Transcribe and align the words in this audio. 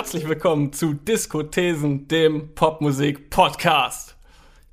Herzlich 0.00 0.26
willkommen 0.26 0.72
zu 0.72 0.94
Diskothesen, 0.94 2.08
dem 2.08 2.54
Popmusik-Podcast. 2.54 4.16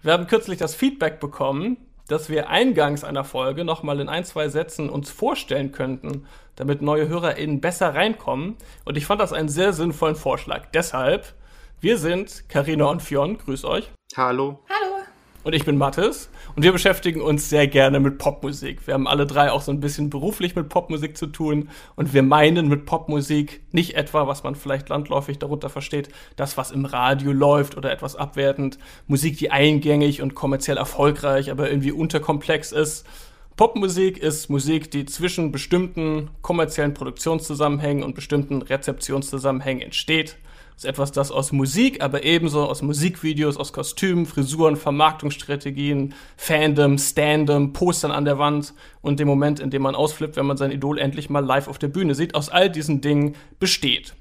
Wir 0.02 0.14
haben 0.14 0.26
kürzlich 0.26 0.58
das 0.58 0.74
Feedback 0.74 1.20
bekommen, 1.20 1.76
dass 2.08 2.30
wir 2.30 2.50
eingangs 2.50 3.04
einer 3.04 3.26
Folge 3.26 3.66
nochmal 3.66 4.00
in 4.00 4.08
ein, 4.08 4.24
zwei 4.24 4.48
Sätzen 4.48 4.90
uns 4.90 5.10
vorstellen 5.10 5.74
könnten, 5.74 6.26
damit 6.56 6.82
neue 6.82 7.10
HörerInnen 7.10 7.60
besser 7.60 7.94
reinkommen. 7.94 8.56
Und 8.86 8.96
ich 8.96 9.06
fand 9.06 9.20
das 9.20 9.34
einen 9.34 9.50
sehr 9.50 9.74
sinnvollen 9.74 10.16
Vorschlag. 10.16 10.68
Deshalb, 10.74 11.34
wir 11.82 11.98
sind 11.98 12.48
Karina 12.48 12.86
und 12.86 13.04
Fionn, 13.04 13.38
grüß 13.38 13.66
euch. 13.66 13.92
Hallo. 14.16 14.64
Hallo. 14.70 14.97
Und 15.48 15.54
ich 15.54 15.64
bin 15.64 15.78
Mathis 15.78 16.30
und 16.58 16.64
wir 16.64 16.74
beschäftigen 16.74 17.22
uns 17.22 17.48
sehr 17.48 17.68
gerne 17.68 18.02
mit 18.02 18.18
Popmusik. 18.18 18.86
Wir 18.86 18.94
haben 18.94 19.08
alle 19.08 19.26
drei 19.26 19.50
auch 19.50 19.62
so 19.62 19.72
ein 19.72 19.80
bisschen 19.80 20.10
beruflich 20.10 20.58
mit 20.58 20.68
Popmusik 20.68 21.16
zu 21.16 21.26
tun 21.26 21.70
und 21.96 22.14
wir 22.14 22.22
meinen 22.22 22.68
mit 22.68 22.86
Popmusik 22.86 23.62
nicht 23.72 23.96
etwa, 23.96 24.28
was 24.28 24.44
man 24.44 24.56
vielleicht 24.56 24.90
landläufig 24.90 25.40
darunter 25.40 25.70
versteht, 25.70 26.10
das, 26.36 26.58
was 26.58 26.72
im 26.72 26.84
Radio 26.84 27.32
läuft 27.32 27.78
oder 27.78 27.94
etwas 27.94 28.18
abwertend. 28.18 28.78
Musik, 29.08 29.38
die 29.38 29.50
eingängig 29.50 30.22
und 30.22 30.36
kommerziell 30.36 30.76
erfolgreich, 30.76 31.50
aber 31.50 31.70
irgendwie 31.70 31.94
unterkomplex 31.94 32.74
ist. 32.74 33.08
Popmusik 33.56 34.18
ist 34.18 34.50
Musik, 34.50 34.92
die 34.92 35.06
zwischen 35.06 35.54
bestimmten 35.54 36.30
kommerziellen 36.42 36.94
Produktionszusammenhängen 36.94 38.04
und 38.04 38.16
bestimmten 38.16 38.62
Rezeptionszusammenhängen 38.64 39.82
entsteht 39.82 40.36
ist 40.78 40.86
etwas, 40.86 41.12
das 41.12 41.32
aus 41.32 41.52
Musik, 41.52 42.04
aber 42.04 42.24
ebenso 42.24 42.64
aus 42.64 42.84
Musikvideos, 42.84 43.58
aus 43.58 43.74
Kostümen, 43.74 44.28
Frisuren, 44.28 44.76
Vermarktungsstrategien, 44.76 46.14
Fandom, 46.38 47.00
Standom, 47.00 47.74
Postern 47.74 48.12
an 48.12 48.26
der 48.26 48.38
Wand 48.38 48.76
und 49.02 49.20
dem 49.20 49.28
Moment, 49.28 49.60
in 49.60 49.72
dem 49.72 49.82
man 49.82 49.96
ausflippt, 49.96 50.36
wenn 50.36 50.46
man 50.46 50.58
sein 50.58 50.72
Idol 50.72 51.00
endlich 51.00 51.32
mal 51.32 51.44
live 51.44 51.68
auf 51.68 51.80
der 51.80 51.88
Bühne 51.88 52.14
sieht, 52.14 52.36
aus 52.36 52.50
all 52.50 52.70
diesen 52.70 53.02
Dingen 53.02 53.36
besteht. 53.60 54.14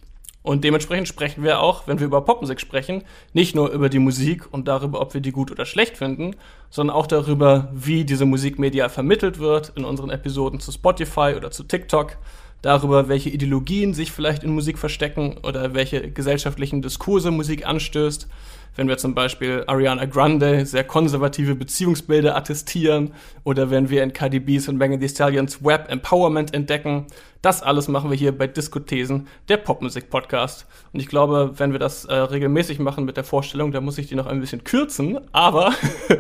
Und 0.43 0.65
dementsprechend 0.65 1.09
sprechen 1.09 1.43
wir 1.43 1.61
auch, 1.61 1.89
wenn 1.89 1.98
wir 1.98 2.07
über 2.07 2.25
Popmusik 2.25 2.61
sprechen, 2.61 3.03
nicht 3.35 3.55
nur 3.55 3.70
über 3.70 3.91
die 3.91 3.98
Musik 3.98 4.45
und 4.51 4.67
darüber, 4.67 5.01
ob 5.03 5.13
wir 5.13 5.20
die 5.20 5.33
gut 5.33 5.51
oder 5.51 5.67
schlecht 5.67 5.98
finden, 5.98 6.37
sondern 6.70 6.97
auch 6.97 7.07
darüber, 7.07 7.69
wie 7.75 8.05
diese 8.05 8.25
Musikmedia 8.25 8.89
vermittelt 8.89 9.41
wird 9.41 9.73
in 9.75 9.85
unseren 9.85 10.09
Episoden 10.09 10.61
zu 10.61 10.73
Spotify 10.73 11.35
oder 11.37 11.51
zu 11.51 11.65
TikTok 11.65 12.17
darüber, 12.62 13.09
welche 13.09 13.31
Ideologien 13.31 13.95
sich 13.95 14.12
vielleicht 14.12 14.45
in 14.45 14.55
Musik 14.55 14.79
verstecken 14.79 15.37
oder 15.43 15.75
welche 15.75 16.11
gesellschaftlichen 16.11 16.83
Diskurse 16.83 17.31
Musik 17.31 17.67
anstößt. 17.67 18.29
Wenn 18.77 18.89
wir 18.89 18.99
zum 18.99 19.15
Beispiel 19.15 19.65
Ariana 19.67 20.05
Grande 20.05 20.67
sehr 20.67 20.85
konservative 20.85 21.55
Beziehungsbilder 21.55 22.37
attestieren 22.37 23.15
oder 23.43 23.71
wenn 23.71 23.89
wir 23.89 24.03
in 24.03 24.13
KDBs 24.13 24.69
und 24.69 24.77
Megan 24.77 25.01
Thee 25.01 25.09
Stallions 25.09 25.65
Web 25.65 25.91
Empowerment 25.91 26.53
entdecken. 26.53 27.07
Das 27.41 27.63
alles 27.63 27.89
machen 27.89 28.11
wir 28.11 28.17
hier 28.17 28.37
bei 28.37 28.47
Diskothesen, 28.47 29.29
der 29.49 29.57
Popmusik-Podcast. 29.59 30.67
Und 30.93 31.01
ich 31.01 31.07
glaube, 31.07 31.53
wenn 31.57 31.73
wir 31.73 31.79
das 31.79 32.05
äh, 32.05 32.15
regelmäßig 32.15 32.79
machen 32.79 33.05
mit 33.05 33.17
der 33.17 33.25
Vorstellung, 33.25 33.73
dann 33.73 33.85
muss 33.85 33.99
ich 33.99 34.09
die 34.09 34.15
noch 34.15 34.27
ein 34.27 34.41
bisschen 34.41 34.65
kürzen. 34.65 35.21
Aber 35.33 35.73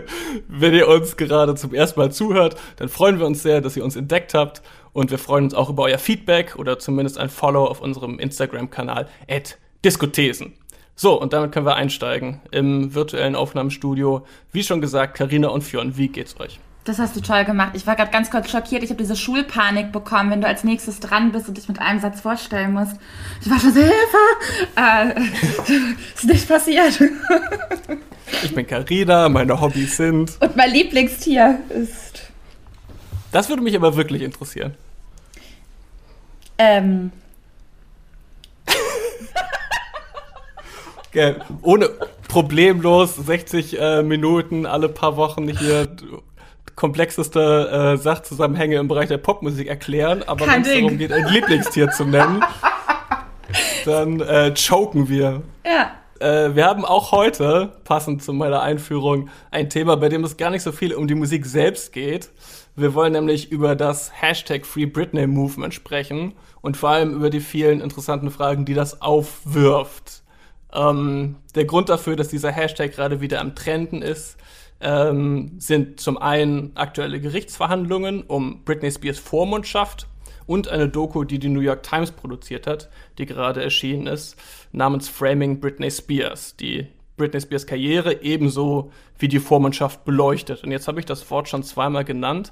wenn 0.48 0.72
ihr 0.72 0.88
uns 0.88 1.16
gerade 1.16 1.54
zum 1.56 1.74
ersten 1.74 2.00
Mal 2.00 2.12
zuhört, 2.12 2.56
dann 2.76 2.88
freuen 2.88 3.18
wir 3.18 3.26
uns 3.26 3.42
sehr, 3.42 3.60
dass 3.60 3.76
ihr 3.76 3.84
uns 3.84 3.96
entdeckt 3.96 4.34
habt 4.34 4.62
und 4.92 5.10
wir 5.10 5.18
freuen 5.18 5.44
uns 5.44 5.54
auch 5.54 5.68
über 5.68 5.82
euer 5.82 5.98
Feedback 5.98 6.56
oder 6.56 6.78
zumindest 6.78 7.18
ein 7.18 7.28
Follow 7.28 7.66
auf 7.66 7.82
unserem 7.82 8.18
Instagram-Kanal 8.18 9.08
at 9.28 9.58
Diskothesen. 9.84 10.54
So, 10.98 11.20
und 11.20 11.34
damit 11.34 11.52
können 11.52 11.66
wir 11.66 11.76
einsteigen 11.76 12.40
im 12.50 12.94
virtuellen 12.94 13.36
Aufnahmestudio. 13.36 14.26
Wie 14.50 14.62
schon 14.62 14.80
gesagt, 14.80 15.14
Karina 15.14 15.48
und 15.48 15.62
Fionn, 15.62 15.98
wie 15.98 16.08
geht's 16.08 16.40
euch? 16.40 16.58
Das 16.84 16.98
hast 16.98 17.14
du 17.16 17.20
toll 17.20 17.44
gemacht. 17.44 17.72
Ich 17.74 17.86
war 17.86 17.96
gerade 17.96 18.10
ganz 18.10 18.30
kurz 18.30 18.50
schockiert. 18.50 18.82
Ich 18.82 18.88
habe 18.88 19.02
diese 19.02 19.14
Schulpanik 19.14 19.92
bekommen, 19.92 20.30
wenn 20.30 20.40
du 20.40 20.46
als 20.46 20.64
nächstes 20.64 21.00
dran 21.00 21.32
bist 21.32 21.48
und 21.48 21.58
dich 21.58 21.68
mit 21.68 21.80
einem 21.80 22.00
Satz 22.00 22.22
vorstellen 22.22 22.72
musst. 22.72 22.96
Ich 23.42 23.50
war 23.50 23.58
schon 23.58 23.74
so, 23.74 23.80
Hilfe! 23.80 23.94
Äh, 24.76 25.20
ist 26.14 26.24
nicht 26.24 26.48
passiert. 26.48 26.98
ich 28.42 28.54
bin 28.54 28.66
Karina, 28.66 29.28
meine 29.28 29.60
Hobbys 29.60 29.98
sind. 29.98 30.38
Und 30.40 30.56
mein 30.56 30.70
Lieblingstier 30.70 31.58
ist. 31.68 32.22
Das 33.32 33.50
würde 33.50 33.62
mich 33.62 33.76
aber 33.76 33.96
wirklich 33.96 34.22
interessieren. 34.22 34.74
Ähm. 36.56 37.12
Ohne 41.62 41.90
problemlos 42.28 43.16
60 43.16 43.80
äh, 43.80 44.02
Minuten 44.02 44.66
alle 44.66 44.88
paar 44.88 45.16
Wochen 45.16 45.48
hier 45.48 45.88
komplexeste 46.74 47.94
äh, 47.94 47.96
Sachzusammenhänge 47.96 48.76
im 48.76 48.88
Bereich 48.88 49.08
der 49.08 49.18
Popmusik 49.18 49.66
erklären, 49.66 50.22
aber 50.26 50.46
wenn 50.46 50.62
es 50.62 50.72
darum 50.72 50.98
geht, 50.98 51.10
ein 51.10 51.26
Lieblingstier 51.26 51.90
zu 51.90 52.04
nennen, 52.04 52.44
dann 53.86 54.20
äh, 54.20 54.52
choken 54.54 55.08
wir. 55.08 55.42
Ja. 55.64 55.92
Äh, 56.20 56.54
wir 56.54 56.66
haben 56.66 56.84
auch 56.84 57.12
heute, 57.12 57.72
passend 57.84 58.22
zu 58.22 58.32
meiner 58.32 58.60
Einführung, 58.60 59.30
ein 59.50 59.70
Thema, 59.70 59.96
bei 59.96 60.08
dem 60.08 60.22
es 60.24 60.36
gar 60.36 60.50
nicht 60.50 60.62
so 60.62 60.72
viel 60.72 60.94
um 60.94 61.08
die 61.08 61.14
Musik 61.14 61.46
selbst 61.46 61.92
geht. 61.92 62.30
Wir 62.74 62.94
wollen 62.94 63.12
nämlich 63.12 63.50
über 63.50 63.74
das 63.74 64.12
Hashtag 64.12 64.66
Free 64.66 64.86
Britney 64.86 65.26
Movement 65.26 65.72
sprechen 65.72 66.34
und 66.60 66.76
vor 66.76 66.90
allem 66.90 67.14
über 67.14 67.30
die 67.30 67.40
vielen 67.40 67.80
interessanten 67.80 68.30
Fragen, 68.30 68.66
die 68.66 68.74
das 68.74 69.00
aufwirft. 69.00 70.22
Ähm, 70.76 71.36
der 71.54 71.64
Grund 71.64 71.88
dafür, 71.88 72.16
dass 72.16 72.28
dieser 72.28 72.52
Hashtag 72.52 72.92
gerade 72.92 73.20
wieder 73.20 73.40
am 73.40 73.54
Trenden 73.54 74.02
ist, 74.02 74.36
ähm, 74.80 75.52
sind 75.58 76.00
zum 76.00 76.18
einen 76.18 76.72
aktuelle 76.76 77.20
Gerichtsverhandlungen 77.20 78.22
um 78.22 78.62
Britney 78.64 78.90
Spears 78.90 79.18
Vormundschaft 79.18 80.06
und 80.46 80.68
eine 80.68 80.88
Doku, 80.88 81.24
die 81.24 81.38
die 81.38 81.48
New 81.48 81.60
York 81.60 81.82
Times 81.82 82.12
produziert 82.12 82.66
hat, 82.66 82.90
die 83.18 83.26
gerade 83.26 83.62
erschienen 83.62 84.06
ist, 84.06 84.36
namens 84.72 85.08
Framing 85.08 85.60
Britney 85.60 85.90
Spears, 85.90 86.56
die 86.56 86.86
Britney 87.16 87.40
Spears 87.40 87.66
Karriere 87.66 88.22
ebenso 88.22 88.92
wie 89.18 89.28
die 89.28 89.40
Vormundschaft 89.40 90.04
beleuchtet. 90.04 90.62
Und 90.62 90.70
jetzt 90.70 90.86
habe 90.88 91.00
ich 91.00 91.06
das 91.06 91.28
Wort 91.30 91.48
schon 91.48 91.62
zweimal 91.62 92.04
genannt. 92.04 92.50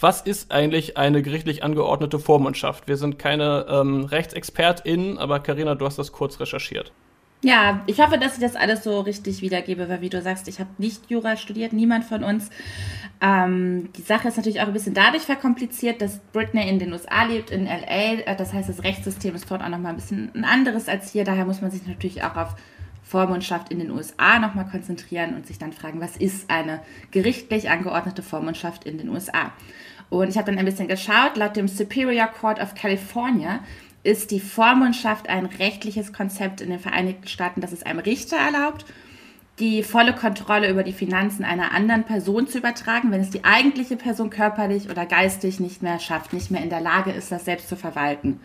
Was 0.00 0.20
ist 0.20 0.52
eigentlich 0.52 0.96
eine 0.96 1.22
gerichtlich 1.22 1.64
angeordnete 1.64 2.18
Vormundschaft? 2.18 2.86
Wir 2.86 2.96
sind 2.96 3.18
keine 3.18 3.66
ähm, 3.68 4.04
RechtsexpertInnen, 4.04 5.18
aber 5.18 5.40
Karina, 5.40 5.74
du 5.74 5.86
hast 5.86 5.98
das 5.98 6.12
kurz 6.12 6.38
recherchiert. 6.38 6.92
Ja, 7.42 7.82
ich 7.86 8.00
hoffe, 8.00 8.18
dass 8.18 8.34
ich 8.34 8.40
das 8.40 8.56
alles 8.56 8.82
so 8.82 9.00
richtig 9.00 9.42
wiedergebe, 9.42 9.88
weil 9.88 10.00
wie 10.00 10.08
du 10.08 10.20
sagst, 10.22 10.48
ich 10.48 10.58
habe 10.58 10.70
nicht 10.78 11.10
Jura 11.10 11.36
studiert, 11.36 11.72
niemand 11.72 12.04
von 12.04 12.24
uns. 12.24 12.50
Ähm, 13.20 13.90
die 13.96 14.02
Sache 14.02 14.28
ist 14.28 14.36
natürlich 14.36 14.60
auch 14.60 14.66
ein 14.66 14.72
bisschen 14.72 14.94
dadurch 14.94 15.22
verkompliziert, 15.22 16.00
dass 16.00 16.18
Britney 16.32 16.68
in 16.68 16.78
den 16.78 16.92
USA 16.92 17.24
lebt, 17.24 17.50
in 17.50 17.66
LA. 17.66 18.22
Äh, 18.24 18.36
das 18.36 18.52
heißt, 18.52 18.68
das 18.68 18.82
Rechtssystem 18.82 19.34
ist 19.34 19.50
dort 19.50 19.62
auch 19.62 19.68
nochmal 19.68 19.92
ein 19.92 19.96
bisschen 19.96 20.30
ein 20.34 20.44
anderes 20.44 20.88
als 20.88 21.12
hier. 21.12 21.24
Daher 21.24 21.44
muss 21.44 21.60
man 21.60 21.70
sich 21.70 21.86
natürlich 21.86 22.22
auch 22.22 22.36
auf 22.36 22.56
Vormundschaft 23.02 23.70
in 23.70 23.78
den 23.78 23.90
USA 23.90 24.38
nochmal 24.38 24.66
konzentrieren 24.66 25.34
und 25.34 25.46
sich 25.46 25.58
dann 25.58 25.72
fragen, 25.72 26.00
was 26.00 26.16
ist 26.16 26.50
eine 26.50 26.80
gerichtlich 27.10 27.70
angeordnete 27.70 28.22
Vormundschaft 28.22 28.84
in 28.84 28.98
den 28.98 29.08
USA? 29.10 29.52
Und 30.08 30.28
ich 30.28 30.36
habe 30.36 30.50
dann 30.50 30.58
ein 30.58 30.64
bisschen 30.64 30.88
geschaut, 30.88 31.36
laut 31.36 31.56
dem 31.56 31.68
Superior 31.68 32.26
Court 32.26 32.60
of 32.60 32.74
California 32.74 33.60
ist 34.06 34.30
die 34.30 34.40
Vormundschaft 34.40 35.28
ein 35.28 35.46
rechtliches 35.46 36.12
Konzept 36.12 36.60
in 36.60 36.70
den 36.70 36.78
Vereinigten 36.78 37.26
Staaten, 37.26 37.60
das 37.60 37.72
es 37.72 37.82
einem 37.82 37.98
Richter 37.98 38.36
erlaubt, 38.36 38.86
die 39.58 39.82
volle 39.82 40.12
Kontrolle 40.12 40.70
über 40.70 40.84
die 40.84 40.92
Finanzen 40.92 41.44
einer 41.44 41.72
anderen 41.72 42.04
Person 42.04 42.46
zu 42.46 42.58
übertragen, 42.58 43.10
wenn 43.10 43.20
es 43.20 43.30
die 43.30 43.44
eigentliche 43.44 43.96
Person 43.96 44.30
körperlich 44.30 44.88
oder 44.90 45.06
geistig 45.06 45.58
nicht 45.58 45.82
mehr 45.82 45.98
schafft, 45.98 46.32
nicht 46.32 46.50
mehr 46.50 46.62
in 46.62 46.70
der 46.70 46.80
Lage 46.80 47.10
ist, 47.10 47.32
das 47.32 47.46
selbst 47.46 47.68
zu 47.68 47.74
verwalten. 47.76 48.38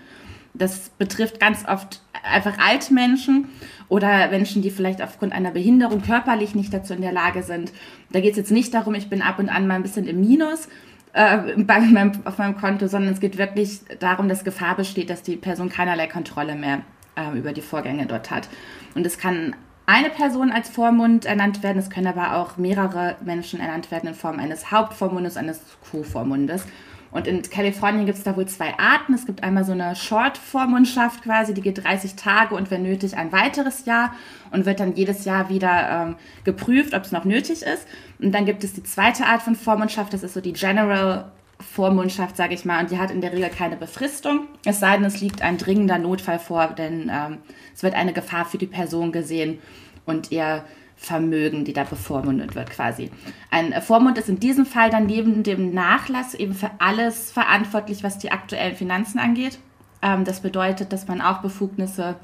Das 0.53 0.89
betrifft 0.97 1.39
ganz 1.39 1.65
oft 1.67 2.01
einfach 2.23 2.57
alte 2.57 2.93
Menschen 2.93 3.49
oder 3.87 4.29
Menschen, 4.29 4.61
die 4.61 4.71
vielleicht 4.71 5.01
aufgrund 5.01 5.31
einer 5.31 5.51
Behinderung 5.51 6.01
körperlich 6.01 6.55
nicht 6.55 6.73
dazu 6.73 6.93
in 6.93 7.01
der 7.01 7.13
Lage 7.13 7.43
sind. 7.43 7.71
Da 8.11 8.19
geht 8.19 8.31
es 8.31 8.37
jetzt 8.37 8.51
nicht 8.51 8.73
darum, 8.73 8.95
ich 8.95 9.09
bin 9.09 9.21
ab 9.21 9.37
und 9.37 9.49
an 9.49 9.67
mal 9.67 9.75
ein 9.75 9.83
bisschen 9.83 10.07
im 10.07 10.21
Minus, 10.21 10.67
äh, 11.13 11.55
meinem, 11.57 12.11
auf 12.25 12.37
meinem 12.37 12.57
Konto, 12.57 12.87
sondern 12.87 13.13
es 13.13 13.19
geht 13.19 13.37
wirklich 13.37 13.81
darum, 13.99 14.29
dass 14.29 14.43
Gefahr 14.43 14.75
besteht, 14.75 15.09
dass 15.09 15.23
die 15.23 15.35
Person 15.35 15.69
keinerlei 15.69 16.07
Kontrolle 16.07 16.55
mehr 16.55 16.81
äh, 17.15 17.37
über 17.37 17.53
die 17.53 17.61
Vorgänge 17.61 18.05
dort 18.05 18.31
hat. 18.31 18.47
Und 18.95 19.05
es 19.05 19.17
kann 19.17 19.55
eine 19.85 20.09
Person 20.09 20.51
als 20.51 20.69
Vormund 20.69 21.25
ernannt 21.25 21.63
werden, 21.63 21.79
es 21.79 21.89
können 21.89 22.07
aber 22.07 22.37
auch 22.37 22.57
mehrere 22.57 23.17
Menschen 23.25 23.59
ernannt 23.59 23.91
werden 23.91 24.07
in 24.07 24.15
Form 24.15 24.39
eines 24.39 24.71
Hauptvormundes, 24.71 25.37
eines 25.37 25.61
Co-Vormundes. 25.89 26.65
Und 27.11 27.27
in 27.27 27.41
Kalifornien 27.41 28.05
gibt 28.05 28.17
es 28.17 28.23
da 28.23 28.35
wohl 28.37 28.47
zwei 28.47 28.73
Arten. 28.77 29.13
Es 29.13 29.25
gibt 29.25 29.43
einmal 29.43 29.65
so 29.65 29.73
eine 29.73 29.95
Short-Vormundschaft 29.95 31.23
quasi, 31.23 31.53
die 31.53 31.61
geht 31.61 31.83
30 31.83 32.15
Tage 32.15 32.55
und 32.55 32.71
wenn 32.71 32.83
nötig 32.83 33.17
ein 33.17 33.31
weiteres 33.31 33.85
Jahr 33.85 34.13
und 34.51 34.65
wird 34.65 34.79
dann 34.79 34.95
jedes 34.95 35.25
Jahr 35.25 35.49
wieder 35.49 35.89
ähm, 35.89 36.15
geprüft, 36.45 36.93
ob 36.93 37.03
es 37.03 37.11
noch 37.11 37.25
nötig 37.25 37.63
ist. 37.63 37.85
Und 38.19 38.31
dann 38.31 38.45
gibt 38.45 38.63
es 38.63 38.73
die 38.73 38.83
zweite 38.83 39.25
Art 39.25 39.41
von 39.41 39.55
Vormundschaft, 39.55 40.13
das 40.13 40.23
ist 40.23 40.33
so 40.33 40.41
die 40.41 40.53
General 40.53 41.31
Vormundschaft, 41.61 42.37
sage 42.37 42.53
ich 42.55 42.65
mal, 42.65 42.81
und 42.81 42.91
die 42.91 42.97
hat 42.97 43.11
in 43.11 43.21
der 43.21 43.33
Regel 43.33 43.49
keine 43.49 43.75
Befristung. 43.75 44.47
Es 44.65 44.79
sei 44.79 44.95
denn, 44.95 45.05
es 45.05 45.21
liegt 45.21 45.41
ein 45.41 45.57
dringender 45.57 45.99
Notfall 45.99 46.39
vor, 46.39 46.67
denn 46.67 47.11
ähm, 47.13 47.37
es 47.73 47.83
wird 47.83 47.93
eine 47.93 48.13
Gefahr 48.13 48.45
für 48.45 48.57
die 48.57 48.67
Person 48.67 49.11
gesehen 49.11 49.59
und 50.05 50.31
ihr 50.31 50.63
Vermögen, 51.01 51.65
die 51.65 51.73
da 51.73 51.83
bevormundet 51.83 52.53
wird 52.53 52.69
quasi. 52.69 53.09
Ein 53.49 53.73
Vormund 53.81 54.19
ist 54.19 54.29
in 54.29 54.39
diesem 54.39 54.67
Fall 54.67 54.91
dann 54.91 55.07
neben 55.07 55.41
dem 55.41 55.73
Nachlass 55.73 56.35
eben 56.35 56.53
für 56.53 56.69
alles 56.77 57.31
verantwortlich, 57.31 58.03
was 58.03 58.19
die 58.19 58.31
aktuellen 58.31 58.75
Finanzen 58.75 59.17
angeht. 59.17 59.57
Ähm, 60.03 60.25
das 60.25 60.41
bedeutet, 60.41 60.93
dass 60.93 61.07
man 61.07 61.19
auch 61.19 61.39
Befugnisse 61.39 62.17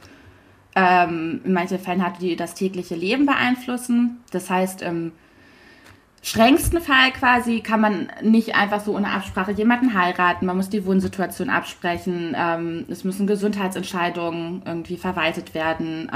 ähm, 0.76 1.42
in 1.44 1.54
manchen 1.54 1.80
Fällen 1.80 2.06
hat, 2.06 2.22
die 2.22 2.36
das 2.36 2.54
tägliche 2.54 2.94
Leben 2.94 3.26
beeinflussen. 3.26 4.20
Das 4.30 4.52
heißt, 4.52 4.84
im 4.84 5.12
strengsten 6.22 6.80
Fall 6.80 7.12
quasi 7.14 7.62
kann 7.62 7.82
man 7.82 8.12
nicht 8.22 8.54
einfach 8.54 8.82
so 8.82 8.96
ohne 8.96 9.10
Absprache 9.10 9.54
jemanden 9.54 9.96
heiraten. 10.00 10.46
Man 10.46 10.56
muss 10.56 10.70
die 10.70 10.86
Wohnsituation 10.86 11.50
absprechen. 11.50 12.36
Ähm, 12.38 12.86
es 12.90 13.04
müssen 13.04 13.26
Gesundheitsentscheidungen 13.26 14.62
irgendwie 14.66 14.98
verwaltet 14.98 15.56
werden. 15.56 16.12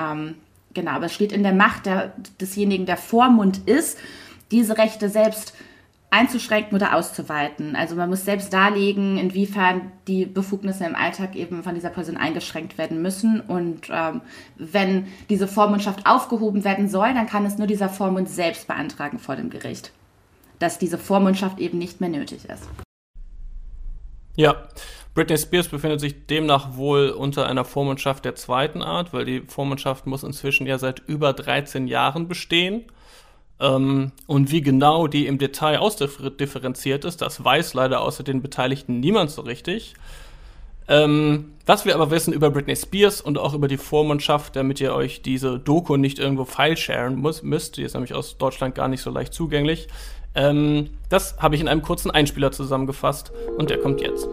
Genau, 0.73 0.91
aber 0.91 1.07
es 1.07 1.13
steht 1.13 1.31
in 1.31 1.43
der 1.43 1.53
Macht 1.53 1.85
der, 1.85 2.13
desjenigen, 2.39 2.85
der 2.85 2.97
Vormund 2.97 3.67
ist, 3.67 3.97
diese 4.51 4.77
Rechte 4.77 5.09
selbst 5.09 5.53
einzuschränken 6.11 6.75
oder 6.75 6.93
auszuweiten. 6.95 7.75
Also 7.75 7.95
man 7.95 8.09
muss 8.09 8.25
selbst 8.25 8.51
darlegen, 8.53 9.17
inwiefern 9.17 9.93
die 10.07 10.25
Befugnisse 10.25 10.83
im 10.83 10.93
Alltag 10.93 11.35
eben 11.35 11.63
von 11.63 11.73
dieser 11.73 11.89
Person 11.89 12.17
eingeschränkt 12.17 12.77
werden 12.77 13.01
müssen. 13.01 13.39
Und 13.39 13.87
ähm, 13.89 14.21
wenn 14.57 15.07
diese 15.29 15.47
Vormundschaft 15.47 16.05
aufgehoben 16.05 16.65
werden 16.65 16.89
soll, 16.89 17.13
dann 17.13 17.27
kann 17.27 17.45
es 17.45 17.57
nur 17.57 17.65
dieser 17.67 17.87
Vormund 17.87 18.29
selbst 18.29 18.67
beantragen 18.67 19.19
vor 19.19 19.37
dem 19.37 19.49
Gericht, 19.49 19.93
dass 20.59 20.77
diese 20.77 20.97
Vormundschaft 20.97 21.59
eben 21.59 21.77
nicht 21.77 22.01
mehr 22.01 22.09
nötig 22.09 22.43
ist. 22.45 22.67
Ja, 24.41 24.55
Britney 25.13 25.37
Spears 25.37 25.67
befindet 25.67 25.99
sich 25.99 26.25
demnach 26.25 26.75
wohl 26.75 27.09
unter 27.09 27.45
einer 27.45 27.63
Vormundschaft 27.63 28.25
der 28.25 28.33
zweiten 28.33 28.81
Art, 28.81 29.13
weil 29.13 29.23
die 29.23 29.41
Vormundschaft 29.41 30.07
muss 30.07 30.23
inzwischen 30.23 30.65
ja 30.65 30.79
seit 30.79 30.97
über 31.05 31.33
13 31.33 31.87
Jahren 31.87 32.27
bestehen. 32.27 32.85
Ähm, 33.59 34.13
und 34.25 34.49
wie 34.49 34.61
genau 34.61 35.05
die 35.05 35.27
im 35.27 35.37
Detail 35.37 35.77
ausdifferenziert 35.77 37.05
ist, 37.05 37.21
das 37.21 37.43
weiß 37.43 37.75
leider 37.75 38.01
außer 38.01 38.23
den 38.23 38.41
Beteiligten 38.41 38.99
niemand 38.99 39.29
so 39.29 39.43
richtig. 39.43 39.93
Ähm, 40.87 41.53
was 41.67 41.85
wir 41.85 41.93
aber 41.93 42.09
wissen 42.09 42.33
über 42.33 42.49
Britney 42.49 42.75
Spears 42.75 43.21
und 43.21 43.37
auch 43.37 43.53
über 43.53 43.67
die 43.67 43.77
Vormundschaft, 43.77 44.55
damit 44.55 44.81
ihr 44.81 44.95
euch 44.95 45.21
diese 45.21 45.59
Doku 45.59 45.97
nicht 45.97 46.17
irgendwo 46.17 46.45
file-sharen 46.45 47.21
müsst, 47.43 47.77
die 47.77 47.83
ist 47.83 47.93
nämlich 47.93 48.15
aus 48.15 48.39
Deutschland 48.39 48.73
gar 48.73 48.87
nicht 48.87 49.03
so 49.03 49.11
leicht 49.11 49.35
zugänglich, 49.35 49.87
ähm, 50.35 50.89
das 51.09 51.37
habe 51.37 51.55
ich 51.55 51.61
in 51.61 51.67
einem 51.67 51.81
kurzen 51.81 52.11
Einspieler 52.11 52.51
zusammengefasst 52.51 53.31
und 53.57 53.69
der 53.69 53.79
kommt 53.79 54.01
jetzt. 54.01 54.27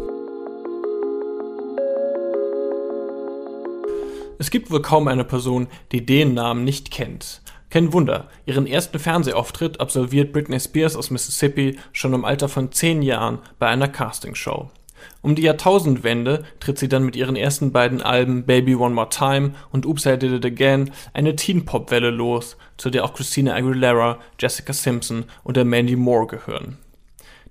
Es 4.41 4.51
gibt 4.51 4.71
wohl 4.71 4.83
kaum 4.83 5.09
eine 5.09 5.25
Person, 5.25 5.67
die 5.91 6.07
den 6.07 6.35
Namen 6.35 6.63
nicht 6.63 6.93
kennt. 6.93 7.43
Kein 7.71 7.93
Wunder, 7.93 8.29
ihren 8.47 8.67
ersten 8.67 8.99
Fernsehauftritt 8.99 9.81
absolviert 9.81 10.33
Britney 10.33 10.59
Spears 10.59 10.97
aus 10.97 11.11
Mississippi 11.11 11.79
schon 11.93 12.15
im 12.15 12.25
Alter 12.25 12.49
von 12.49 12.73
zehn 12.73 13.03
Jahren 13.03 13.41
bei 13.59 13.67
einer 13.67 13.89
Castingshow. 13.89 14.71
Um 15.21 15.35
die 15.35 15.43
Jahrtausendwende 15.43 16.45
tritt 16.61 16.79
sie 16.79 16.89
dann 16.89 17.05
mit 17.05 17.17
ihren 17.17 17.37
ersten 17.37 17.73
beiden 17.73 18.03
Alben 18.03 18.45
Baby 18.45 18.77
One 18.77 18.95
More 18.95 19.09
Time 19.09 19.53
und 19.71 19.85
Oops 19.87 20.07
I 20.07 20.19
Did 20.19 20.33
It 20.33 20.47
Again 20.47 20.91
eine 21.13 21.35
Teen-Pop-Welle 21.37 22.11
los, 22.11 22.57
zu 22.77 22.91
der 22.91 23.05
auch 23.05 23.15
Christina 23.15 23.55
Aguilera, 23.55 24.19
Jessica 24.39 24.73
Simpson 24.73 25.25
oder 25.45 25.65
Mandy 25.65 25.97
Moore 25.97 26.27
gehören 26.27 26.79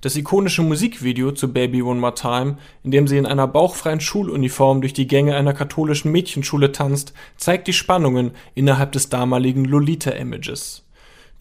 das 0.01 0.15
ikonische 0.15 0.61
Musikvideo 0.61 1.31
zu 1.31 1.51
Baby 1.51 1.81
One 1.81 1.99
More 1.99 2.13
Time, 2.13 2.57
in 2.83 2.91
dem 2.91 3.07
sie 3.07 3.17
in 3.17 3.25
einer 3.25 3.47
bauchfreien 3.47 3.99
Schuluniform 3.99 4.81
durch 4.81 4.93
die 4.93 5.07
Gänge 5.07 5.35
einer 5.35 5.53
katholischen 5.53 6.11
Mädchenschule 6.11 6.71
tanzt, 6.71 7.13
zeigt 7.35 7.67
die 7.67 7.73
Spannungen 7.73 8.31
innerhalb 8.53 8.91
des 8.91 9.09
damaligen 9.09 9.65
Lolita-Images. 9.65 10.83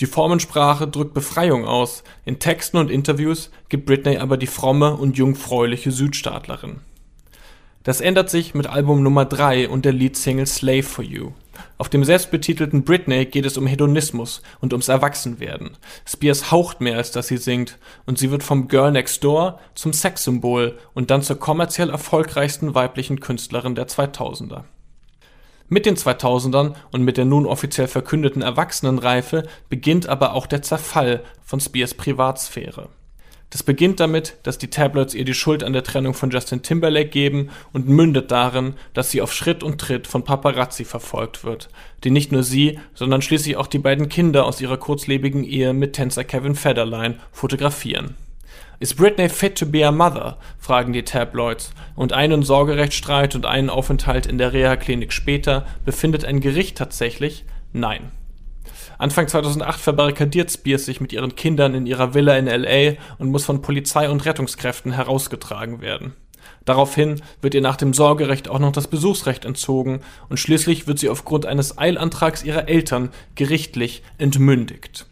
Die 0.01 0.07
Formensprache 0.07 0.87
drückt 0.89 1.15
Befreiung 1.15 1.65
aus, 1.65 2.05
in 2.27 2.39
Texten 2.39 2.77
und 2.77 2.91
Interviews 2.91 3.51
gibt 3.71 3.87
Britney 3.87 4.19
aber 4.19 4.37
die 4.37 4.47
fromme 4.47 4.95
und 4.95 5.17
jungfräuliche 5.17 5.91
Südstaatlerin. 5.91 6.81
Das 7.83 8.01
ändert 8.01 8.29
sich 8.29 8.53
mit 8.53 8.67
Album 8.67 9.03
Nummer 9.03 9.25
3 9.25 9.69
und 9.69 9.85
der 9.85 9.93
Leadsingle 9.93 10.45
Slave 10.45 10.83
for 10.83 11.05
You. 11.05 11.31
Auf 11.79 11.89
dem 11.89 12.05
selbstbetitelten 12.05 12.85
Britney 12.85 13.25
geht 13.27 13.47
es 13.47 13.57
um 13.57 13.67
Hedonismus 13.67 14.43
und 14.61 14.73
ums 14.73 14.89
Erwachsenwerden. 14.89 15.71
Spears 16.05 16.51
haucht 16.51 16.81
mehr, 16.81 16.97
als 16.97 17.11
dass 17.13 17.29
sie 17.29 17.39
singt, 17.39 17.79
und 18.05 18.19
sie 18.19 18.31
wird 18.31 18.43
vom 18.43 18.69
Girl 18.69 18.93
Next 18.93 19.25
Door 19.25 19.61
zum 19.75 19.93
Sexsymbol 19.93 20.77
und 20.95 21.11
dann 21.11 21.23
zur 21.23 21.39
kommerziell 21.39 21.89
erfolgreichsten 21.89 22.75
weiblichen 22.75 23.21
Künstlerin 23.21 23.75
der 23.75 23.87
2000er. 23.87 24.65
Mit 25.69 25.85
den 25.85 25.97
2000ern 25.97 26.75
und 26.93 27.03
mit 27.03 27.17
der 27.17 27.25
nun 27.25 27.45
offiziell 27.45 27.89
verkündeten 27.89 28.41
Erwachsenenreife 28.41 29.45
beginnt 29.69 30.09
aber 30.09 30.35
auch 30.35 30.47
der 30.47 30.63
Zerfall 30.63 31.25
von 31.43 31.59
Spears 31.59 31.95
Privatsphäre. 31.95 32.89
Das 33.51 33.63
beginnt 33.63 34.01
damit, 34.01 34.37
dass 34.45 34.59
die 34.59 34.71
Tabloids 34.71 35.15
ihr 35.15 35.25
die 35.25 35.35
Schuld 35.35 35.65
an 35.65 35.73
der 35.73 35.83
Trennung 35.83 36.15
von 36.15 36.31
Justin 36.31 36.63
Timberlake 36.63 37.09
geben 37.09 37.51
und 37.73 37.89
mündet 37.89 38.31
darin, 38.31 38.75
dass 38.93 39.11
sie 39.11 39.23
auf 39.23 39.33
Schritt 39.33 39.63
und 39.63 39.81
Tritt 39.81 40.07
von 40.07 40.25
Paparazzi 40.25 40.85
verfolgt 40.85 41.45
wird, 41.45 41.69
die 42.05 42.11
nicht 42.11 42.33
nur 42.33 42.43
sie, 42.43 42.79
sondern 42.95 43.23
schließlich 43.23 43.57
auch 43.57 43.69
die 43.69 43.79
beiden 43.79 44.09
Kinder 44.09 44.47
aus 44.47 44.61
ihrer 44.61 44.77
kurzlebigen 44.77 45.45
Ehe 45.45 45.73
mit 45.73 45.95
Tänzer 45.95 46.25
Kevin 46.25 46.55
Federline 46.55 47.19
fotografieren. 47.33 48.15
Ist 48.79 48.97
Britney 48.97 49.31
fit 49.31 49.57
to 49.57 49.65
be 49.65 49.87
a 49.87 49.91
mother? 49.91 50.37
fragen 50.59 50.93
die 50.93 51.03
Tabloids, 51.03 51.73
und 51.95 52.13
einen 52.13 52.43
Sorgerechtsstreit 52.43 53.35
und 53.35 53.47
einen 53.47 53.71
Aufenthalt 53.71 54.27
in 54.27 54.37
der 54.37 54.53
Reha-Klinik 54.53 55.15
später 55.15 55.67
befindet 55.87 56.27
ein 56.27 56.41
Gericht 56.41 56.77
tatsächlich 56.77 57.45
Nein. 57.73 58.13
Anfang 58.99 59.29
2008 59.29 59.81
verbarrikadiert 59.81 60.51
Spears 60.51 60.85
sich 60.85 61.01
mit 61.01 61.13
ihren 61.13 61.37
Kindern 61.37 61.75
in 61.75 61.87
ihrer 61.87 62.15
Villa 62.15 62.37
in 62.37 62.47
LA 62.47 62.97
und 63.19 63.31
muss 63.31 63.45
von 63.45 63.63
Polizei 63.63 64.11
und 64.11 64.25
Rettungskräften 64.25 64.93
herausgetragen 64.93 65.81
werden. 65.81 66.15
Daraufhin 66.67 67.23
wird 67.41 67.55
ihr 67.55 67.61
nach 67.63 67.77
dem 67.77 67.95
Sorgerecht 67.95 68.49
auch 68.49 68.59
noch 68.59 68.73
das 68.73 68.89
Besuchsrecht 68.89 69.45
entzogen 69.45 70.01
und 70.29 70.39
schließlich 70.39 70.87
wird 70.87 70.99
sie 70.99 71.09
aufgrund 71.09 71.47
eines 71.47 71.79
Eilantrags 71.79 72.43
ihrer 72.43 72.69
Eltern 72.69 73.11
gerichtlich 73.37 74.03
entmündigt. 74.19 75.07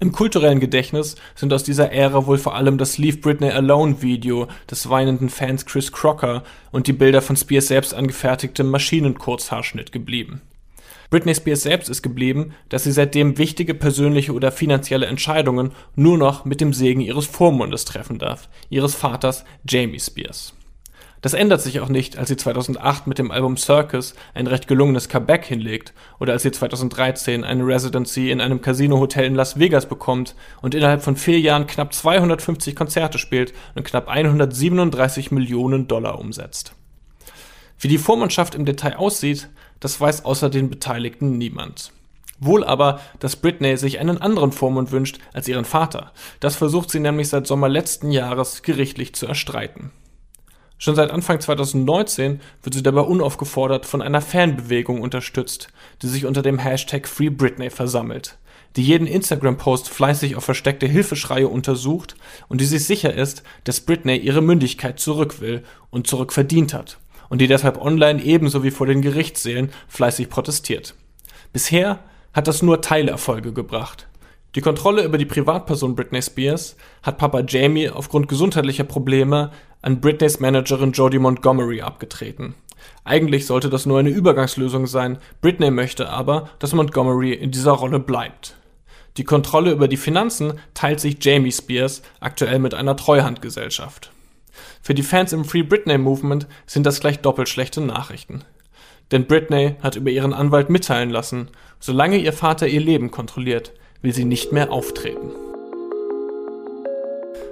Im 0.00 0.12
kulturellen 0.12 0.60
Gedächtnis 0.60 1.16
sind 1.34 1.52
aus 1.52 1.64
dieser 1.64 1.90
Ära 1.90 2.24
wohl 2.26 2.38
vor 2.38 2.54
allem 2.54 2.78
das 2.78 2.98
Leave 2.98 3.16
Britney 3.16 3.50
Alone 3.50 4.00
Video 4.00 4.46
des 4.70 4.88
weinenden 4.88 5.28
Fans 5.28 5.66
Chris 5.66 5.90
Crocker 5.90 6.44
und 6.70 6.86
die 6.86 6.92
Bilder 6.92 7.20
von 7.20 7.36
Spears 7.36 7.66
selbst 7.66 7.94
angefertigtem 7.94 8.70
Maschinenkurzhaarschnitt 8.70 9.90
geblieben. 9.90 10.40
Britney 11.10 11.34
Spears 11.34 11.62
selbst 11.62 11.88
ist 11.88 12.02
geblieben, 12.02 12.54
dass 12.68 12.84
sie 12.84 12.92
seitdem 12.92 13.38
wichtige 13.38 13.74
persönliche 13.74 14.34
oder 14.34 14.52
finanzielle 14.52 15.06
Entscheidungen 15.06 15.72
nur 15.96 16.16
noch 16.16 16.44
mit 16.44 16.60
dem 16.60 16.72
Segen 16.72 17.00
ihres 17.00 17.26
Vormundes 17.26 17.84
treffen 17.84 18.18
darf, 18.18 18.48
ihres 18.70 18.94
Vaters 18.94 19.44
Jamie 19.66 19.98
Spears. 19.98 20.54
Das 21.20 21.34
ändert 21.34 21.60
sich 21.60 21.80
auch 21.80 21.88
nicht, 21.88 22.16
als 22.16 22.28
sie 22.28 22.36
2008 22.36 23.06
mit 23.06 23.18
dem 23.18 23.30
Album 23.30 23.56
Circus 23.56 24.14
ein 24.34 24.46
recht 24.46 24.68
gelungenes 24.68 25.08
Comeback 25.08 25.44
hinlegt 25.44 25.92
oder 26.20 26.32
als 26.32 26.42
sie 26.42 26.52
2013 26.52 27.42
eine 27.44 27.66
Residency 27.66 28.30
in 28.30 28.40
einem 28.40 28.60
Casino-Hotel 28.60 29.24
in 29.24 29.34
Las 29.34 29.58
Vegas 29.58 29.86
bekommt 29.86 30.36
und 30.62 30.74
innerhalb 30.74 31.02
von 31.02 31.16
vier 31.16 31.40
Jahren 31.40 31.66
knapp 31.66 31.92
250 31.92 32.76
Konzerte 32.76 33.18
spielt 33.18 33.52
und 33.74 33.84
knapp 33.84 34.08
137 34.08 35.32
Millionen 35.32 35.88
Dollar 35.88 36.18
umsetzt. 36.20 36.72
Wie 37.80 37.88
die 37.88 37.98
Vormundschaft 37.98 38.54
im 38.54 38.64
Detail 38.64 38.96
aussieht, 38.96 39.48
das 39.80 40.00
weiß 40.00 40.24
außer 40.24 40.50
den 40.50 40.70
Beteiligten 40.70 41.38
niemand. 41.38 41.92
Wohl 42.40 42.62
aber, 42.62 43.00
dass 43.18 43.36
Britney 43.36 43.76
sich 43.76 43.98
einen 43.98 44.18
anderen 44.18 44.52
Vormund 44.52 44.92
wünscht 44.92 45.18
als 45.32 45.48
ihren 45.48 45.64
Vater. 45.64 46.12
Das 46.38 46.54
versucht 46.54 46.90
sie 46.90 47.00
nämlich 47.00 47.28
seit 47.28 47.48
Sommer 47.48 47.68
letzten 47.68 48.12
Jahres 48.12 48.62
gerichtlich 48.62 49.14
zu 49.14 49.26
erstreiten. 49.26 49.90
Schon 50.78 50.94
seit 50.94 51.10
Anfang 51.10 51.40
2019 51.40 52.40
wird 52.62 52.74
sie 52.74 52.84
dabei 52.84 53.00
unaufgefordert 53.00 53.84
von 53.84 54.00
einer 54.00 54.20
Fanbewegung 54.20 55.00
unterstützt, 55.02 55.68
die 56.02 56.06
sich 56.06 56.24
unter 56.24 56.40
dem 56.40 56.58
Hashtag 56.58 57.08
Free 57.08 57.30
Britney 57.30 57.68
versammelt, 57.68 58.38
die 58.76 58.84
jeden 58.84 59.08
Instagram-Post 59.08 59.88
fleißig 59.88 60.36
auf 60.36 60.44
versteckte 60.44 60.86
Hilfeschreie 60.86 61.48
untersucht 61.48 62.14
und 62.48 62.60
die 62.60 62.64
sich 62.64 62.84
sicher 62.84 63.12
ist, 63.12 63.42
dass 63.64 63.80
Britney 63.80 64.16
ihre 64.18 64.40
Mündigkeit 64.40 65.00
zurück 65.00 65.40
will 65.40 65.64
und 65.90 66.06
zurückverdient 66.06 66.74
hat 66.74 66.98
und 67.28 67.40
die 67.40 67.48
deshalb 67.48 67.80
online 67.80 68.22
ebenso 68.22 68.62
wie 68.62 68.70
vor 68.70 68.86
den 68.86 69.02
Gerichtssälen 69.02 69.70
fleißig 69.88 70.28
protestiert. 70.28 70.94
Bisher 71.52 71.98
hat 72.32 72.46
das 72.46 72.62
nur 72.62 72.80
Teilerfolge 72.80 73.52
gebracht. 73.52 74.06
Die 74.54 74.60
Kontrolle 74.62 75.04
über 75.04 75.18
die 75.18 75.26
Privatperson 75.26 75.94
Britney 75.94 76.22
Spears 76.22 76.76
hat 77.02 77.18
Papa 77.18 77.42
Jamie 77.46 77.90
aufgrund 77.90 78.28
gesundheitlicher 78.28 78.84
Probleme 78.84 79.50
an 79.82 80.00
Britneys 80.00 80.40
Managerin 80.40 80.92
Jodie 80.92 81.18
Montgomery 81.18 81.80
abgetreten. 81.80 82.54
Eigentlich 83.04 83.46
sollte 83.46 83.70
das 83.70 83.86
nur 83.86 83.98
eine 83.98 84.10
Übergangslösung 84.10 84.86
sein, 84.86 85.18
Britney 85.40 85.70
möchte 85.70 86.08
aber, 86.08 86.50
dass 86.58 86.74
Montgomery 86.74 87.32
in 87.32 87.50
dieser 87.50 87.72
Rolle 87.72 87.98
bleibt. 87.98 88.56
Die 89.16 89.24
Kontrolle 89.24 89.72
über 89.72 89.88
die 89.88 89.96
Finanzen 89.96 90.54
teilt 90.74 91.00
sich 91.00 91.16
Jamie 91.20 91.52
Spears 91.52 92.02
aktuell 92.20 92.58
mit 92.58 92.74
einer 92.74 92.96
Treuhandgesellschaft. 92.96 94.12
Für 94.82 94.94
die 94.94 95.02
Fans 95.02 95.32
im 95.32 95.44
Free 95.44 95.62
Britney 95.62 95.98
Movement 95.98 96.46
sind 96.66 96.86
das 96.86 97.00
gleich 97.00 97.20
doppelt 97.20 97.48
schlechte 97.48 97.80
Nachrichten. 97.80 98.44
Denn 99.10 99.26
Britney 99.26 99.76
hat 99.82 99.96
über 99.96 100.10
ihren 100.10 100.34
Anwalt 100.34 100.70
mitteilen 100.70 101.10
lassen, 101.10 101.48
solange 101.80 102.18
ihr 102.18 102.32
Vater 102.32 102.68
ihr 102.68 102.80
Leben 102.80 103.10
kontrolliert, 103.10 103.72
will 104.02 104.12
sie 104.12 104.24
nicht 104.24 104.52
mehr 104.52 104.70
auftreten. 104.70 105.47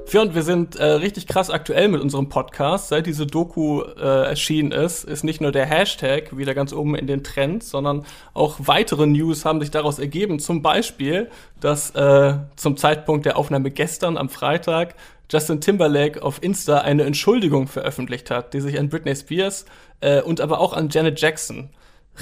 Fionn, 0.08 0.36
wir 0.36 0.44
sind 0.44 0.76
äh, 0.76 0.84
richtig 0.84 1.26
krass 1.26 1.50
aktuell 1.50 1.88
mit 1.88 2.00
unserem 2.00 2.28
Podcast. 2.28 2.88
Seit 2.88 3.06
diese 3.06 3.26
Doku 3.26 3.82
äh, 3.82 4.28
erschienen 4.28 4.70
ist, 4.70 5.02
ist 5.02 5.24
nicht 5.24 5.40
nur 5.40 5.50
der 5.50 5.66
Hashtag 5.66 6.36
wieder 6.36 6.54
ganz 6.54 6.72
oben 6.72 6.94
in 6.94 7.08
den 7.08 7.24
Trends, 7.24 7.70
sondern 7.70 8.06
auch 8.32 8.56
weitere 8.58 9.06
News 9.06 9.44
haben 9.44 9.60
sich 9.60 9.72
daraus 9.72 9.98
ergeben. 9.98 10.38
Zum 10.38 10.62
Beispiel, 10.62 11.28
dass 11.58 11.90
äh, 11.90 12.34
zum 12.54 12.76
Zeitpunkt 12.76 13.26
der 13.26 13.36
Aufnahme 13.36 13.72
gestern 13.72 14.16
am 14.16 14.28
Freitag 14.28 14.94
Justin 15.28 15.60
Timberlake 15.60 16.22
auf 16.22 16.40
Insta 16.40 16.78
eine 16.78 17.02
Entschuldigung 17.02 17.66
veröffentlicht 17.66 18.30
hat, 18.30 18.54
die 18.54 18.60
sich 18.60 18.78
an 18.78 18.88
Britney 18.88 19.16
Spears 19.16 19.64
äh, 20.00 20.22
und 20.22 20.40
aber 20.40 20.60
auch 20.60 20.72
an 20.72 20.88
Janet 20.88 21.20
Jackson 21.20 21.70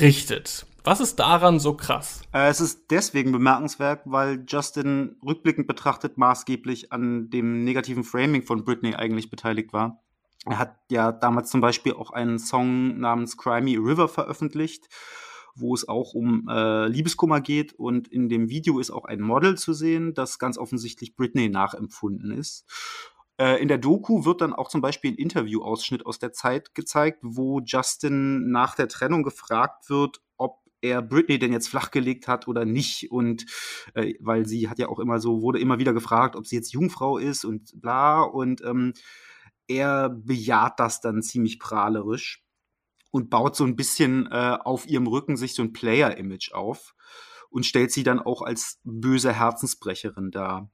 richtet. 0.00 0.64
Was 0.86 1.00
ist 1.00 1.16
daran 1.16 1.60
so 1.60 1.74
krass? 1.74 2.20
Äh, 2.34 2.48
es 2.50 2.60
ist 2.60 2.90
deswegen 2.90 3.32
bemerkenswert, 3.32 4.02
weil 4.04 4.44
Justin 4.46 5.16
rückblickend 5.24 5.66
betrachtet 5.66 6.18
maßgeblich 6.18 6.92
an 6.92 7.30
dem 7.30 7.64
negativen 7.64 8.04
Framing 8.04 8.42
von 8.42 8.66
Britney 8.66 8.94
eigentlich 8.94 9.30
beteiligt 9.30 9.72
war. 9.72 10.02
Er 10.44 10.58
hat 10.58 10.76
ja 10.90 11.10
damals 11.10 11.50
zum 11.50 11.62
Beispiel 11.62 11.94
auch 11.94 12.10
einen 12.10 12.38
Song 12.38 12.98
namens 12.98 13.38
Crimey 13.38 13.76
River 13.76 14.08
veröffentlicht, 14.08 14.88
wo 15.54 15.72
es 15.72 15.88
auch 15.88 16.12
um 16.12 16.46
äh, 16.50 16.86
Liebeskummer 16.86 17.40
geht. 17.40 17.72
Und 17.72 18.06
in 18.08 18.28
dem 18.28 18.50
Video 18.50 18.78
ist 18.78 18.90
auch 18.90 19.06
ein 19.06 19.22
Model 19.22 19.56
zu 19.56 19.72
sehen, 19.72 20.12
das 20.12 20.38
ganz 20.38 20.58
offensichtlich 20.58 21.16
Britney 21.16 21.48
nachempfunden 21.48 22.30
ist. 22.30 22.66
Äh, 23.38 23.62
in 23.62 23.68
der 23.68 23.78
Doku 23.78 24.26
wird 24.26 24.42
dann 24.42 24.52
auch 24.52 24.68
zum 24.68 24.82
Beispiel 24.82 25.12
ein 25.12 25.16
Interviewausschnitt 25.16 26.04
aus 26.04 26.18
der 26.18 26.32
Zeit 26.32 26.74
gezeigt, 26.74 27.20
wo 27.22 27.60
Justin 27.64 28.50
nach 28.50 28.74
der 28.74 28.88
Trennung 28.88 29.22
gefragt 29.22 29.88
wird, 29.88 30.20
er 30.84 31.00
Britney 31.00 31.38
denn 31.38 31.52
jetzt 31.52 31.68
flachgelegt 31.68 32.28
hat 32.28 32.46
oder 32.46 32.64
nicht. 32.64 33.10
Und 33.10 33.46
äh, 33.94 34.14
weil 34.20 34.46
sie 34.46 34.68
hat 34.68 34.78
ja 34.78 34.88
auch 34.88 35.00
immer 35.00 35.18
so, 35.18 35.40
wurde 35.40 35.58
immer 35.58 35.78
wieder 35.78 35.94
gefragt, 35.94 36.36
ob 36.36 36.46
sie 36.46 36.56
jetzt 36.56 36.72
Jungfrau 36.72 37.18
ist 37.18 37.44
und 37.44 37.80
bla. 37.80 38.22
Und 38.22 38.62
ähm, 38.62 38.92
er 39.66 40.10
bejaht 40.10 40.78
das 40.78 41.00
dann 41.00 41.22
ziemlich 41.22 41.58
prahlerisch 41.58 42.44
und 43.10 43.30
baut 43.30 43.56
so 43.56 43.64
ein 43.64 43.76
bisschen 43.76 44.26
äh, 44.30 44.58
auf 44.62 44.86
ihrem 44.86 45.06
Rücken 45.06 45.36
sich 45.36 45.54
so 45.54 45.62
ein 45.62 45.72
Player-Image 45.72 46.52
auf 46.52 46.94
und 47.48 47.64
stellt 47.64 47.90
sie 47.90 48.02
dann 48.02 48.20
auch 48.20 48.42
als 48.42 48.80
böse 48.84 49.32
Herzensbrecherin 49.32 50.30
dar. 50.30 50.70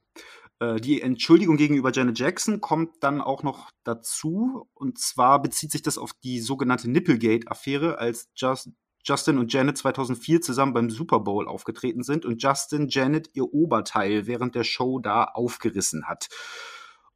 Äh, 0.58 0.80
die 0.80 1.02
Entschuldigung 1.02 1.56
gegenüber 1.56 1.92
Janet 1.92 2.18
Jackson 2.18 2.60
kommt 2.60 3.02
dann 3.04 3.20
auch 3.20 3.44
noch 3.44 3.70
dazu. 3.84 4.68
Und 4.74 4.98
zwar 4.98 5.40
bezieht 5.40 5.70
sich 5.70 5.82
das 5.82 5.98
auf 5.98 6.12
die 6.24 6.40
sogenannte 6.40 6.90
Nipplegate-Affäre, 6.90 7.98
als 7.98 8.28
Just, 8.34 8.70
Justin 9.04 9.38
und 9.38 9.52
Janet 9.52 9.78
2004 9.78 10.40
zusammen 10.40 10.72
beim 10.72 10.90
Super 10.90 11.20
Bowl 11.20 11.48
aufgetreten 11.48 12.02
sind 12.02 12.24
und 12.24 12.42
Justin 12.42 12.88
Janet 12.88 13.30
ihr 13.34 13.52
Oberteil 13.52 14.26
während 14.26 14.54
der 14.54 14.64
Show 14.64 14.98
da 14.98 15.24
aufgerissen 15.24 16.06
hat. 16.06 16.28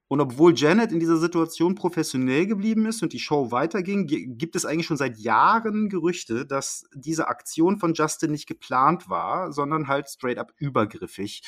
Und 0.07 0.21
obwohl 0.21 0.55
Janet 0.55 0.93
in 0.93 1.01
dieser 1.01 1.17
Situation 1.17 1.75
professionell 1.75 2.47
geblieben 2.47 2.87
ist 2.87 3.03
und 3.03 3.13
die 3.13 3.19
Show 3.19 3.51
weiterging, 3.51 4.07
gibt 4.07 4.55
es 4.55 4.67
eigentlich 4.67 4.87
schon 4.87 4.99
seit 4.99 5.19
Jahren 5.19 5.89
Gerüchte, 5.89 6.45
dass 6.45 6.85
diese 6.95 7.27
Aktion 7.27 7.79
von 7.79 7.95
Justin 7.95 8.31
nicht 8.31 8.47
geplant 8.47 9.09
war, 9.09 9.51
sondern 9.53 9.89
halt 9.89 10.09
straight 10.09 10.39
up 10.39 10.53
übergriffig. 10.59 11.43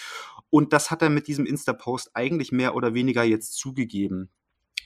Und 0.49 0.73
das 0.73 0.91
hat 0.91 1.03
er 1.03 1.11
mit 1.11 1.29
diesem 1.29 1.45
Insta-Post 1.45 2.13
eigentlich 2.15 2.51
mehr 2.51 2.75
oder 2.75 2.95
weniger 2.95 3.23
jetzt 3.23 3.59
zugegeben. 3.59 4.31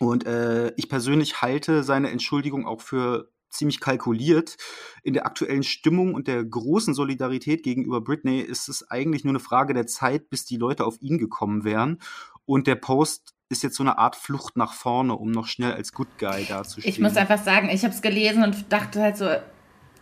Und 0.01 0.27
äh, 0.27 0.73
ich 0.77 0.89
persönlich 0.89 1.41
halte 1.41 1.85
seine 1.85 2.11
Entschuldigung 2.11 2.67
auch 2.67 2.81
für 2.81 3.31
ziemlich 3.51 3.81
kalkuliert. 3.81 4.57
In 5.03 5.15
der 5.15 5.27
aktuellen 5.27 5.63
Stimmung 5.63 6.15
und 6.15 6.29
der 6.29 6.45
großen 6.45 6.95
Solidarität 6.95 7.63
gegenüber 7.63 8.01
Britney 8.01 8.41
ist 8.41 8.69
es 8.69 8.91
eigentlich 8.91 9.25
nur 9.25 9.33
eine 9.33 9.41
Frage 9.41 9.75
der 9.75 9.87
Zeit, 9.87 10.31
bis 10.31 10.45
die 10.45 10.57
Leute 10.57 10.85
auf 10.85 11.01
ihn 11.01 11.19
gekommen 11.19 11.65
wären. 11.65 11.99
Und 12.47 12.67
der 12.67 12.77
Post 12.77 13.35
ist 13.49 13.63
jetzt 13.63 13.77
so 13.77 13.83
eine 13.83 13.99
Art 13.99 14.17
Flucht 14.17 14.57
nach 14.57 14.73
vorne, 14.73 15.15
um 15.15 15.31
noch 15.31 15.47
schnell 15.47 15.73
als 15.73 15.93
Good 15.93 16.19
Guy 16.19 16.47
dazustehen. 16.49 16.89
Ich 16.89 17.01
muss 17.01 17.17
einfach 17.17 17.43
sagen, 17.43 17.69
ich 17.69 17.83
habe 17.85 17.93
es 17.93 18.01
gelesen 18.01 18.45
und 18.45 18.73
dachte 18.73 19.03
halt 19.03 19.17
so, 19.17 19.29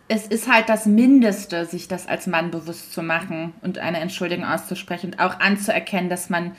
es 0.07 0.25
ist 0.27 0.51
halt 0.51 0.69
das 0.69 0.85
Mindeste, 0.85 1.65
sich 1.65 1.87
das 1.87 2.07
als 2.07 2.27
Mann 2.27 2.51
bewusst 2.51 2.93
zu 2.93 3.03
machen 3.03 3.53
und 3.61 3.77
eine 3.77 3.99
Entschuldigung 3.99 4.45
auszusprechen 4.45 5.11
und 5.11 5.19
auch 5.19 5.39
anzuerkennen, 5.39 6.09
dass 6.09 6.29
man, 6.29 6.55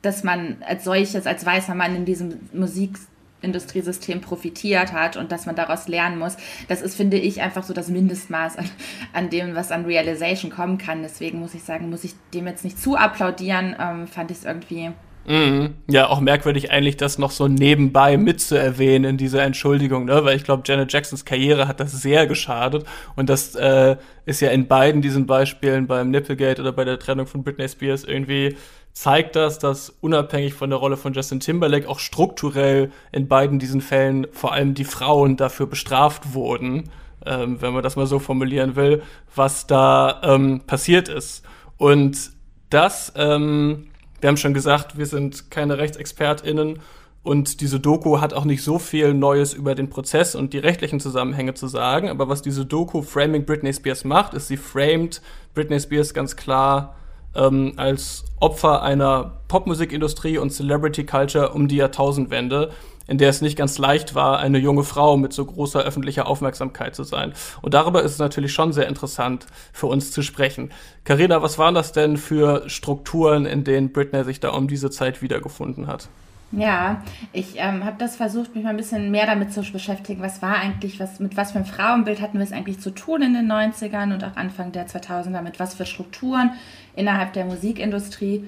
dass 0.00 0.24
man 0.24 0.62
als 0.66 0.84
solches, 0.84 1.26
als 1.26 1.44
weißer 1.44 1.74
Mann 1.74 1.94
in 1.94 2.04
diesem 2.06 2.48
Musik 2.52 2.98
Industriesystem 3.40 4.20
profitiert 4.20 4.92
hat 4.92 5.16
und 5.16 5.32
dass 5.32 5.46
man 5.46 5.54
daraus 5.54 5.88
lernen 5.88 6.18
muss. 6.18 6.36
Das 6.68 6.82
ist, 6.82 6.96
finde 6.96 7.18
ich, 7.18 7.40
einfach 7.40 7.62
so 7.62 7.72
das 7.72 7.88
Mindestmaß 7.88 8.58
an, 8.58 8.70
an 9.12 9.30
dem, 9.30 9.54
was 9.54 9.70
an 9.70 9.84
Realization 9.84 10.50
kommen 10.50 10.78
kann. 10.78 11.02
Deswegen 11.02 11.38
muss 11.40 11.54
ich 11.54 11.62
sagen, 11.62 11.90
muss 11.90 12.04
ich 12.04 12.14
dem 12.34 12.46
jetzt 12.46 12.64
nicht 12.64 12.80
zu 12.80 12.96
applaudieren. 12.96 13.76
Ähm, 13.80 14.06
fand 14.06 14.30
ich 14.30 14.38
es 14.38 14.44
irgendwie. 14.44 14.90
Mhm. 15.28 15.74
Ja, 15.90 16.08
auch 16.08 16.20
merkwürdig 16.20 16.70
eigentlich, 16.70 16.96
das 16.96 17.18
noch 17.18 17.30
so 17.30 17.48
nebenbei 17.48 18.16
mitzuerwähnen 18.16 19.10
in 19.10 19.16
dieser 19.18 19.42
Entschuldigung, 19.42 20.06
ne? 20.06 20.24
weil 20.24 20.36
ich 20.36 20.44
glaube, 20.44 20.62
Janet 20.64 20.90
Jacksons 20.90 21.26
Karriere 21.26 21.68
hat 21.68 21.80
das 21.80 21.92
sehr 21.92 22.26
geschadet 22.26 22.86
und 23.14 23.28
das 23.28 23.54
äh, 23.54 23.96
ist 24.24 24.40
ja 24.40 24.48
in 24.48 24.68
beiden 24.68 25.02
diesen 25.02 25.26
Beispielen 25.26 25.86
beim 25.86 26.10
Nipplegate 26.10 26.62
oder 26.62 26.72
bei 26.72 26.84
der 26.84 26.98
Trennung 26.98 27.26
von 27.26 27.42
Britney 27.42 27.68
Spears 27.68 28.04
irgendwie 28.04 28.56
zeigt 28.98 29.36
das, 29.36 29.60
dass 29.60 29.90
unabhängig 30.00 30.54
von 30.54 30.70
der 30.70 30.78
Rolle 30.80 30.96
von 30.96 31.12
Justin 31.12 31.38
Timberlake 31.38 31.88
auch 31.88 32.00
strukturell 32.00 32.90
in 33.12 33.28
beiden 33.28 33.60
diesen 33.60 33.80
Fällen 33.80 34.26
vor 34.32 34.52
allem 34.52 34.74
die 34.74 34.82
Frauen 34.82 35.36
dafür 35.36 35.68
bestraft 35.68 36.34
wurden, 36.34 36.90
ähm, 37.24 37.62
wenn 37.62 37.72
man 37.72 37.84
das 37.84 37.94
mal 37.94 38.08
so 38.08 38.18
formulieren 38.18 38.74
will, 38.74 39.04
was 39.36 39.68
da 39.68 40.20
ähm, 40.24 40.62
passiert 40.66 41.08
ist. 41.08 41.44
Und 41.76 42.32
das, 42.70 43.12
ähm, 43.14 43.86
wir 44.20 44.30
haben 44.30 44.36
schon 44.36 44.52
gesagt, 44.52 44.98
wir 44.98 45.06
sind 45.06 45.48
keine 45.48 45.78
RechtsexpertInnen 45.78 46.80
und 47.22 47.60
diese 47.60 47.78
Doku 47.78 48.20
hat 48.20 48.34
auch 48.34 48.44
nicht 48.44 48.64
so 48.64 48.80
viel 48.80 49.14
Neues 49.14 49.54
über 49.54 49.76
den 49.76 49.90
Prozess 49.90 50.34
und 50.34 50.54
die 50.54 50.58
rechtlichen 50.58 50.98
Zusammenhänge 50.98 51.54
zu 51.54 51.68
sagen. 51.68 52.08
Aber 52.08 52.28
was 52.28 52.42
diese 52.42 52.66
Doku 52.66 53.02
Framing 53.02 53.44
Britney 53.46 53.72
Spears 53.72 54.02
macht, 54.02 54.34
ist, 54.34 54.48
sie 54.48 54.56
framed 54.56 55.22
Britney 55.54 55.78
Spears 55.78 56.14
ganz 56.14 56.34
klar 56.34 56.96
ähm, 57.34 57.74
als 57.76 58.24
Opfer 58.40 58.82
einer 58.82 59.40
Popmusikindustrie 59.48 60.38
und 60.38 60.50
Celebrity 60.50 61.04
Culture 61.04 61.52
um 61.52 61.68
die 61.68 61.76
Jahrtausendwende, 61.76 62.70
in 63.06 63.18
der 63.18 63.30
es 63.30 63.40
nicht 63.40 63.56
ganz 63.56 63.78
leicht 63.78 64.14
war, 64.14 64.38
eine 64.38 64.58
junge 64.58 64.84
Frau 64.84 65.16
mit 65.16 65.32
so 65.32 65.44
großer 65.44 65.80
öffentlicher 65.80 66.26
Aufmerksamkeit 66.26 66.94
zu 66.94 67.04
sein. 67.04 67.32
Und 67.62 67.72
darüber 67.74 68.02
ist 68.02 68.12
es 68.12 68.18
natürlich 68.18 68.52
schon 68.52 68.72
sehr 68.72 68.86
interessant 68.86 69.46
für 69.72 69.86
uns 69.86 70.12
zu 70.12 70.22
sprechen. 70.22 70.70
Carina, 71.04 71.42
was 71.42 71.58
waren 71.58 71.74
das 71.74 71.92
denn 71.92 72.18
für 72.18 72.68
Strukturen, 72.68 73.46
in 73.46 73.64
denen 73.64 73.92
Britney 73.92 74.24
sich 74.24 74.40
da 74.40 74.50
um 74.50 74.68
diese 74.68 74.90
Zeit 74.90 75.22
wiedergefunden 75.22 75.86
hat? 75.86 76.08
Ja, 76.50 77.02
ich 77.34 77.56
ähm, 77.56 77.84
habe 77.84 77.96
das 77.98 78.16
versucht, 78.16 78.54
mich 78.54 78.64
mal 78.64 78.70
ein 78.70 78.78
bisschen 78.78 79.10
mehr 79.10 79.26
damit 79.26 79.52
zu 79.52 79.60
beschäftigen. 79.60 80.22
Was 80.22 80.40
war 80.40 80.56
eigentlich, 80.56 80.98
was, 80.98 81.20
mit 81.20 81.36
was 81.36 81.52
für 81.52 81.58
einem 81.58 81.66
Frauenbild 81.66 82.22
hatten 82.22 82.38
wir 82.38 82.44
es 82.44 82.52
eigentlich 82.52 82.80
zu 82.80 82.90
tun 82.90 83.20
in 83.20 83.34
den 83.34 83.52
90ern 83.52 84.14
und 84.14 84.24
auch 84.24 84.36
Anfang 84.36 84.72
der 84.72 84.86
2000er, 84.86 85.42
mit 85.42 85.60
was 85.60 85.74
für 85.74 85.84
Strukturen 85.84 86.52
innerhalb 86.96 87.34
der 87.34 87.44
Musikindustrie. 87.44 88.44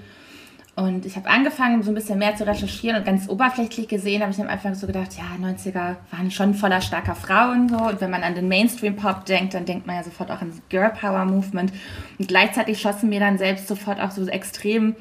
Und 0.76 1.04
ich 1.04 1.16
habe 1.16 1.28
angefangen, 1.28 1.82
so 1.82 1.90
ein 1.90 1.94
bisschen 1.94 2.18
mehr 2.18 2.36
zu 2.36 2.46
recherchieren 2.46 2.96
und 2.96 3.04
ganz 3.04 3.28
oberflächlich 3.28 3.86
gesehen 3.86 4.22
habe 4.22 4.32
ich 4.32 4.40
am 4.40 4.48
Anfang 4.48 4.74
so 4.74 4.86
gedacht, 4.86 5.10
ja, 5.18 5.24
90er 5.46 5.96
waren 6.10 6.30
schon 6.30 6.54
voller 6.54 6.80
starker 6.80 7.14
Frauen 7.14 7.68
so. 7.68 7.76
Und 7.76 8.00
wenn 8.00 8.10
man 8.10 8.22
an 8.22 8.34
den 8.34 8.48
Mainstream-Pop 8.48 9.26
denkt, 9.26 9.52
dann 9.52 9.66
denkt 9.66 9.86
man 9.86 9.96
ja 9.96 10.04
sofort 10.04 10.30
auch 10.30 10.40
an 10.40 10.48
das 10.48 10.62
Girl 10.70 10.88
Power 10.88 11.26
Movement. 11.26 11.70
Und 12.18 12.28
gleichzeitig 12.28 12.80
schossen 12.80 13.10
mir 13.10 13.20
dann 13.20 13.36
selbst 13.36 13.68
sofort 13.68 14.00
auch 14.00 14.10
so 14.10 14.26
extrem 14.26 14.96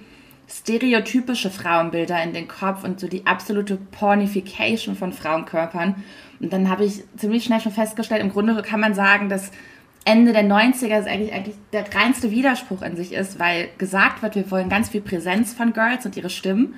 stereotypische 0.49 1.49
Frauenbilder 1.49 2.21
in 2.23 2.33
den 2.33 2.47
Kopf 2.47 2.83
und 2.83 2.99
so 2.99 3.07
die 3.07 3.25
absolute 3.27 3.75
Pornification 3.77 4.95
von 4.95 5.13
Frauenkörpern. 5.13 6.03
Und 6.39 6.53
dann 6.53 6.69
habe 6.69 6.85
ich 6.85 7.03
ziemlich 7.17 7.43
schnell 7.43 7.61
schon 7.61 7.71
festgestellt, 7.71 8.21
im 8.21 8.31
Grunde 8.31 8.59
kann 8.61 8.79
man 8.79 8.93
sagen, 8.93 9.29
dass 9.29 9.51
Ende 10.05 10.33
der 10.33 10.43
90er 10.43 11.05
eigentlich, 11.05 11.33
eigentlich 11.33 11.55
der 11.71 11.85
reinste 11.93 12.31
Widerspruch 12.31 12.81
in 12.81 12.95
sich 12.95 13.13
ist, 13.13 13.37
weil 13.37 13.69
gesagt 13.77 14.23
wird, 14.23 14.35
wir 14.35 14.49
wollen 14.49 14.69
ganz 14.69 14.89
viel 14.89 15.01
Präsenz 15.01 15.53
von 15.53 15.73
Girls 15.73 16.05
und 16.05 16.17
ihre 16.17 16.29
Stimmen 16.29 16.75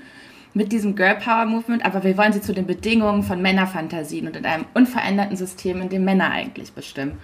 mit 0.53 0.71
diesem 0.71 0.95
Girl 0.95 1.15
Power 1.15 1.45
Movement, 1.45 1.85
aber 1.85 2.03
wir 2.03 2.17
wollen 2.17 2.33
sie 2.33 2.41
zu 2.41 2.53
den 2.53 2.67
Bedingungen 2.67 3.23
von 3.23 3.41
Männerfantasien 3.41 4.27
und 4.27 4.35
in 4.35 4.45
einem 4.45 4.65
unveränderten 4.73 5.37
System, 5.37 5.81
in 5.81 5.87
dem 5.87 6.03
Männer 6.03 6.29
eigentlich 6.29 6.73
bestimmen. 6.73 7.19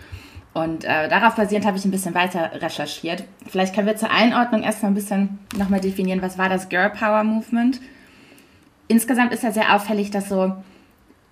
Und 0.57 0.85
äh, 0.85 1.07
darauf 1.07 1.35
basierend 1.35 1.67
habe 1.67 1.77
ich 1.77 1.85
ein 1.85 1.91
bisschen 1.91 2.15
weiter 2.15 2.51
recherchiert. 2.55 3.23
Vielleicht 3.47 3.75
können 3.75 3.85
wir 3.85 3.95
zur 3.95 4.09
Einordnung 4.09 4.63
erstmal 4.63 4.91
ein 4.91 4.95
bisschen 4.95 5.37
nochmal 5.55 5.81
definieren, 5.81 6.23
was 6.23 6.39
war 6.39 6.49
das 6.49 6.67
Girl 6.69 6.89
Power 6.89 7.23
Movement. 7.23 7.79
Insgesamt 8.87 9.33
ist 9.33 9.43
ja 9.43 9.51
sehr 9.51 9.75
auffällig, 9.75 10.09
dass 10.09 10.29
so 10.29 10.55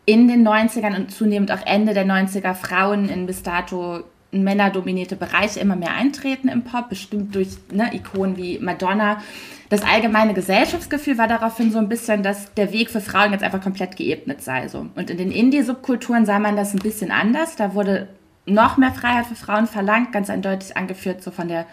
in 0.06 0.28
den 0.28 0.48
90ern 0.48 0.96
und 0.96 1.10
zunehmend 1.10 1.52
auch 1.52 1.66
Ende 1.66 1.96
der 1.96 2.06
90er 2.06 2.54
Frauen 2.54 3.10
in 3.10 3.26
bis 3.26 3.42
dato 3.42 4.04
männerdominierte 4.32 5.16
Bereiche 5.16 5.60
immer 5.60 5.76
mehr 5.76 5.96
eintreten 5.96 6.48
im 6.48 6.64
Pop, 6.64 6.90
bestimmt 6.90 7.34
durch 7.34 7.50
ne, 7.72 7.96
Ikonen 7.96 8.38
wie 8.38 8.60
Madonna. 8.60 9.22
Das 9.70 9.82
allgemeine 9.82 10.36
Gesellschaftsgefühl 10.36 11.18
war 11.18 11.28
daraufhin 11.28 11.72
so 11.72 11.80
ein 11.80 11.90
bisschen, 11.90 12.22
dass 12.22 12.54
der 12.54 12.72
Weg 12.72 12.92
für 12.92 13.02
Frauen 13.02 13.32
jetzt 13.32 13.44
einfach 13.44 13.62
komplett 13.62 13.96
geebnet 13.96 14.44
sei. 14.44 14.68
So. 14.68 14.86
Und 14.94 15.10
in 15.10 15.18
den 15.18 15.32
Indie-Subkulturen 15.32 16.28
sah 16.28 16.38
man 16.38 16.56
das 16.56 16.74
ein 16.74 16.80
bisschen 16.80 17.10
anders. 17.10 17.56
Da 17.56 17.74
wurde 17.74 18.08
noch 18.46 18.78
mehr 18.78 18.92
Freiheit 18.92 19.26
für 19.26 19.36
Frauen 19.36 19.68
verlangt, 19.68 20.12
ganz 20.12 20.30
eindeutig 20.30 20.78
angeführt 20.78 21.24
so 21.24 21.32
von 21.32 21.48
der 21.48 21.66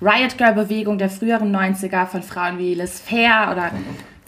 Riot 0.00 0.38
Girl 0.38 0.54
Bewegung 0.54 0.98
der 0.98 1.10
früheren 1.10 1.54
90er, 1.54 2.06
von 2.06 2.22
Frauen 2.22 2.58
wie 2.58 2.74
Liz 2.74 3.00
Fair 3.00 3.48
oder 3.50 3.72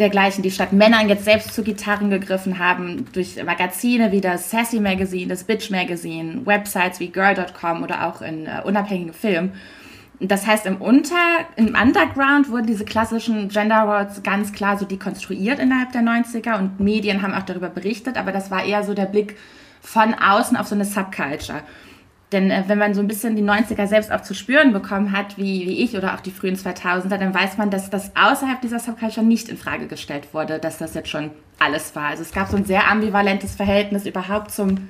dergleichen, 0.00 0.42
die 0.42 0.50
statt 0.50 0.72
Männern 0.72 1.08
jetzt 1.08 1.24
selbst 1.24 1.54
zu 1.54 1.62
Gitarren 1.62 2.10
gegriffen 2.10 2.58
haben, 2.58 3.06
durch 3.12 3.42
Magazine 3.44 4.10
wie 4.10 4.20
das 4.20 4.50
Sassy 4.50 4.80
Magazine, 4.80 5.28
das 5.28 5.44
Bitch 5.44 5.70
Magazine, 5.70 6.44
Websites 6.44 6.98
wie 6.98 7.08
Girl.com 7.08 7.84
oder 7.84 8.08
auch 8.08 8.22
in 8.22 8.46
äh, 8.46 8.62
unabhängigen 8.64 9.12
Filmen. 9.12 9.52
Das 10.18 10.46
heißt, 10.46 10.66
im, 10.66 10.76
Unter, 10.76 11.14
im 11.56 11.74
Underground 11.80 12.50
wurden 12.50 12.66
diese 12.66 12.84
klassischen 12.84 13.48
Gender 13.48 13.82
Roles 13.82 14.22
ganz 14.22 14.52
klar 14.52 14.76
so 14.76 14.84
dekonstruiert 14.84 15.58
innerhalb 15.58 15.92
der 15.92 16.02
90er 16.02 16.58
und 16.58 16.80
Medien 16.80 17.22
haben 17.22 17.32
auch 17.32 17.42
darüber 17.42 17.68
berichtet, 17.68 18.16
aber 18.16 18.32
das 18.32 18.50
war 18.50 18.64
eher 18.64 18.82
so 18.82 18.92
der 18.92 19.06
Blick 19.06 19.36
von 19.80 20.14
außen 20.14 20.56
auf 20.56 20.66
so 20.66 20.74
eine 20.74 20.84
Subculture. 20.84 21.62
Denn 22.32 22.50
äh, 22.50 22.64
wenn 22.68 22.78
man 22.78 22.94
so 22.94 23.00
ein 23.00 23.08
bisschen 23.08 23.34
die 23.36 23.42
90er 23.42 23.86
selbst 23.86 24.12
auch 24.12 24.22
zu 24.22 24.34
spüren 24.34 24.72
bekommen 24.72 25.12
hat, 25.12 25.36
wie, 25.36 25.66
wie 25.66 25.82
ich 25.82 25.96
oder 25.96 26.14
auch 26.14 26.20
die 26.20 26.30
frühen 26.30 26.56
2000er, 26.56 27.16
dann 27.16 27.34
weiß 27.34 27.58
man, 27.58 27.70
dass 27.70 27.90
das 27.90 28.12
außerhalb 28.14 28.60
dieser 28.60 28.78
Subculture 28.78 29.26
nicht 29.26 29.48
in 29.48 29.56
Frage 29.56 29.86
gestellt 29.86 30.32
wurde, 30.32 30.58
dass 30.58 30.78
das 30.78 30.94
jetzt 30.94 31.08
schon 31.08 31.30
alles 31.58 31.94
war. 31.96 32.08
Also 32.08 32.22
es 32.22 32.32
gab 32.32 32.48
so 32.48 32.56
ein 32.56 32.64
sehr 32.64 32.88
ambivalentes 32.88 33.56
Verhältnis 33.56 34.06
überhaupt 34.06 34.52
zum 34.52 34.88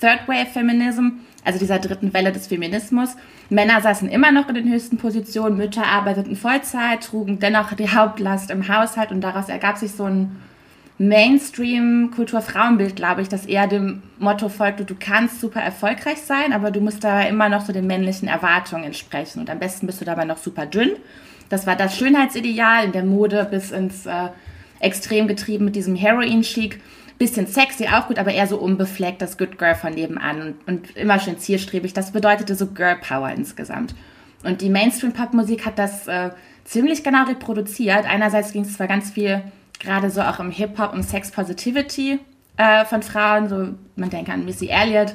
Third 0.00 0.26
Wave 0.26 0.50
Feminism, 0.52 1.08
also 1.44 1.58
dieser 1.58 1.78
dritten 1.78 2.12
Welle 2.12 2.32
des 2.32 2.46
Feminismus. 2.46 3.16
Männer 3.50 3.80
saßen 3.80 4.08
immer 4.08 4.32
noch 4.32 4.48
in 4.48 4.54
den 4.54 4.70
höchsten 4.70 4.98
Positionen, 4.98 5.56
Mütter 5.56 5.86
arbeiteten 5.86 6.36
Vollzeit, 6.36 7.04
trugen 7.04 7.38
dennoch 7.38 7.72
die 7.74 7.90
Hauptlast 7.90 8.50
im 8.50 8.68
Haushalt 8.68 9.12
und 9.12 9.20
daraus 9.20 9.48
ergab 9.48 9.78
sich 9.78 9.92
so 9.92 10.04
ein 10.04 10.36
Mainstream-Kultur-Frauenbild, 11.08 12.94
glaube 12.94 13.22
ich, 13.22 13.28
das 13.28 13.46
eher 13.46 13.66
dem 13.66 14.02
Motto 14.20 14.48
folgte, 14.48 14.84
du 14.84 14.94
kannst 14.98 15.40
super 15.40 15.60
erfolgreich 15.60 16.18
sein, 16.18 16.52
aber 16.52 16.70
du 16.70 16.80
musst 16.80 17.02
da 17.02 17.22
immer 17.22 17.48
noch 17.48 17.64
so 17.64 17.72
den 17.72 17.88
männlichen 17.88 18.28
Erwartungen 18.28 18.84
entsprechen. 18.84 19.40
Und 19.40 19.50
am 19.50 19.58
besten 19.58 19.86
bist 19.86 20.00
du 20.00 20.04
dabei 20.04 20.24
noch 20.24 20.38
super 20.38 20.64
dünn. 20.64 20.92
Das 21.48 21.66
war 21.66 21.74
das 21.74 21.96
Schönheitsideal 21.96 22.84
in 22.84 22.92
der 22.92 23.04
Mode 23.04 23.48
bis 23.50 23.72
ins 23.72 24.06
äh, 24.06 24.28
Extrem 24.78 25.26
getrieben 25.26 25.64
mit 25.64 25.74
diesem 25.74 25.96
Heroin-Chic. 25.96 26.80
Bisschen 27.18 27.46
sexy, 27.48 27.88
auch 27.88 28.06
gut, 28.06 28.18
aber 28.18 28.32
eher 28.32 28.46
so 28.46 28.58
unbefleckt, 28.58 29.22
das 29.22 29.38
Good 29.38 29.58
Girl 29.58 29.74
von 29.74 29.94
nebenan 29.94 30.40
und, 30.40 30.68
und 30.68 30.96
immer 30.96 31.18
schön 31.18 31.38
zielstrebig. 31.38 31.94
Das 31.94 32.12
bedeutete 32.12 32.54
so 32.54 32.68
Girl 32.68 32.96
Power 32.96 33.30
insgesamt. 33.30 33.94
Und 34.44 34.60
die 34.60 34.70
Mainstream-Pop-Musik 34.70 35.66
hat 35.66 35.78
das 35.78 36.06
äh, 36.06 36.30
ziemlich 36.64 37.02
genau 37.02 37.24
reproduziert. 37.24 38.06
Einerseits 38.06 38.52
ging 38.52 38.62
es 38.62 38.74
zwar 38.74 38.86
ganz 38.86 39.10
viel 39.10 39.42
gerade 39.82 40.10
so 40.10 40.22
auch 40.22 40.40
im 40.40 40.50
Hip-Hop 40.50 40.94
um 40.94 41.02
Sex 41.02 41.30
Positivity 41.30 42.18
äh, 42.56 42.84
von 42.84 43.02
Frauen, 43.02 43.48
so 43.48 43.68
man 43.96 44.10
denkt 44.10 44.30
an 44.30 44.44
Missy 44.44 44.68
Elliott. 44.68 45.12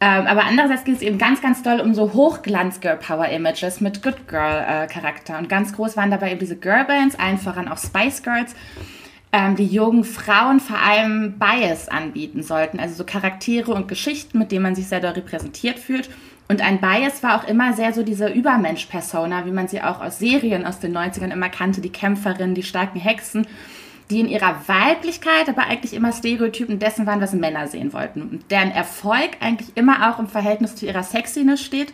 Ähm, 0.00 0.26
aber 0.26 0.44
andererseits 0.44 0.84
geht 0.84 0.96
es 0.96 1.02
eben 1.02 1.18
ganz, 1.18 1.42
ganz 1.42 1.62
doll 1.62 1.80
um 1.80 1.92
so 1.92 2.12
Hochglanz-Girl-Power-Images 2.12 3.80
mit 3.80 4.02
Good 4.02 4.28
Girl-Charakter. 4.28 5.34
Äh, 5.34 5.38
und 5.38 5.48
ganz 5.48 5.72
groß 5.72 5.96
waren 5.96 6.10
dabei 6.10 6.30
eben 6.30 6.40
diese 6.40 6.56
Girl-Bands, 6.56 7.18
allen 7.18 7.38
voran 7.38 7.68
auch 7.68 7.78
Spice 7.78 8.22
Girls, 8.22 8.54
ähm, 9.32 9.56
die 9.56 9.66
jungen 9.66 10.04
Frauen 10.04 10.60
vor 10.60 10.78
allem 10.78 11.38
Bias 11.38 11.88
anbieten 11.88 12.44
sollten. 12.44 12.78
Also 12.78 12.94
so 12.94 13.04
Charaktere 13.04 13.72
und 13.72 13.88
Geschichten, 13.88 14.38
mit 14.38 14.52
denen 14.52 14.62
man 14.62 14.76
sich 14.76 14.86
sehr 14.86 15.00
doll 15.00 15.12
repräsentiert 15.12 15.80
fühlt. 15.80 16.08
Und 16.46 16.62
ein 16.62 16.80
Bias 16.80 17.22
war 17.24 17.40
auch 17.40 17.48
immer 17.48 17.72
sehr 17.72 17.92
so 17.92 18.04
diese 18.04 18.28
Übermensch-Persona, 18.28 19.46
wie 19.46 19.50
man 19.50 19.66
sie 19.66 19.82
auch 19.82 20.00
aus 20.00 20.20
Serien 20.20 20.64
aus 20.64 20.78
den 20.78 20.96
90ern 20.96 21.32
immer 21.32 21.50
kannte, 21.50 21.80
die 21.80 21.92
Kämpferin, 21.92 22.54
die 22.54 22.62
starken 22.62 23.00
Hexen 23.00 23.46
die 24.10 24.20
in 24.20 24.28
ihrer 24.28 24.56
Weiblichkeit 24.66 25.48
aber 25.48 25.64
eigentlich 25.64 25.92
immer 25.92 26.12
Stereotypen 26.12 26.78
dessen 26.78 27.06
waren, 27.06 27.20
was 27.20 27.32
Männer 27.32 27.66
sehen 27.68 27.92
wollten. 27.92 28.22
Und 28.22 28.50
deren 28.50 28.70
Erfolg 28.70 29.30
eigentlich 29.40 29.76
immer 29.76 30.10
auch 30.10 30.18
im 30.18 30.28
Verhältnis 30.28 30.76
zu 30.76 30.86
ihrer 30.86 31.02
Sexiness 31.02 31.60
steht. 31.62 31.92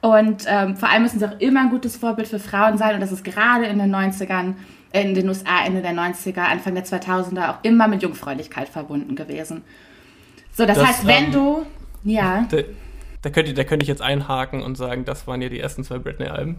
Und 0.00 0.44
ähm, 0.46 0.76
vor 0.76 0.88
allem 0.88 1.02
müssen 1.02 1.18
sie 1.18 1.26
auch 1.26 1.38
immer 1.40 1.60
ein 1.60 1.70
gutes 1.70 1.96
Vorbild 1.96 2.28
für 2.28 2.38
Frauen 2.38 2.78
sein. 2.78 2.94
Und 2.94 3.00
das 3.00 3.12
ist 3.12 3.24
gerade 3.24 3.66
in 3.66 3.78
den 3.78 3.94
90ern, 3.94 4.54
in 4.92 5.14
den 5.14 5.28
USA 5.28 5.64
Ende 5.64 5.82
der 5.82 5.92
90er, 5.92 6.40
Anfang 6.40 6.74
der 6.74 6.84
2000er 6.84 7.50
auch 7.50 7.58
immer 7.62 7.86
mit 7.86 8.02
Jungfräulichkeit 8.02 8.68
verbunden 8.68 9.14
gewesen. 9.14 9.62
So, 10.52 10.66
das, 10.66 10.78
das 10.78 10.86
heißt, 10.86 11.06
wenn 11.06 11.26
ähm, 11.26 11.32
du, 11.32 11.66
ja. 12.04 12.46
Da 13.26 13.32
könnte, 13.32 13.54
da 13.54 13.64
könnte 13.64 13.82
ich 13.82 13.88
jetzt 13.88 14.02
einhaken 14.02 14.62
und 14.62 14.76
sagen, 14.76 15.04
das 15.04 15.26
waren 15.26 15.42
ja 15.42 15.48
die 15.48 15.58
ersten 15.58 15.82
zwei 15.82 15.98
Britney-Alben. 15.98 16.58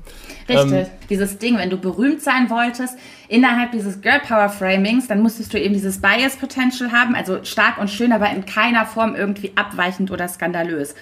Richtig. 0.49 0.71
Ähm, 0.73 0.85
dieses 1.09 1.37
Ding, 1.37 1.57
wenn 1.57 1.69
du 1.69 1.77
berühmt 1.77 2.21
sein 2.21 2.49
wolltest, 2.49 2.97
innerhalb 3.29 3.71
dieses 3.71 4.01
Girl 4.01 4.19
Power 4.19 4.49
Framings, 4.49 5.07
dann 5.07 5.21
musstest 5.21 5.53
du 5.53 5.61
eben 5.61 5.73
dieses 5.73 6.01
Bias 6.01 6.35
Potential 6.35 6.91
haben, 6.91 7.15
also 7.15 7.41
stark 7.45 7.77
und 7.77 7.89
schön, 7.89 8.11
aber 8.11 8.29
in 8.31 8.45
keiner 8.45 8.85
Form 8.85 9.15
irgendwie 9.15 9.53
abweichend 9.55 10.11
oder 10.11 10.27
skandalös. 10.27 10.93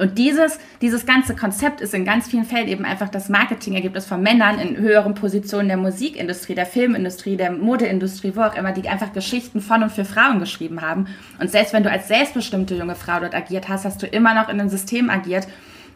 Und 0.00 0.16
dieses, 0.16 0.58
dieses 0.80 1.04
ganze 1.04 1.36
Konzept 1.36 1.82
ist 1.82 1.92
in 1.92 2.06
ganz 2.06 2.26
vielen 2.26 2.46
Fällen 2.46 2.68
eben 2.68 2.86
einfach 2.86 3.10
das 3.10 3.28
Marketingergebnis 3.28 4.06
von 4.06 4.22
Männern 4.22 4.58
in 4.58 4.78
höheren 4.78 5.14
Positionen 5.14 5.68
der 5.68 5.76
Musikindustrie, 5.76 6.54
der 6.54 6.64
Filmindustrie, 6.64 7.36
der 7.36 7.52
Modeindustrie, 7.52 8.32
wo 8.34 8.40
auch 8.40 8.56
immer, 8.56 8.72
die 8.72 8.88
einfach 8.88 9.12
Geschichten 9.12 9.60
von 9.60 9.82
und 9.82 9.92
für 9.92 10.06
Frauen 10.06 10.40
geschrieben 10.40 10.80
haben. 10.80 11.06
Und 11.38 11.50
selbst 11.50 11.74
wenn 11.74 11.82
du 11.82 11.90
als 11.90 12.08
selbstbestimmte 12.08 12.76
junge 12.76 12.94
Frau 12.94 13.20
dort 13.20 13.34
agiert 13.34 13.68
hast, 13.68 13.84
hast 13.84 14.00
du 14.00 14.06
immer 14.06 14.32
noch 14.32 14.48
in 14.48 14.58
einem 14.58 14.70
System 14.70 15.10
agiert, 15.10 15.46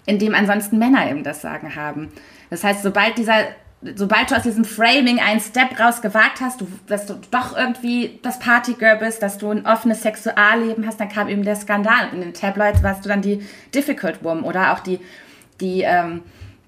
in 0.05 0.19
dem 0.19 0.35
ansonsten 0.35 0.79
Männer 0.79 1.11
eben 1.11 1.25
das 1.25 1.41
Sagen 1.41 1.75
haben. 1.75 2.13
Das 2.51 2.63
heißt, 2.63 2.83
sobald 2.83 3.17
dieser 3.17 3.47
sobald 3.95 4.31
du 4.31 4.37
aus 4.37 4.43
diesem 4.43 4.65
Framing 4.65 5.21
einen 5.21 5.41
Step 5.41 5.79
raus 5.79 6.01
gewagt 6.01 6.41
hast, 6.41 6.61
du, 6.61 6.67
dass 6.87 7.07
du 7.07 7.15
doch 7.31 7.57
irgendwie 7.57 8.19
das 8.23 8.39
Partygirl 8.39 8.97
bist, 8.97 9.23
dass 9.23 9.39
du 9.39 9.51
ein 9.51 9.67
offenes 9.67 10.03
Sexualleben 10.03 10.87
hast, 10.87 11.01
dann 11.01 11.09
kam 11.09 11.29
eben 11.29 11.45
der 11.45 11.57
Skandal. 11.57 12.09
In 12.13 12.21
den 12.21 12.35
Tabloids 12.35 12.83
warst 12.83 13.05
du 13.05 13.09
dann 13.09 13.23
die 13.23 13.43
Difficult 13.75 14.23
Woman 14.25 14.45
oder 14.45 14.73
auch 14.73 14.81
die, 14.81 15.01
die, 15.61 15.83
ähm, 15.83 16.23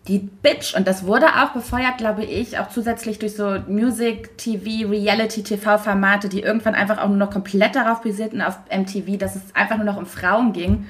die 0.09 0.19
Bitch. 0.19 0.75
Und 0.77 0.87
das 0.87 1.07
wurde 1.07 1.27
auch 1.27 1.51
befeuert, 1.51 1.99
glaube 1.99 2.25
ich, 2.25 2.59
auch 2.59 2.69
zusätzlich 2.69 3.19
durch 3.19 3.35
so 3.35 3.59
Music, 3.67 4.37
TV, 4.39 4.89
Reality, 4.89 5.43
TV-Formate, 5.43 6.29
die 6.29 6.41
irgendwann 6.41 6.75
einfach 6.75 6.99
auch 6.99 7.09
nur 7.09 7.17
noch 7.17 7.31
komplett 7.31 7.75
darauf 7.75 8.03
basierten, 8.03 8.43
auf 8.43 8.59
MTV, 8.71 9.19
dass 9.19 9.37
es 9.37 9.43
einfach 9.55 9.77
nur 9.77 9.87
noch 9.87 9.97
um 9.97 10.07
Frauen 10.07 10.53
ging 10.53 10.87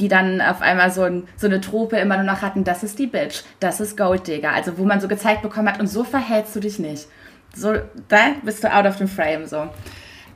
die 0.00 0.08
dann 0.08 0.40
auf 0.40 0.62
einmal 0.62 0.90
so, 0.90 1.02
ein, 1.02 1.28
so 1.36 1.46
eine 1.46 1.60
Trope 1.60 1.96
immer 1.96 2.16
nur 2.16 2.24
noch 2.24 2.42
hatten, 2.42 2.64
das 2.64 2.82
ist 2.82 2.98
die 2.98 3.06
Bitch, 3.06 3.42
das 3.60 3.80
ist 3.80 3.96
Golddigger. 3.96 4.52
Also 4.52 4.78
wo 4.78 4.84
man 4.84 5.00
so 5.00 5.08
gezeigt 5.08 5.42
bekommen 5.42 5.68
hat, 5.68 5.80
und 5.80 5.86
so 5.86 6.04
verhältst 6.04 6.56
du 6.56 6.60
dich 6.60 6.78
nicht. 6.78 7.06
So, 7.54 7.74
da 8.08 8.34
bist 8.42 8.64
du 8.64 8.72
out 8.72 8.86
of 8.86 8.96
the 8.96 9.06
frame, 9.06 9.46
so. 9.46 9.68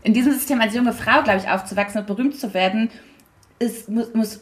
In 0.03 0.13
diesem 0.13 0.33
System 0.33 0.61
als 0.61 0.75
junge 0.75 0.93
Frau, 0.93 1.23
glaube 1.23 1.39
ich, 1.39 1.49
aufzuwachsen 1.49 2.01
und 2.01 2.07
berühmt 2.07 2.39
zu 2.39 2.53
werden, 2.53 2.91
ist, 3.59 3.89
muss, 3.89 4.13
muss 4.15 4.41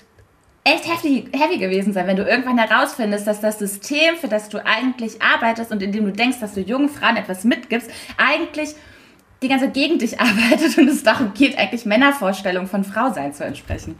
echt 0.64 0.86
heavy, 0.86 1.28
heavy 1.32 1.58
gewesen 1.58 1.92
sein, 1.92 2.06
wenn 2.06 2.16
du 2.16 2.24
irgendwann 2.24 2.58
herausfindest, 2.58 3.26
dass 3.26 3.40
das 3.40 3.58
System, 3.58 4.16
für 4.16 4.28
das 4.28 4.48
du 4.48 4.64
eigentlich 4.64 5.20
arbeitest 5.22 5.70
und 5.70 5.82
in 5.82 5.92
dem 5.92 6.04
du 6.04 6.12
denkst, 6.12 6.40
dass 6.40 6.54
du 6.54 6.60
jungen 6.60 6.88
Frauen 6.88 7.16
etwas 7.16 7.44
mitgibst, 7.44 7.90
eigentlich 8.16 8.74
die 9.42 9.48
ganze 9.48 9.70
gegen 9.70 9.98
dich 9.98 10.20
arbeitet 10.20 10.78
und 10.78 10.88
es 10.88 11.02
darum 11.02 11.32
geht, 11.34 11.58
eigentlich 11.58 11.84
Männervorstellungen 11.84 12.68
von 12.68 12.84
Frau 12.84 13.12
sein 13.12 13.32
zu 13.32 13.44
entsprechen. 13.44 13.96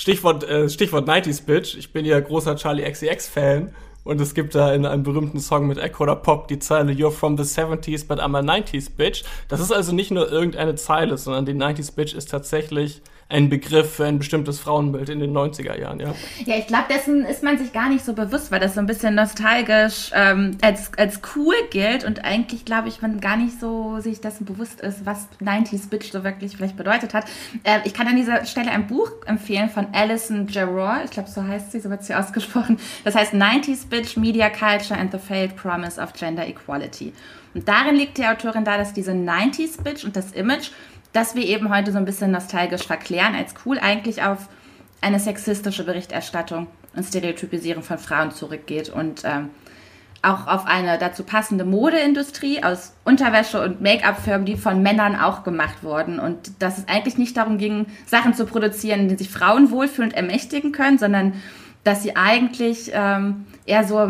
Stichwort, 0.00 0.44
äh, 0.44 0.66
Stichwort 0.70 1.06
90s 1.06 1.44
Bitch. 1.44 1.76
Ich 1.76 1.92
bin 1.92 2.06
ja 2.06 2.18
großer 2.18 2.56
Charlie 2.56 2.90
XCX-Fan. 2.90 3.74
Und 4.02 4.18
es 4.18 4.32
gibt 4.32 4.54
da 4.54 4.72
in 4.72 4.86
einem 4.86 5.02
berühmten 5.02 5.40
Song 5.40 5.66
mit 5.66 5.76
Echo 5.76 6.04
oder 6.04 6.16
Pop 6.16 6.48
die 6.48 6.58
Zeile 6.58 6.92
You're 6.92 7.10
from 7.10 7.36
the 7.36 7.42
70s, 7.42 8.08
but 8.08 8.18
I'm 8.18 8.34
a 8.34 8.40
90s 8.40 8.88
Bitch. 8.96 9.24
Das 9.48 9.60
ist 9.60 9.70
also 9.70 9.94
nicht 9.94 10.10
nur 10.10 10.32
irgendeine 10.32 10.74
Zeile, 10.74 11.18
sondern 11.18 11.44
die 11.44 11.52
90s 11.52 11.94
Bitch 11.94 12.14
ist 12.14 12.30
tatsächlich 12.30 13.02
ein 13.30 13.48
Begriff 13.48 13.94
für 13.94 14.06
ein 14.06 14.18
bestimmtes 14.18 14.58
Frauenbild 14.58 15.08
in 15.08 15.20
den 15.20 15.32
90er 15.32 15.78
Jahren, 15.78 16.00
ja. 16.00 16.14
Ja, 16.44 16.56
ich 16.56 16.66
glaube, 16.66 16.84
dessen 16.90 17.24
ist 17.24 17.44
man 17.44 17.58
sich 17.58 17.72
gar 17.72 17.88
nicht 17.88 18.04
so 18.04 18.12
bewusst, 18.12 18.50
weil 18.50 18.58
das 18.58 18.74
so 18.74 18.80
ein 18.80 18.86
bisschen 18.86 19.14
nostalgisch 19.14 20.10
ähm, 20.14 20.58
als, 20.62 20.90
als 20.98 21.20
cool 21.36 21.54
gilt 21.70 22.04
und 22.04 22.24
eigentlich, 22.24 22.64
glaube 22.64 22.88
ich, 22.88 23.02
man 23.02 23.20
gar 23.20 23.36
nicht 23.36 23.60
so 23.60 24.00
sich 24.00 24.20
dessen 24.20 24.44
bewusst 24.44 24.80
ist, 24.80 25.06
was 25.06 25.28
90s 25.40 25.88
Bitch 25.88 26.10
so 26.10 26.24
wirklich 26.24 26.56
vielleicht 26.56 26.76
bedeutet 26.76 27.14
hat. 27.14 27.24
Äh, 27.62 27.78
ich 27.84 27.94
kann 27.94 28.08
an 28.08 28.16
dieser 28.16 28.44
Stelle 28.46 28.72
ein 28.72 28.88
Buch 28.88 29.10
empfehlen 29.26 29.70
von 29.70 29.86
Alison 29.92 30.46
Gerard, 30.46 31.04
ich 31.04 31.10
glaube, 31.12 31.30
so 31.30 31.44
heißt 31.44 31.70
sie, 31.70 31.78
so 31.78 31.88
wird 31.88 32.02
sie 32.02 32.14
ausgesprochen. 32.16 32.78
Das 33.04 33.14
heißt 33.14 33.32
90s 33.32 33.88
Bitch, 33.88 34.16
Media 34.16 34.50
Culture 34.50 34.98
and 34.98 35.12
the 35.12 35.18
Failed 35.18 35.54
Promise 35.54 36.00
of 36.00 36.12
Gender 36.14 36.46
Equality. 36.46 37.12
Und 37.54 37.68
darin 37.68 37.96
liegt 37.96 38.18
die 38.18 38.26
Autorin 38.26 38.64
da, 38.64 38.76
dass 38.76 38.92
diese 38.92 39.12
90s 39.12 39.82
Bitch 39.82 40.04
und 40.04 40.16
das 40.16 40.32
Image 40.32 40.70
dass 41.12 41.34
wir 41.34 41.44
eben 41.44 41.74
heute 41.74 41.92
so 41.92 41.98
ein 41.98 42.04
bisschen 42.04 42.30
nostalgisch 42.30 42.86
verklären, 42.86 43.34
als 43.34 43.54
cool 43.64 43.78
eigentlich 43.78 44.22
auf 44.22 44.48
eine 45.00 45.18
sexistische 45.18 45.84
Berichterstattung 45.84 46.66
und 46.94 47.04
Stereotypisierung 47.04 47.82
von 47.82 47.98
Frauen 47.98 48.30
zurückgeht 48.32 48.90
und 48.90 49.22
ähm, 49.24 49.50
auch 50.22 50.46
auf 50.46 50.66
eine 50.66 50.98
dazu 50.98 51.22
passende 51.24 51.64
Modeindustrie 51.64 52.62
aus 52.62 52.92
Unterwäsche 53.04 53.62
und 53.62 53.80
Make-up-Firmen, 53.80 54.44
die 54.44 54.56
von 54.56 54.82
Männern 54.82 55.16
auch 55.16 55.44
gemacht 55.44 55.82
wurden. 55.82 56.20
Und 56.20 56.62
dass 56.62 56.76
es 56.76 56.88
eigentlich 56.88 57.16
nicht 57.16 57.36
darum 57.36 57.56
ging, 57.56 57.86
Sachen 58.04 58.34
zu 58.34 58.44
produzieren, 58.44 59.00
in 59.00 59.08
denen 59.08 59.18
sich 59.18 59.30
Frauen 59.30 59.70
wohlfühlen 59.70 60.10
und 60.10 60.16
ermächtigen 60.16 60.72
können, 60.72 60.98
sondern 60.98 61.34
dass 61.84 62.02
sie 62.02 62.16
eigentlich 62.16 62.90
ähm, 62.92 63.46
eher 63.64 63.84
so 63.84 64.06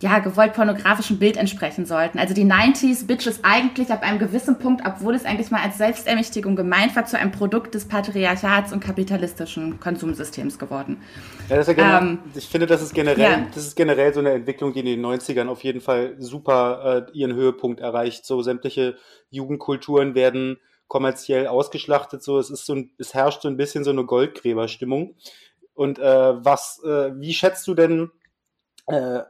ja, 0.00 0.18
gewollt 0.18 0.52
pornografischen 0.52 1.18
Bild 1.18 1.38
entsprechen 1.38 1.86
sollten. 1.86 2.18
Also 2.18 2.34
die 2.34 2.44
90s 2.44 3.06
Bitch 3.06 3.26
ist 3.26 3.40
eigentlich 3.44 3.90
ab 3.90 4.02
einem 4.02 4.18
gewissen 4.18 4.58
Punkt, 4.58 4.82
obwohl 4.86 5.14
es 5.14 5.24
eigentlich 5.24 5.50
mal 5.50 5.62
als 5.62 5.78
Selbstermächtigung 5.78 6.54
gemeint 6.54 6.94
war, 6.94 7.06
zu 7.06 7.18
einem 7.18 7.32
Produkt 7.32 7.74
des 7.74 7.88
Patriarchats 7.88 8.74
und 8.74 8.80
kapitalistischen 8.80 9.80
Konsumsystems 9.80 10.58
geworden. 10.58 11.02
Ja, 11.48 11.56
das 11.56 11.68
ist 11.68 11.78
ja 11.78 11.98
ähm, 11.98 12.18
ich 12.34 12.46
finde, 12.46 12.66
das 12.66 12.82
ist, 12.82 12.92
generell, 12.92 13.40
ja. 13.40 13.46
das 13.54 13.66
ist 13.66 13.74
generell 13.74 14.12
so 14.12 14.20
eine 14.20 14.32
Entwicklung, 14.32 14.74
die 14.74 14.80
in 14.80 14.86
den 14.86 15.04
90ern 15.04 15.48
auf 15.48 15.64
jeden 15.64 15.80
Fall 15.80 16.14
super 16.18 17.06
äh, 17.08 17.18
ihren 17.18 17.34
Höhepunkt 17.34 17.80
erreicht. 17.80 18.26
So 18.26 18.42
sämtliche 18.42 18.96
Jugendkulturen 19.30 20.14
werden 20.14 20.58
kommerziell 20.88 21.46
ausgeschlachtet. 21.46 22.22
So, 22.22 22.38
es 22.38 22.50
ist 22.50 22.66
so 22.66 22.74
ein, 22.74 22.90
es 22.98 23.14
herrscht 23.14 23.40
so 23.40 23.48
ein 23.48 23.56
bisschen 23.56 23.82
so 23.82 23.90
eine 23.90 24.04
Goldgräberstimmung. 24.04 25.14
Und 25.72 25.98
äh, 25.98 26.02
was, 26.44 26.82
äh, 26.84 27.12
wie 27.18 27.32
schätzt 27.32 27.66
du 27.66 27.74
denn 27.74 28.10
äh, 28.88 29.20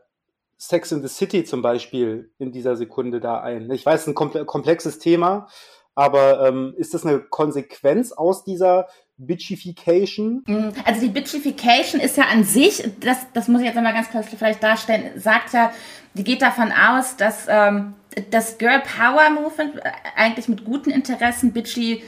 Sex 0.58 0.92
in 0.92 1.02
the 1.02 1.08
City 1.08 1.44
zum 1.44 1.62
Beispiel 1.62 2.30
in 2.38 2.52
dieser 2.52 2.76
Sekunde 2.76 3.20
da 3.20 3.40
ein? 3.40 3.70
Ich 3.70 3.84
weiß, 3.84 4.06
ein 4.06 4.14
komplexes 4.14 4.98
Thema, 4.98 5.48
aber 5.94 6.46
ähm, 6.46 6.74
ist 6.76 6.94
das 6.94 7.04
eine 7.04 7.20
Konsequenz 7.20 8.12
aus 8.12 8.44
dieser 8.44 8.86
Bitchification? 9.16 10.44
Mm, 10.46 10.68
also 10.84 11.00
die 11.00 11.08
Bitchification 11.08 12.00
ist 12.00 12.16
ja 12.16 12.24
an 12.24 12.44
sich, 12.44 12.82
das, 13.00 13.26
das 13.32 13.48
muss 13.48 13.60
ich 13.60 13.66
jetzt 13.66 13.76
einmal 13.76 13.94
ganz 13.94 14.10
kurz 14.10 14.26
vielleicht 14.26 14.62
darstellen, 14.62 15.18
sagt 15.18 15.52
ja, 15.54 15.72
die 16.14 16.24
geht 16.24 16.42
davon 16.42 16.70
aus, 16.72 17.16
dass 17.16 17.46
ähm, 17.48 17.94
das 18.30 18.58
Girl 18.58 18.80
Power 18.80 19.30
Movement 19.30 19.80
eigentlich 20.14 20.48
mit 20.48 20.64
guten 20.64 20.90
Interessen 20.90 21.52
Bitchy 21.52 22.02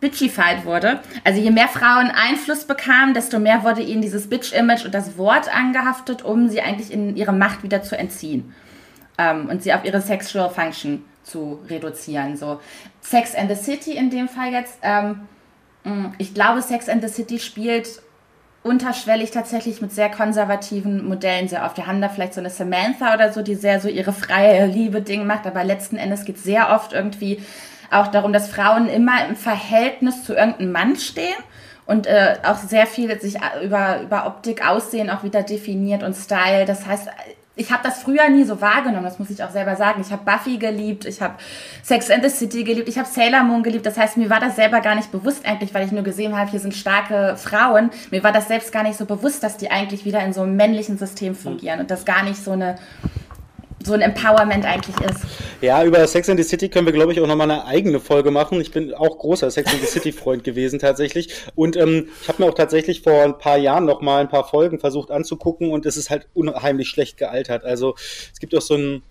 bitchified 0.00 0.64
wurde. 0.64 1.00
Also 1.24 1.40
je 1.40 1.50
mehr 1.50 1.68
Frauen 1.68 2.10
Einfluss 2.10 2.64
bekamen, 2.64 3.14
desto 3.14 3.38
mehr 3.38 3.64
wurde 3.64 3.82
ihnen 3.82 4.02
dieses 4.02 4.28
Bitch-Image 4.28 4.84
und 4.84 4.94
das 4.94 5.18
Wort 5.18 5.54
angehaftet, 5.54 6.24
um 6.24 6.48
sie 6.48 6.60
eigentlich 6.60 6.92
in 6.92 7.16
ihre 7.16 7.32
Macht 7.32 7.62
wieder 7.62 7.82
zu 7.82 7.96
entziehen 7.98 8.54
ähm, 9.18 9.48
und 9.48 9.62
sie 9.62 9.72
auf 9.72 9.84
ihre 9.84 10.00
Sexual 10.00 10.50
Function 10.50 11.04
zu 11.22 11.60
reduzieren. 11.68 12.36
So 12.36 12.60
Sex 13.00 13.34
and 13.34 13.50
the 13.50 13.56
City 13.56 13.92
in 13.92 14.10
dem 14.10 14.28
Fall 14.28 14.52
jetzt. 14.52 14.78
Ähm, 14.82 15.20
mm, 15.84 16.06
ich 16.18 16.34
glaube, 16.34 16.62
Sex 16.62 16.88
and 16.88 17.02
the 17.02 17.08
City 17.08 17.38
spielt 17.38 18.00
unterschwellig 18.62 19.30
tatsächlich 19.30 19.80
mit 19.80 19.92
sehr 19.92 20.10
konservativen 20.10 21.06
Modellen 21.06 21.48
sehr 21.48 21.64
oft. 21.64 21.76
Wir 21.76 21.86
haben 21.86 22.00
da 22.00 22.08
vielleicht 22.08 22.34
so 22.34 22.40
eine 22.40 22.50
Samantha 22.50 23.14
oder 23.14 23.32
so, 23.32 23.42
die 23.42 23.54
sehr 23.54 23.80
so 23.80 23.88
ihre 23.88 24.12
freie 24.12 24.66
Liebe-Ding 24.66 25.26
macht, 25.26 25.46
aber 25.46 25.64
letzten 25.64 25.96
Endes 25.96 26.24
geht 26.24 26.36
es 26.36 26.44
sehr 26.44 26.70
oft 26.70 26.92
irgendwie 26.92 27.40
auch 27.90 28.08
darum, 28.08 28.32
dass 28.32 28.48
Frauen 28.48 28.88
immer 28.88 29.26
im 29.28 29.36
Verhältnis 29.36 30.24
zu 30.24 30.34
irgendeinem 30.34 30.72
Mann 30.72 30.96
stehen 30.96 31.36
und 31.86 32.06
äh, 32.06 32.36
auch 32.42 32.58
sehr 32.58 32.86
viel 32.86 33.18
sich 33.20 33.36
über, 33.64 34.02
über 34.02 34.26
Optik, 34.26 34.66
Aussehen 34.68 35.08
auch 35.08 35.22
wieder 35.22 35.42
definiert 35.42 36.02
und 36.02 36.14
Style. 36.14 36.66
Das 36.66 36.86
heißt, 36.86 37.08
ich 37.58 37.72
habe 37.72 37.82
das 37.82 38.02
früher 38.02 38.28
nie 38.28 38.44
so 38.44 38.60
wahrgenommen, 38.60 39.04
das 39.04 39.18
muss 39.18 39.30
ich 39.30 39.42
auch 39.42 39.50
selber 39.50 39.74
sagen. 39.74 40.00
Ich 40.00 40.12
habe 40.12 40.22
Buffy 40.24 40.58
geliebt, 40.58 41.04
ich 41.06 41.20
habe 41.20 41.34
Sex 41.82 42.08
and 42.08 42.22
the 42.22 42.30
City 42.30 42.62
geliebt, 42.62 42.88
ich 42.88 42.98
habe 42.98 43.08
Sailor 43.08 43.42
Moon 43.42 43.64
geliebt. 43.64 43.84
Das 43.84 43.98
heißt, 43.98 44.16
mir 44.16 44.30
war 44.30 44.38
das 44.38 44.54
selber 44.54 44.80
gar 44.80 44.94
nicht 44.94 45.10
bewusst 45.10 45.44
eigentlich, 45.44 45.74
weil 45.74 45.84
ich 45.84 45.90
nur 45.90 46.04
gesehen 46.04 46.38
habe, 46.38 46.50
hier 46.50 46.60
sind 46.60 46.74
starke 46.74 47.36
Frauen. 47.36 47.90
Mir 48.12 48.22
war 48.22 48.32
das 48.32 48.46
selbst 48.46 48.70
gar 48.70 48.84
nicht 48.84 48.96
so 48.96 49.06
bewusst, 49.06 49.42
dass 49.42 49.56
die 49.56 49.72
eigentlich 49.72 50.04
wieder 50.04 50.22
in 50.24 50.32
so 50.32 50.42
einem 50.42 50.54
männlichen 50.54 50.98
System 50.98 51.34
fungieren 51.34 51.80
und 51.80 51.90
das 51.90 52.04
gar 52.04 52.22
nicht 52.22 52.42
so 52.42 52.52
eine 52.52 52.76
so 53.84 53.92
ein 53.92 54.00
Empowerment 54.00 54.64
eigentlich 54.64 54.96
ist. 55.08 55.20
Ja, 55.60 55.84
über 55.84 56.06
Sex 56.06 56.28
and 56.28 56.38
the 56.38 56.44
City 56.44 56.68
können 56.68 56.86
wir, 56.86 56.92
glaube 56.92 57.12
ich, 57.12 57.20
auch 57.20 57.26
nochmal 57.26 57.50
eine 57.50 57.64
eigene 57.64 58.00
Folge 58.00 58.30
machen. 58.30 58.60
Ich 58.60 58.72
bin 58.72 58.92
auch 58.94 59.18
großer 59.18 59.50
Sex 59.50 59.72
and 59.72 59.80
the 59.80 59.86
City-Freund 59.86 60.44
gewesen 60.44 60.78
tatsächlich. 60.78 61.34
Und 61.54 61.76
ähm, 61.76 62.08
ich 62.22 62.28
habe 62.28 62.42
mir 62.42 62.48
auch 62.48 62.54
tatsächlich 62.54 63.02
vor 63.02 63.22
ein 63.22 63.38
paar 63.38 63.56
Jahren 63.56 63.84
nochmal 63.84 64.20
ein 64.20 64.28
paar 64.28 64.46
Folgen 64.46 64.78
versucht 64.78 65.10
anzugucken 65.10 65.70
und 65.70 65.86
es 65.86 65.96
ist 65.96 66.10
halt 66.10 66.28
unheimlich 66.34 66.88
schlecht 66.88 67.16
gealtert. 67.16 67.64
Also 67.64 67.94
es 68.32 68.38
gibt 68.40 68.54
auch 68.54 68.62
so 68.62 68.74
einen 68.74 69.02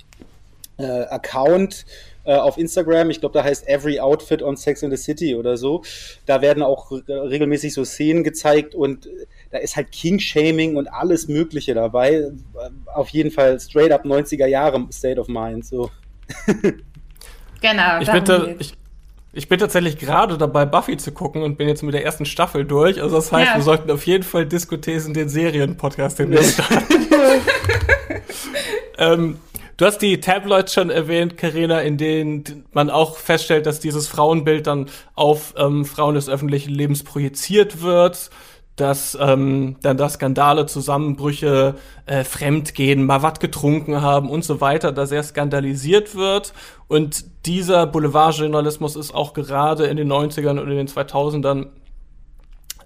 äh, 0.77 0.84
Account, 0.84 1.86
äh, 2.28 2.36
auf 2.36 2.58
Instagram. 2.58 3.10
Ich 3.10 3.22
glaube, 3.22 3.34
da 3.34 3.44
heißt 3.44 3.68
Every 3.70 4.02
Outfit 4.02 4.44
on 4.44 4.58
Sex 4.58 4.84
in 4.84 4.92
the 4.92 4.98
City 4.98 5.34
oder 5.34 5.56
so. 5.56 5.82
Da 6.26 6.42
werden 6.42 6.62
auch 6.62 6.92
regelmäßig 7.08 7.74
so 7.74 7.86
Szenen 7.86 8.26
gezeigt 8.26 8.76
und 8.76 9.10
da 9.50 9.60
ist 9.60 9.78
halt 9.78 9.92
King-Shaming 9.92 10.76
und 10.76 10.88
alles 10.88 11.30
Mögliche 11.30 11.74
dabei. 11.74 12.32
Auf 12.94 13.10
jeden 13.10 13.32
Fall 13.32 13.58
straight 13.62 13.94
up 13.94 14.04
90er 14.04 14.46
Jahre 14.46 14.86
State 14.92 15.20
of 15.22 15.30
Mind. 15.30 15.66
So. 15.66 15.90
genau. 17.62 18.02
Ich 18.02 18.12
bin, 18.12 18.56
ich, 18.60 18.74
ich 19.32 19.48
bin 19.48 19.60
tatsächlich 19.60 19.98
gerade 19.98 20.38
dabei, 20.38 20.66
Buffy 20.66 20.98
zu 20.98 21.13
gucken 21.13 21.44
und 21.44 21.58
bin 21.58 21.70
jetzt 21.70 21.82
mit 21.82 21.94
der 21.94 22.04
ersten 22.04 22.26
Staffel 22.26 22.66
durch. 22.66 23.02
Also 23.02 23.16
das 23.16 23.32
heißt, 23.32 23.52
ja. 23.52 23.56
wir 23.56 23.63
sollten 23.63 23.90
auf 23.90 24.06
jeden 24.06 24.24
Fall 24.24 24.46
Diskutesen 24.46 25.13
den 25.13 25.30
Serien-Podcast 25.30 26.20
demnächst 26.20 26.62
starten. 26.62 27.08
ähm, 28.98 29.40
Du 29.78 29.86
hast 29.86 30.00
die 30.00 30.20
Tabloids 30.20 30.74
schon 30.74 30.90
erwähnt, 30.90 31.38
Karina, 31.38 31.82
in 31.82 31.98
denen 31.98 32.66
man 32.72 32.90
auch 32.90 33.16
feststellt, 33.18 33.68
dass 33.68 33.80
dieses 33.80 34.08
Frauenbild 34.08 34.66
dann 34.66 34.90
auf 35.13 35.54
ähm, 35.56 35.86
Frauen 35.86 36.16
des 36.16 36.30
öffentlichen 36.30 36.74
Lebens 36.74 37.04
projiziert 37.04 37.84
wird, 37.84 38.32
dass 38.76 39.16
ähm, 39.22 39.76
dann 39.84 39.98
da 39.98 40.10
Skandale, 40.10 40.66
Zusammenbrüche, 40.66 41.76
äh, 42.08 42.24
Fremdgehen, 42.24 43.06
mal 43.06 43.22
was 43.22 43.40
getrunken 43.40 44.02
haben 44.02 44.32
und 44.32 44.44
so 44.44 44.62
weiter, 44.62 44.92
da 44.92 45.06
sehr 45.06 45.22
skandalisiert 45.22 46.16
wird. 46.16 46.54
Und 46.88 47.26
dieser 47.46 47.86
Boulevardjournalismus 47.86 48.96
ist 48.96 49.13
auch 49.13 49.34
gerade 49.34 49.86
in 49.86 49.98
den 49.98 50.12
90ern 50.12 50.60
und 50.60 50.72
in 50.72 50.78
den 50.78 50.88
2000ern 50.88 51.68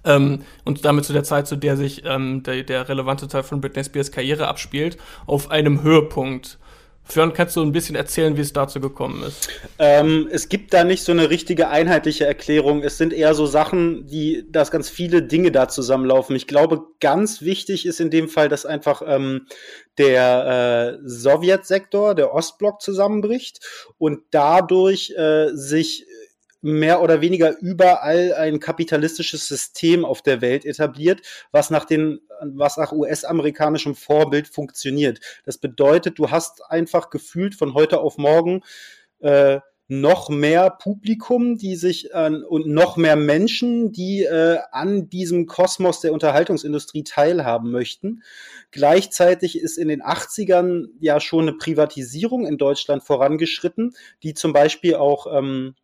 ähm, 0.04 0.42
und 0.64 0.84
damit 0.84 1.06
zu 1.06 1.14
der 1.14 1.24
Zeit, 1.24 1.46
zu 1.46 1.56
der 1.56 1.78
sich 1.78 2.04
ähm, 2.04 2.42
der, 2.42 2.64
der 2.64 2.88
relevante 2.88 3.28
Teil 3.28 3.44
von 3.44 3.62
Britney 3.62 3.84
Spears 3.84 4.12
Karriere 4.12 4.48
abspielt, 4.48 4.98
auf 5.26 5.50
einem 5.50 5.82
Höhepunkt. 5.82 6.58
Fürn, 7.04 7.32
kannst 7.32 7.56
du 7.56 7.62
ein 7.62 7.72
bisschen 7.72 7.96
erzählen, 7.96 8.36
wie 8.36 8.40
es 8.40 8.52
dazu 8.52 8.80
gekommen 8.80 9.22
ist? 9.24 9.48
Ähm, 9.78 10.28
es 10.30 10.48
gibt 10.48 10.72
da 10.72 10.84
nicht 10.84 11.02
so 11.02 11.12
eine 11.12 11.30
richtige 11.30 11.68
einheitliche 11.68 12.24
Erklärung. 12.24 12.82
Es 12.82 12.96
sind 12.96 13.12
eher 13.12 13.34
so 13.34 13.44
Sachen, 13.44 14.06
die, 14.06 14.46
dass 14.50 14.70
ganz 14.70 14.88
viele 14.88 15.22
Dinge 15.22 15.50
da 15.50 15.68
zusammenlaufen. 15.68 16.36
Ich 16.36 16.46
glaube, 16.46 16.80
ganz 17.00 17.42
wichtig 17.42 17.86
ist 17.86 18.00
in 18.00 18.10
dem 18.10 18.28
Fall, 18.28 18.48
dass 18.48 18.64
einfach 18.64 19.02
ähm, 19.04 19.46
der 19.98 20.98
äh, 21.02 21.08
Sowjetsektor, 21.08 22.14
der 22.14 22.32
Ostblock 22.32 22.80
zusammenbricht 22.80 23.60
und 23.98 24.22
dadurch 24.30 25.12
äh, 25.16 25.48
sich 25.52 26.06
mehr 26.62 27.02
oder 27.02 27.20
weniger 27.20 27.58
überall 27.60 28.32
ein 28.34 28.60
kapitalistisches 28.60 29.46
System 29.46 30.04
auf 30.04 30.22
der 30.22 30.40
Welt 30.40 30.64
etabliert, 30.64 31.20
was 31.50 31.70
nach 31.70 31.84
den, 31.84 32.20
was 32.40 32.76
nach 32.76 32.92
US-amerikanischem 32.92 33.94
Vorbild 33.94 34.48
funktioniert. 34.48 35.20
Das 35.44 35.58
bedeutet, 35.58 36.18
du 36.18 36.30
hast 36.30 36.64
einfach 36.70 37.10
gefühlt 37.10 37.56
von 37.56 37.74
heute 37.74 38.00
auf 38.00 38.16
morgen 38.16 38.62
äh, 39.18 39.60
noch 39.88 40.30
mehr 40.30 40.70
Publikum, 40.70 41.58
die 41.58 41.76
sich 41.76 42.12
äh, 42.14 42.30
und 42.48 42.66
noch 42.66 42.96
mehr 42.96 43.16
Menschen, 43.16 43.92
die 43.92 44.22
äh, 44.22 44.58
an 44.70 45.10
diesem 45.10 45.46
Kosmos 45.46 46.00
der 46.00 46.12
Unterhaltungsindustrie 46.12 47.04
teilhaben 47.04 47.70
möchten. 47.70 48.22
Gleichzeitig 48.70 49.58
ist 49.58 49.76
in 49.76 49.88
den 49.88 50.02
80ern 50.02 50.86
ja 51.00 51.20
schon 51.20 51.48
eine 51.48 51.58
Privatisierung 51.58 52.46
in 52.46 52.56
Deutschland 52.56 53.02
vorangeschritten, 53.02 53.94
die 54.22 54.32
zum 54.32 54.52
Beispiel 54.52 54.94
auch 54.94 55.26
ähm, 55.30 55.74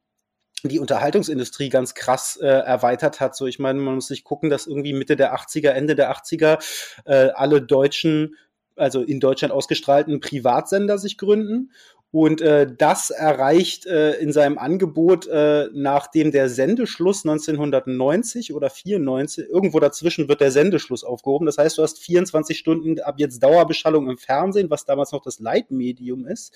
die 0.65 0.81
Unterhaltungsindustrie 0.81 1.69
ganz 1.69 1.95
krass 1.95 2.39
äh, 2.41 2.47
erweitert 2.47 3.21
hat. 3.21 3.37
So, 3.37 3.47
ich 3.47 3.59
meine, 3.59 3.79
man 3.79 3.97
muss 3.97 4.09
sich 4.09 4.25
gucken, 4.25 4.51
dass 4.51 4.67
irgendwie 4.67 4.93
Mitte 4.93 5.17
der 5.17 5.35
80er, 5.35 5.71
Ende 5.71 5.95
der 5.95 6.13
80er 6.13 6.59
äh, 7.05 7.31
alle 7.35 7.63
deutschen, 7.63 8.37
also 8.75 9.03
in 9.03 9.21
Deutschland 9.21 9.53
ausgestrahlten 9.53 10.21
Privatsender 10.21 10.99
sich 10.99 11.19
gründen. 11.19 11.71
Und 12.11 12.41
äh, 12.41 12.67
das 12.67 13.11
erreicht 13.11 13.85
äh, 13.85 14.15
in 14.15 14.33
seinem 14.33 14.57
Angebot, 14.57 15.27
äh, 15.27 15.69
nachdem 15.75 16.33
der 16.33 16.49
Sendeschluss 16.49 17.27
1990 17.27 18.55
oder 18.55 18.71
94, 18.71 19.47
irgendwo 19.47 19.79
dazwischen 19.79 20.27
wird 20.27 20.41
der 20.41 20.51
Sendeschluss 20.51 21.05
aufgehoben. 21.05 21.45
Das 21.45 21.59
heißt, 21.59 21.77
du 21.77 21.83
hast 21.83 21.99
24 21.99 22.57
Stunden 22.57 22.99
ab 23.01 23.17
jetzt 23.19 23.43
Dauerbeschallung 23.43 24.09
im 24.09 24.17
Fernsehen, 24.17 24.71
was 24.71 24.87
damals 24.87 25.13
noch 25.13 25.23
das 25.23 25.39
Leitmedium 25.39 26.27
ist. 26.27 26.55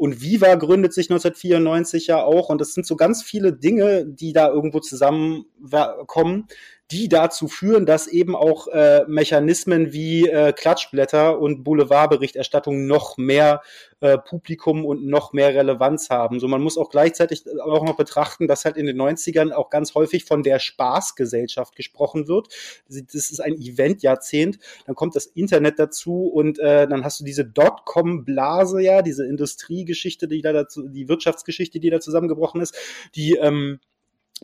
Und 0.00 0.22
Viva 0.22 0.54
gründet 0.54 0.94
sich 0.94 1.10
1994 1.10 2.06
ja 2.06 2.24
auch. 2.24 2.48
Und 2.48 2.62
es 2.62 2.72
sind 2.72 2.86
so 2.86 2.96
ganz 2.96 3.22
viele 3.22 3.52
Dinge, 3.52 4.06
die 4.06 4.32
da 4.32 4.48
irgendwo 4.48 4.80
zusammenkommen, 4.80 6.46
die 6.90 7.08
dazu 7.08 7.46
führen, 7.46 7.86
dass 7.86 8.06
eben 8.06 8.34
auch 8.34 8.66
äh, 8.68 9.04
Mechanismen 9.06 9.92
wie 9.92 10.28
äh, 10.28 10.52
Klatschblätter 10.52 11.38
und 11.38 11.62
Boulevardberichterstattung 11.62 12.86
noch 12.86 13.16
mehr 13.16 13.62
äh, 14.00 14.18
Publikum 14.18 14.84
und 14.84 15.06
noch 15.06 15.32
mehr 15.32 15.54
Relevanz 15.54 16.10
haben. 16.10 16.40
So, 16.40 16.48
man 16.48 16.62
muss 16.62 16.78
auch 16.78 16.90
gleichzeitig 16.90 17.44
auch 17.62 17.84
noch 17.84 17.96
betrachten, 17.96 18.48
dass 18.48 18.64
halt 18.64 18.76
in 18.76 18.86
den 18.86 19.00
90ern 19.00 19.52
auch 19.52 19.70
ganz 19.70 19.94
häufig 19.94 20.24
von 20.24 20.42
der 20.42 20.58
Spaßgesellschaft 20.58 21.76
gesprochen 21.76 22.26
wird. 22.26 22.48
Das 22.88 23.30
ist 23.30 23.40
ein 23.40 23.54
Eventjahrzehnt. 23.54 24.58
Dann 24.86 24.94
kommt 24.94 25.14
das 25.14 25.26
Internet 25.26 25.78
dazu 25.78 26.26
und 26.26 26.58
äh, 26.58 26.88
dann 26.88 27.04
hast 27.04 27.20
du 27.20 27.24
diese 27.24 27.44
Dotcom-Blase, 27.44 28.80
ja, 28.80 29.02
diese 29.02 29.26
Industriegeschichte, 29.26 30.26
die 30.26 30.42
da 30.42 30.52
dazu, 30.52 30.88
die 30.88 31.08
Wirtschaftsgeschichte, 31.08 31.78
die 31.78 31.90
da 31.90 32.00
zusammengebrochen 32.00 32.60
ist, 32.60 32.76
die 33.14 33.36
ähm, 33.36 33.80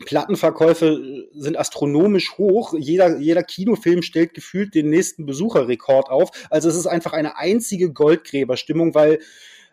Plattenverkäufe 0.05 1.27
sind 1.33 1.59
astronomisch 1.59 2.37
hoch. 2.37 2.75
Jeder, 2.79 3.19
jeder 3.19 3.43
Kinofilm 3.43 4.03
stellt 4.03 4.35
gefühlt 4.35 4.75
den 4.75 4.91
nächsten 4.91 5.25
Besucherrekord 5.25 6.11
auf. 6.11 6.31
Also 6.51 6.69
es 6.69 6.77
ist 6.77 6.87
einfach 6.87 7.13
eine 7.13 7.39
einzige 7.39 7.93
Goldgräberstimmung, 7.93 8.95
weil 8.95 9.21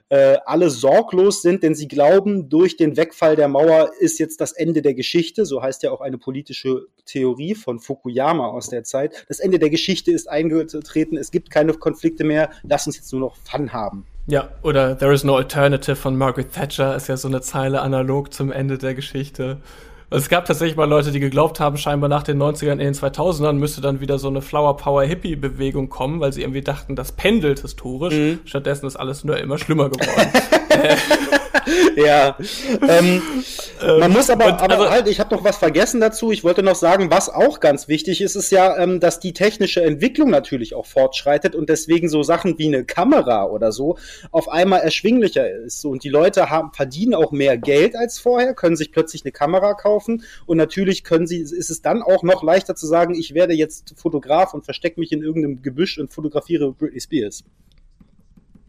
äh, 0.10 0.38
alle 0.46 0.70
sorglos 0.70 1.42
sind, 1.42 1.64
denn 1.64 1.76
sie 1.76 1.88
glauben, 1.88 2.48
durch 2.48 2.78
den 2.78 2.96
Wegfall 2.96 3.36
der 3.36 3.48
Mauer 3.48 3.92
ist 4.00 4.20
jetzt 4.20 4.40
das 4.42 4.52
Ende 4.52 4.82
der 4.82 4.94
Geschichte. 4.94 5.46
So 5.46 5.62
heißt 5.62 5.84
ja 5.84 5.92
auch 5.92 6.02
eine 6.02 6.18
politische 6.18 6.86
Theorie 7.06 7.56
von 7.56 7.80
Fukuyama 7.80 8.48
aus 8.48 8.70
der 8.70 8.84
Zeit. 8.84 9.26
Das 9.28 9.40
Ende 9.40 9.60
der 9.60 9.70
Geschichte 9.70 10.12
ist 10.12 10.30
eingetreten, 10.30 11.18
es 11.18 11.32
gibt 11.32 11.50
keine 11.50 11.74
Konflikte 11.74 12.24
mehr, 12.24 12.52
lass 12.64 12.86
uns 12.86 12.98
jetzt 12.98 13.12
nur 13.12 13.22
noch 13.22 13.36
Fun 13.38 13.74
haben. 13.74 14.06
Ja, 14.28 14.52
oder 14.62 14.98
There 14.98 15.14
is 15.14 15.24
no 15.24 15.36
alternative 15.36 15.96
von 15.96 16.16
Margaret 16.16 16.54
Thatcher 16.54 16.96
ist 16.96 17.08
ja 17.08 17.18
so 17.18 17.28
eine 17.28 17.42
Zeile 17.42 17.82
analog 17.82 18.32
zum 18.34 18.52
Ende 18.52 18.78
der 18.78 18.94
Geschichte. 18.94 19.62
Es 20.16 20.30
gab 20.30 20.46
tatsächlich 20.46 20.78
mal 20.78 20.88
Leute, 20.88 21.12
die 21.12 21.20
geglaubt 21.20 21.60
haben, 21.60 21.76
scheinbar 21.76 22.08
nach 22.08 22.22
den 22.22 22.42
90ern, 22.42 22.74
in 22.74 22.78
den 22.78 22.94
2000ern 22.94 23.54
müsste 23.54 23.82
dann 23.82 24.00
wieder 24.00 24.20
so 24.20 24.28
eine 24.28 24.44
Flower 24.44 24.78
Power 24.78 25.04
Hippie 25.04 25.36
Bewegung 25.36 25.90
kommen, 25.90 26.20
weil 26.20 26.32
sie 26.32 26.42
irgendwie 26.42 26.62
dachten, 26.62 26.96
das 26.96 27.14
pendelt 27.14 27.62
historisch. 27.62 28.14
Mhm. 28.14 28.40
Stattdessen 28.46 28.86
ist 28.86 28.96
alles 28.96 29.24
nur 29.24 29.38
immer 29.40 29.58
schlimmer 29.58 29.90
geworden. 29.90 30.30
ja. 31.96 32.38
Ähm, 32.88 33.22
ähm, 33.82 34.00
man 34.00 34.12
muss 34.12 34.30
aber, 34.30 34.62
aber 34.62 34.80
also, 34.80 34.90
halt, 34.90 35.08
ich 35.08 35.20
habe 35.20 35.36
noch 35.36 35.44
was 35.44 35.58
vergessen 35.58 36.00
dazu. 36.00 36.32
Ich 36.32 36.44
wollte 36.44 36.64
noch 36.64 36.76
sagen, 36.76 37.12
was 37.12 37.30
auch 37.30 37.60
ganz 37.60 37.88
wichtig 37.88 38.22
ist, 38.22 38.36
ist 38.36 38.52
ja, 38.52 38.78
ähm, 38.78 39.00
dass 39.00 39.20
die 39.20 39.34
technische 39.34 39.84
Entwicklung 39.84 40.30
natürlich 40.30 40.76
auch 40.76 40.86
fortschreitet 40.86 41.56
und 41.56 41.70
deswegen 41.70 42.10
so 42.10 42.24
Sachen 42.24 42.58
wie 42.58 42.68
eine 42.68 42.86
Kamera 42.86 43.46
oder 43.46 43.72
so 43.72 43.98
auf 44.32 44.50
einmal 44.50 44.82
erschwinglicher 44.82 45.50
ist. 45.50 45.86
Und 45.86 46.04
die 46.04 46.10
Leute 46.10 46.50
haben, 46.50 46.72
verdienen 46.74 47.16
auch 47.16 47.32
mehr 47.32 47.58
Geld 47.58 47.96
als 47.96 48.20
vorher, 48.20 48.54
können 48.54 48.76
sich 48.76 48.92
plötzlich 48.92 49.24
eine 49.26 49.32
Kamera 49.32 49.74
kaufen 49.74 50.24
und 50.46 50.58
natürlich 50.58 51.04
können 51.04 51.28
sie, 51.28 51.42
ist 51.42 51.70
es 51.70 51.82
dann 51.82 52.02
auch 52.02 52.24
noch 52.24 52.44
leichter 52.44 52.76
zu 52.76 52.88
sagen, 52.88 53.16
ich 53.16 53.34
werde 53.34 53.54
jetzt 53.54 53.94
Fotograf 53.98 54.54
und 54.54 54.66
verstecke 54.66 55.00
mich 55.00 55.12
in 55.12 55.22
irgendeinem 55.22 55.62
Gebüsch 55.62 55.98
und 55.98 56.14
fotografiere 56.14 56.72
Britney 56.72 57.02
Spears. 57.02 57.44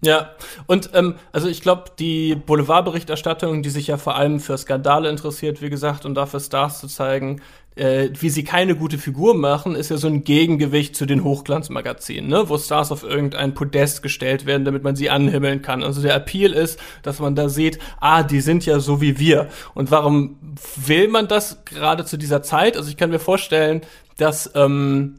Ja, 0.04 0.32
und 0.66 0.90
ähm, 0.92 1.14
also 1.32 1.48
ich 1.48 1.62
glaube, 1.62 1.84
die 1.98 2.34
Boulevardberichterstattung, 2.34 3.62
die 3.62 3.70
sich 3.70 3.86
ja 3.86 3.96
vor 3.96 4.16
allem 4.16 4.38
für 4.38 4.58
Skandale 4.58 5.08
interessiert, 5.08 5.62
wie 5.62 5.70
gesagt, 5.70 6.04
und 6.04 6.14
dafür 6.14 6.40
Stars 6.40 6.80
zu 6.80 6.88
zeigen, 6.88 7.40
äh, 7.76 8.10
wie 8.20 8.28
sie 8.28 8.44
keine 8.44 8.76
gute 8.76 8.98
Figur 8.98 9.34
machen, 9.34 9.74
ist 9.74 9.90
ja 9.90 9.96
so 9.96 10.06
ein 10.06 10.22
Gegengewicht 10.22 10.94
zu 10.94 11.06
den 11.06 11.24
Hochglanzmagazinen, 11.24 12.28
ne? 12.28 12.48
wo 12.48 12.58
Stars 12.58 12.92
auf 12.92 13.02
irgendein 13.02 13.54
Podest 13.54 14.02
gestellt 14.02 14.44
werden, 14.44 14.66
damit 14.66 14.84
man 14.84 14.94
sie 14.94 15.08
anhimmeln 15.08 15.62
kann. 15.62 15.82
Also 15.82 16.02
der 16.02 16.14
Appeal 16.14 16.52
ist, 16.52 16.78
dass 17.02 17.18
man 17.18 17.34
da 17.34 17.48
sieht, 17.48 17.78
ah, 17.98 18.22
die 18.22 18.42
sind 18.42 18.66
ja 18.66 18.78
so 18.78 19.00
wie 19.00 19.18
wir. 19.18 19.48
Und 19.74 19.90
warum 19.90 20.36
will 20.76 21.08
man 21.08 21.28
das 21.28 21.64
gerade 21.64 22.04
zu 22.04 22.18
dieser 22.18 22.42
Zeit? 22.42 22.76
Also 22.76 22.90
ich 22.90 22.98
kann 22.98 23.10
mir 23.10 23.18
vorstellen, 23.18 23.80
dass 24.18 24.50
ähm, 24.54 25.16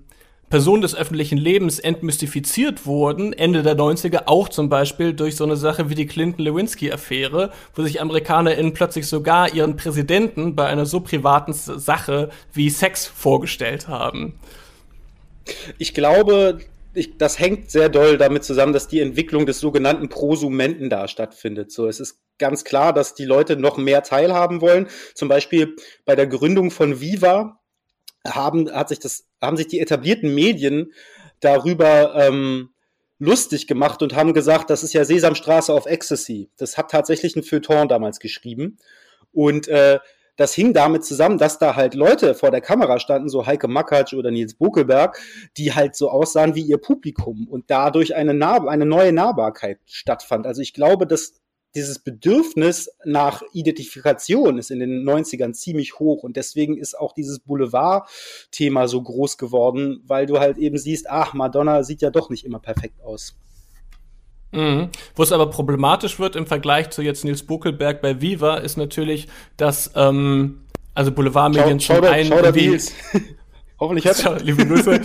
Personen 0.55 0.81
des 0.81 0.95
öffentlichen 0.95 1.37
Lebens 1.37 1.79
entmystifiziert 1.79 2.85
wurden, 2.85 3.33
Ende 3.33 3.61
der 3.61 3.75
90er, 3.75 4.27
auch 4.27 4.47
zum 4.47 4.69
Beispiel 4.69 5.11
durch 5.11 5.35
so 5.35 5.43
eine 5.43 5.57
Sache 5.57 5.89
wie 5.89 5.95
die 5.95 6.05
Clinton-Lewinsky-Affäre, 6.05 7.51
wo 7.73 7.83
sich 7.83 7.99
AmerikanerInnen 7.99 8.71
plötzlich 8.71 9.05
sogar 9.05 9.53
ihren 9.53 9.75
Präsidenten 9.75 10.55
bei 10.55 10.67
einer 10.67 10.85
so 10.85 11.01
privaten 11.01 11.51
Sache 11.51 12.29
wie 12.53 12.69
Sex 12.69 13.05
vorgestellt 13.05 13.89
haben. 13.89 14.39
Ich 15.77 15.93
glaube, 15.93 16.59
ich, 16.93 17.17
das 17.17 17.37
hängt 17.37 17.69
sehr 17.69 17.89
doll 17.89 18.17
damit 18.17 18.45
zusammen, 18.45 18.71
dass 18.71 18.87
die 18.87 19.01
Entwicklung 19.01 19.45
des 19.45 19.59
sogenannten 19.59 20.07
Prosumenten 20.07 20.89
da 20.89 21.09
stattfindet. 21.09 21.73
So, 21.73 21.89
es 21.89 21.99
ist 21.99 22.21
ganz 22.37 22.63
klar, 22.63 22.93
dass 22.93 23.13
die 23.13 23.25
Leute 23.25 23.57
noch 23.57 23.75
mehr 23.75 24.03
teilhaben 24.03 24.61
wollen. 24.61 24.87
Zum 25.15 25.27
Beispiel 25.27 25.75
bei 26.05 26.15
der 26.15 26.27
Gründung 26.27 26.71
von 26.71 27.01
Viva 27.01 27.59
haben, 28.25 28.71
hat 28.71 28.89
sich 28.89 28.99
das, 28.99 29.25
haben 29.45 29.57
sich 29.57 29.67
die 29.67 29.79
etablierten 29.79 30.33
Medien 30.33 30.93
darüber 31.39 32.15
ähm, 32.15 32.69
lustig 33.19 33.67
gemacht 33.67 34.01
und 34.01 34.15
haben 34.15 34.33
gesagt, 34.33 34.69
das 34.69 34.83
ist 34.83 34.93
ja 34.93 35.05
Sesamstraße 35.05 35.73
auf 35.73 35.85
Ecstasy. 35.85 36.49
Das 36.57 36.77
hat 36.77 36.91
tatsächlich 36.91 37.35
ein 37.35 37.43
Feuilleton 37.43 37.87
damals 37.87 38.19
geschrieben. 38.19 38.77
Und 39.31 39.67
äh, 39.67 39.99
das 40.37 40.53
hing 40.53 40.73
damit 40.73 41.05
zusammen, 41.05 41.37
dass 41.37 41.59
da 41.59 41.75
halt 41.75 41.93
Leute 41.93 42.35
vor 42.35 42.51
der 42.51 42.61
Kamera 42.61 42.99
standen, 42.99 43.29
so 43.29 43.45
Heike 43.45 43.67
Makatsch 43.67 44.13
oder 44.13 44.31
Nils 44.31 44.55
Bokelberg, 44.55 45.17
die 45.57 45.73
halt 45.73 45.95
so 45.95 46.09
aussahen 46.09 46.55
wie 46.55 46.61
ihr 46.61 46.77
Publikum 46.77 47.47
und 47.49 47.65
dadurch 47.69 48.15
eine, 48.15 48.33
nah 48.33 48.67
eine 48.67 48.85
neue 48.85 49.13
Nahbarkeit 49.13 49.79
stattfand. 49.85 50.45
Also 50.45 50.61
ich 50.61 50.73
glaube, 50.73 51.07
dass 51.07 51.39
dieses 51.75 51.99
Bedürfnis 51.99 52.89
nach 53.03 53.43
Identifikation 53.53 54.57
ist 54.57 54.71
in 54.71 54.79
den 54.79 55.07
90ern 55.07 55.53
ziemlich 55.53 55.99
hoch 55.99 56.23
und 56.23 56.37
deswegen 56.37 56.77
ist 56.77 56.97
auch 56.97 57.13
dieses 57.13 57.39
Boulevard-Thema 57.39 58.87
so 58.87 59.01
groß 59.01 59.37
geworden, 59.37 60.01
weil 60.07 60.25
du 60.25 60.39
halt 60.39 60.57
eben 60.57 60.77
siehst, 60.77 61.09
ach, 61.09 61.33
Madonna 61.33 61.83
sieht 61.83 62.01
ja 62.01 62.09
doch 62.09 62.29
nicht 62.29 62.45
immer 62.45 62.59
perfekt 62.59 63.03
aus. 63.03 63.35
Mhm. 64.51 64.89
Wo 65.15 65.23
es 65.23 65.31
aber 65.31 65.49
problematisch 65.49 66.17
wird 66.17 66.35
im 66.35 66.47
Vergleich 66.47 66.89
zu 66.91 67.01
jetzt 67.01 67.25
Nils 67.25 67.43
Buckelberg 67.43 68.01
bei 68.01 68.21
Viva, 68.21 68.57
ist 68.57 68.77
natürlich, 68.77 69.27
dass 69.57 69.91
ähm, 69.95 70.61
also 70.93 71.11
Boulevardmedien 71.11 71.79
zum 71.79 72.03
einen 72.05 72.29
schau 72.29 72.41
Hoffentlich 73.79 74.07
hat 74.07 74.23
er. 74.23 74.39
Liebe 74.39 74.65
Grüße. 74.65 75.01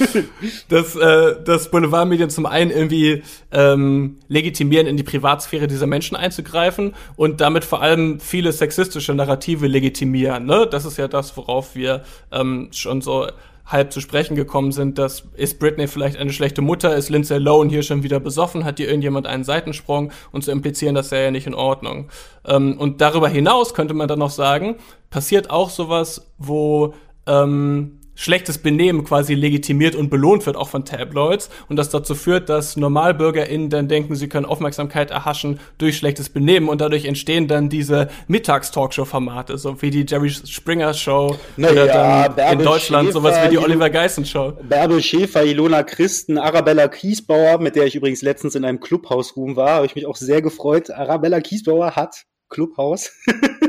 dass, 0.68 0.94
äh, 0.94 1.42
dass 1.42 1.70
Boulevardmedien 1.70 2.30
zum 2.30 2.46
einen 2.46 2.70
irgendwie 2.70 3.22
ähm, 3.50 4.18
legitimieren, 4.28 4.86
in 4.86 4.96
die 4.96 5.02
Privatsphäre 5.02 5.66
dieser 5.66 5.86
Menschen 5.86 6.16
einzugreifen 6.16 6.94
und 7.16 7.40
damit 7.40 7.64
vor 7.64 7.82
allem 7.82 8.20
viele 8.20 8.52
sexistische 8.52 9.12
Narrative 9.14 9.66
legitimieren. 9.66 10.46
Ne? 10.46 10.68
Das 10.70 10.84
ist 10.84 10.98
ja 10.98 11.08
das, 11.08 11.36
worauf 11.36 11.74
wir 11.74 12.04
ähm, 12.30 12.68
schon 12.72 13.00
so 13.00 13.26
halb 13.66 13.92
zu 13.92 14.00
sprechen 14.00 14.34
gekommen 14.34 14.72
sind, 14.72 14.98
dass 14.98 15.24
ist 15.36 15.58
Britney 15.58 15.86
vielleicht 15.86 16.16
eine 16.16 16.32
schlechte 16.32 16.60
Mutter, 16.60 16.96
ist 16.96 17.08
Lindsay 17.08 17.38
Lohan 17.38 17.68
hier 17.68 17.82
schon 17.82 18.02
wieder 18.02 18.18
besoffen, 18.18 18.64
hat 18.64 18.78
hier 18.78 18.88
irgendjemand 18.88 19.26
einen 19.26 19.44
Seitensprung 19.44 20.12
und 20.32 20.42
zu 20.42 20.50
implizieren, 20.50 20.94
das 20.94 21.08
sei 21.08 21.22
ja 21.24 21.30
nicht 21.30 21.46
in 21.46 21.54
Ordnung. 21.54 22.08
Ähm, 22.44 22.78
und 22.78 23.00
darüber 23.00 23.28
hinaus 23.28 23.74
könnte 23.74 23.94
man 23.94 24.08
dann 24.08 24.18
noch 24.18 24.30
sagen, 24.30 24.76
passiert 25.10 25.50
auch 25.50 25.70
sowas, 25.70 26.32
wo 26.38 26.94
ähm, 27.26 27.99
schlechtes 28.20 28.58
Benehmen 28.58 29.04
quasi 29.04 29.34
legitimiert 29.34 29.94
und 29.94 30.10
belohnt 30.10 30.44
wird, 30.44 30.54
auch 30.54 30.68
von 30.68 30.84
Tabloids, 30.84 31.48
und 31.70 31.76
das 31.76 31.88
dazu 31.88 32.14
führt, 32.14 32.50
dass 32.50 32.76
NormalbürgerInnen 32.76 33.70
dann 33.70 33.88
denken, 33.88 34.14
sie 34.14 34.28
können 34.28 34.44
Aufmerksamkeit 34.44 35.10
erhaschen 35.10 35.58
durch 35.78 35.96
schlechtes 35.96 36.28
Benehmen 36.28 36.68
und 36.68 36.82
dadurch 36.82 37.06
entstehen 37.06 37.48
dann 37.48 37.70
diese 37.70 38.08
Mittagstalkshow-Formate, 38.28 39.56
so 39.56 39.80
wie 39.80 39.90
die 39.90 40.04
Jerry 40.06 40.28
Springer 40.28 40.92
Show 40.92 41.38
Na 41.56 41.70
oder 41.70 41.86
ja, 41.86 42.22
dann 42.24 42.36
Bärbel 42.36 42.58
in 42.58 42.64
Deutschland 42.64 43.06
Schäfer, 43.06 43.20
sowas 43.20 43.44
wie 43.44 43.48
die 43.48 43.58
Oliver 43.58 43.88
Geissen 43.88 44.26
Show. 44.26 44.52
Bärbel 44.68 45.02
Schäfer, 45.02 45.44
Ilona 45.46 45.82
Christen, 45.82 46.36
Arabella 46.36 46.88
Kiesbauer, 46.88 47.58
mit 47.58 47.74
der 47.74 47.86
ich 47.86 47.94
übrigens 47.94 48.20
letztens 48.20 48.54
in 48.54 48.66
einem 48.66 48.80
Clubhaus-Room 48.80 49.56
war, 49.56 49.76
habe 49.76 49.86
ich 49.86 49.94
mich 49.94 50.04
auch 50.04 50.16
sehr 50.16 50.42
gefreut. 50.42 50.90
Arabella 50.90 51.40
Kiesbauer 51.40 51.96
hat 51.96 52.26
Clubhaus. 52.50 53.12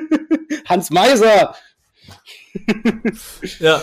Hans 0.65 0.89
Meiser! 0.89 1.55
ja, 3.59 3.81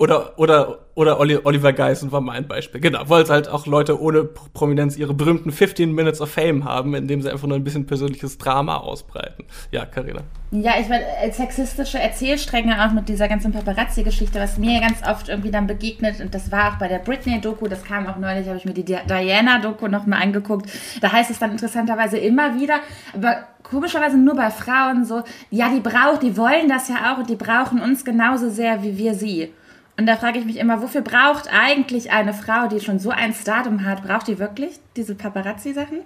oder, 0.00 0.38
oder, 0.38 0.78
oder 0.94 1.20
Oliver 1.20 1.74
Geissen 1.74 2.10
war 2.10 2.22
mein 2.22 2.48
Beispiel. 2.48 2.80
Genau, 2.80 3.02
weil 3.08 3.22
es 3.22 3.28
halt 3.28 3.50
auch 3.50 3.66
Leute 3.66 4.00
ohne 4.00 4.24
Prominenz 4.24 4.96
ihre 4.96 5.12
berühmten 5.12 5.52
15 5.52 5.94
Minutes 5.94 6.22
of 6.22 6.30
Fame 6.30 6.64
haben, 6.64 6.94
indem 6.94 7.20
sie 7.20 7.30
einfach 7.30 7.46
nur 7.46 7.58
ein 7.58 7.64
bisschen 7.64 7.84
persönliches 7.84 8.38
Drama 8.38 8.78
ausbreiten. 8.78 9.44
Ja, 9.70 9.84
Karina. 9.84 10.22
Ja, 10.52 10.72
ich 10.80 10.88
meine, 10.88 11.04
äh, 11.22 11.30
sexistische 11.30 11.98
Erzählstränge 11.98 12.82
auch 12.82 12.92
mit 12.92 13.10
dieser 13.10 13.28
ganzen 13.28 13.52
Paparazzi-Geschichte, 13.52 14.40
was 14.40 14.56
mir 14.56 14.80
ganz 14.80 15.06
oft 15.06 15.28
irgendwie 15.28 15.50
dann 15.50 15.66
begegnet, 15.66 16.18
und 16.22 16.34
das 16.34 16.50
war 16.50 16.72
auch 16.72 16.78
bei 16.78 16.88
der 16.88 17.00
Britney-Doku, 17.00 17.68
das 17.68 17.84
kam 17.84 18.06
auch 18.06 18.16
neulich, 18.16 18.48
habe 18.48 18.56
ich 18.56 18.64
mir 18.64 18.72
die 18.72 18.86
Diana-Doku 18.86 19.86
nochmal 19.86 20.22
angeguckt. 20.22 20.70
Da 21.02 21.12
heißt 21.12 21.30
es 21.30 21.38
dann 21.38 21.52
interessanterweise 21.52 22.16
immer 22.16 22.58
wieder, 22.58 22.76
aber 23.14 23.44
komischerweise 23.62 24.16
nur 24.16 24.34
bei 24.34 24.50
Frauen 24.50 25.04
so, 25.04 25.22
ja, 25.50 25.68
die 25.68 25.80
braucht, 25.80 26.22
die 26.22 26.38
wollen 26.38 26.70
das 26.70 26.88
ja 26.88 27.12
auch 27.12 27.18
und 27.18 27.28
die 27.28 27.36
brauchen 27.36 27.82
uns 27.82 28.02
genauso 28.02 28.48
sehr 28.48 28.82
wie 28.82 28.96
wir 28.96 29.14
sie. 29.14 29.52
Und 30.00 30.06
da 30.06 30.16
frage 30.16 30.38
ich 30.38 30.46
mich 30.46 30.56
immer, 30.56 30.80
wofür 30.80 31.02
braucht 31.02 31.52
eigentlich 31.52 32.10
eine 32.10 32.32
Frau, 32.32 32.68
die 32.68 32.80
schon 32.80 32.98
so 32.98 33.10
ein 33.10 33.34
Stardom 33.34 33.84
hat, 33.84 34.02
braucht 34.02 34.28
die 34.28 34.38
wirklich 34.38 34.80
diese 34.96 35.14
Paparazzi-Sachen? 35.14 36.00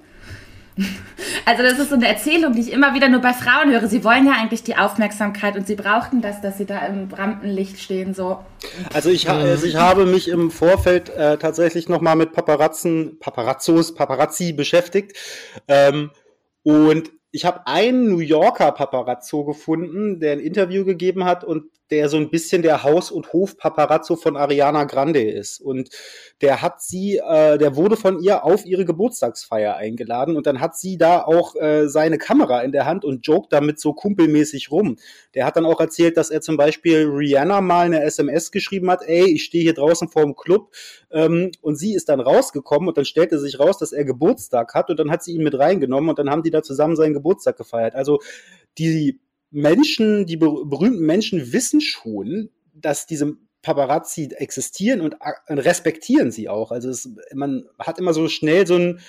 Also 1.47 1.63
das 1.63 1.79
ist 1.79 1.91
so 1.91 1.95
eine 1.95 2.09
Erzählung, 2.09 2.55
die 2.55 2.61
ich 2.63 2.73
immer 2.73 2.95
wieder 2.95 3.09
nur 3.09 3.21
bei 3.21 3.35
Frauen 3.35 3.71
höre. 3.71 3.87
Sie 3.87 4.03
wollen 4.03 4.27
ja 4.27 4.33
eigentlich 4.33 4.63
die 4.63 4.77
Aufmerksamkeit 4.77 5.57
und 5.57 5.67
sie 5.67 5.77
brauchten 5.77 6.23
das, 6.23 6.41
dass 6.41 6.57
sie 6.57 6.65
da 6.65 6.87
im 6.87 7.13
Rampenlicht 7.13 7.79
stehen. 7.79 8.15
So. 8.15 8.39
Also 8.95 9.11
ich, 9.11 9.29
also 9.29 9.67
ich 9.67 9.77
habe 9.77 10.07
mich 10.07 10.27
im 10.27 10.51
Vorfeld 10.51 11.11
äh, 11.11 11.37
tatsächlich 11.37 11.91
nochmal 11.91 12.17
mit 12.17 12.33
Paparazzen, 12.33 13.19
Paparazzos, 13.21 13.95
Paparazzi 13.95 14.55
beschäftigt. 14.55 15.13
Ähm, 15.69 16.11
und 16.63 17.13
ich 17.31 17.45
habe 17.45 17.67
einen 17.67 18.09
New 18.09 18.21
Yorker 18.21 18.73
Paparazzo 18.73 19.45
gefunden, 19.45 20.21
der 20.21 20.33
ein 20.33 20.41
Interview 20.41 20.85
gegeben 20.85 21.25
hat 21.25 21.45
und 21.45 21.65
der 21.91 22.09
so 22.09 22.17
ein 22.17 22.31
bisschen 22.31 22.63
der 22.63 22.83
Haus- 22.83 23.11
und 23.11 23.33
Hof-Paparazzo 23.33 24.17
von 24.17 24.37
Ariana 24.37 24.85
Grande 24.85 25.23
ist. 25.23 25.61
Und 25.61 25.91
der 26.41 26.63
hat 26.63 26.81
sie, 26.81 27.19
äh, 27.19 27.59
der 27.59 27.77
wurde 27.77 27.97
von 27.97 28.21
ihr 28.21 28.45
auf 28.45 28.65
ihre 28.65 28.85
Geburtstagsfeier 28.85 29.77
eingeladen 29.77 30.37
und 30.37 30.47
dann 30.47 30.61
hat 30.61 30.77
sie 30.77 30.97
da 30.97 31.23
auch 31.23 31.55
äh, 31.57 31.89
seine 31.89 32.19
Kamera 32.19 32.63
in 32.63 32.73
der 32.73 32.87
Hand 32.87 33.05
und 33.05 33.27
jokt 33.27 33.53
damit 33.53 33.79
so 33.81 33.93
kumpelmäßig 33.93 34.71
rum. 34.71 34.97
Der 35.35 35.45
hat 35.45 35.57
dann 35.57 35.67
auch 35.67 35.81
erzählt, 35.81 36.17
dass 36.17 36.31
er 36.31 36.41
zum 36.41 36.57
Beispiel 36.57 37.07
Rihanna 37.07 37.61
mal 37.61 37.87
eine 37.87 38.03
SMS 38.03 38.51
geschrieben 38.51 38.91
hat, 38.91 39.03
ey, 39.07 39.31
ich 39.31 39.45
stehe 39.45 39.63
hier 39.63 39.75
draußen 39.75 40.09
vor 40.09 40.23
dem 40.23 40.35
Club 40.35 40.73
ähm, 41.11 41.53
und 41.61 41.77
sie 41.77 41.95
ist 41.95 42.09
dann 42.09 42.21
rausgekommen 42.21 42.89
und 42.89 42.97
dann 42.97 43.05
stellte 43.05 43.39
sich 43.39 43.61
raus, 43.61 43.79
dass 43.79 43.93
er 43.93 44.05
Geburtstag 44.05 44.75
hat 44.75 44.91
und 44.91 44.99
dann 44.99 45.11
hat 45.11 45.23
sie 45.23 45.35
ihn 45.35 45.45
mit 45.45 45.59
reingenommen 45.59 46.09
und 46.11 46.19
dann 46.19 46.31
haben 46.31 46.43
die 46.43 46.51
da 46.51 46.63
zusammen 46.63 46.97
seinen 46.97 47.15
Geburtstag 47.15 47.57
gefeiert. 47.57 47.95
Also 47.95 48.21
die 48.79 49.21
Menschen, 49.55 50.27
die 50.27 50.37
berühmten 50.37 51.07
Menschen 51.07 51.53
wissen 51.53 51.81
schon, 51.81 52.51
dass 52.75 53.07
diese 53.07 53.37
Paparazzi 53.63 54.29
existieren 54.37 55.01
und, 55.01 55.17
und 55.49 55.59
respektieren 55.59 56.33
sie 56.33 56.49
auch. 56.49 56.73
Also 56.73 56.91
es, 56.91 57.09
man 57.33 57.65
hat 57.79 57.99
immer 57.99 58.13
so 58.13 58.29
schnell 58.29 58.67
so 58.67 58.77
ein 58.77 59.01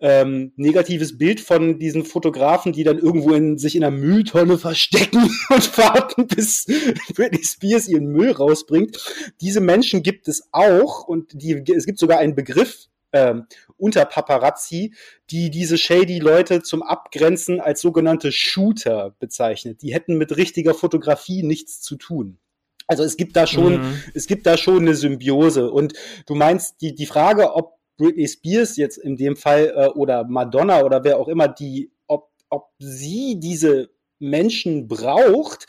ähm, 0.00 0.52
negatives 0.56 1.16
Bild 1.16 1.40
von 1.40 1.78
diesen 1.78 2.04
Fotografen, 2.04 2.72
die 2.72 2.84
dann 2.84 2.98
irgendwo 2.98 3.32
in, 3.32 3.56
sich 3.58 3.76
in 3.76 3.84
einer 3.84 3.96
Mülltonne 3.96 4.58
verstecken 4.58 5.30
und 5.48 5.78
warten, 5.78 6.26
bis 6.26 6.66
Britney 7.14 7.42
Spears 7.42 7.88
ihren 7.88 8.06
Müll 8.06 8.32
rausbringt. 8.32 8.98
Diese 9.40 9.60
Menschen 9.60 10.02
gibt 10.02 10.28
es 10.28 10.48
auch 10.52 11.06
und 11.06 11.30
die, 11.32 11.62
es 11.74 11.86
gibt 11.86 11.98
sogar 11.98 12.18
einen 12.18 12.34
Begriff 12.34 12.88
ähm, 13.16 13.46
unter 13.76 14.04
Paparazzi, 14.04 14.94
die 15.30 15.50
diese 15.50 15.78
shady 15.78 16.18
Leute 16.18 16.62
zum 16.62 16.82
Abgrenzen 16.82 17.60
als 17.60 17.80
sogenannte 17.80 18.32
Shooter 18.32 19.14
bezeichnet. 19.18 19.82
Die 19.82 19.94
hätten 19.94 20.16
mit 20.16 20.36
richtiger 20.36 20.74
Fotografie 20.74 21.42
nichts 21.42 21.80
zu 21.80 21.96
tun. 21.96 22.38
Also 22.86 23.02
es 23.02 23.16
gibt 23.16 23.36
da 23.36 23.46
schon, 23.46 23.80
mhm. 23.80 24.02
es 24.14 24.26
gibt 24.26 24.46
da 24.46 24.56
schon 24.56 24.82
eine 24.82 24.94
Symbiose. 24.94 25.70
Und 25.70 25.94
du 26.26 26.34
meinst, 26.34 26.80
die, 26.80 26.94
die 26.94 27.06
Frage, 27.06 27.54
ob 27.54 27.76
Britney 27.96 28.28
Spears 28.28 28.76
jetzt 28.76 28.98
in 28.98 29.16
dem 29.16 29.36
Fall 29.36 29.72
äh, 29.74 29.88
oder 29.88 30.24
Madonna 30.24 30.82
oder 30.82 31.02
wer 31.02 31.18
auch 31.18 31.28
immer, 31.28 31.48
die, 31.48 31.90
ob, 32.06 32.30
ob 32.48 32.70
sie 32.78 33.40
diese 33.40 33.90
Menschen 34.18 34.88
braucht. 34.88 35.66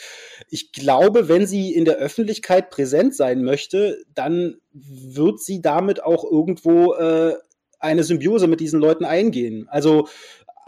Ich 0.50 0.72
glaube, 0.72 1.28
wenn 1.28 1.48
sie 1.48 1.74
in 1.74 1.86
der 1.86 1.98
Öffentlichkeit 1.98 2.70
präsent 2.70 3.16
sein 3.16 3.44
möchte, 3.44 4.04
dann 4.14 4.58
wird 4.72 5.40
sie 5.42 5.62
damit 5.62 6.04
auch 6.04 6.24
irgendwo 6.24 6.94
äh, 6.94 7.36
eine 7.80 8.04
Symbiose 8.04 8.48
mit 8.48 8.60
diesen 8.60 8.80
Leuten 8.80 9.06
eingehen. 9.06 9.68
Also 9.70 10.08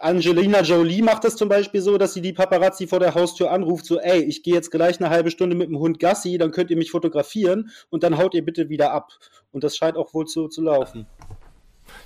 Angelina 0.01 0.61
Jolie 0.61 1.01
macht 1.01 1.25
das 1.25 1.35
zum 1.35 1.49
Beispiel 1.49 1.81
so, 1.81 1.97
dass 1.97 2.13
sie 2.13 2.21
die 2.21 2.33
Paparazzi 2.33 2.87
vor 2.87 2.99
der 2.99 3.15
Haustür 3.15 3.51
anruft, 3.51 3.85
so, 3.85 3.99
ey, 3.99 4.23
ich 4.23 4.43
gehe 4.43 4.53
jetzt 4.53 4.71
gleich 4.71 4.99
eine 4.99 5.09
halbe 5.09 5.31
Stunde 5.31 5.55
mit 5.55 5.69
dem 5.69 5.77
Hund 5.79 5.99
Gassi, 5.99 6.37
dann 6.37 6.51
könnt 6.51 6.71
ihr 6.71 6.77
mich 6.77 6.91
fotografieren 6.91 7.69
und 7.89 8.03
dann 8.03 8.17
haut 8.17 8.33
ihr 8.33 8.45
bitte 8.45 8.69
wieder 8.69 8.91
ab. 8.91 9.11
Und 9.51 9.63
das 9.63 9.75
scheint 9.75 9.97
auch 9.97 10.13
wohl 10.13 10.25
zu, 10.25 10.47
zu 10.47 10.61
laufen. 10.61 11.05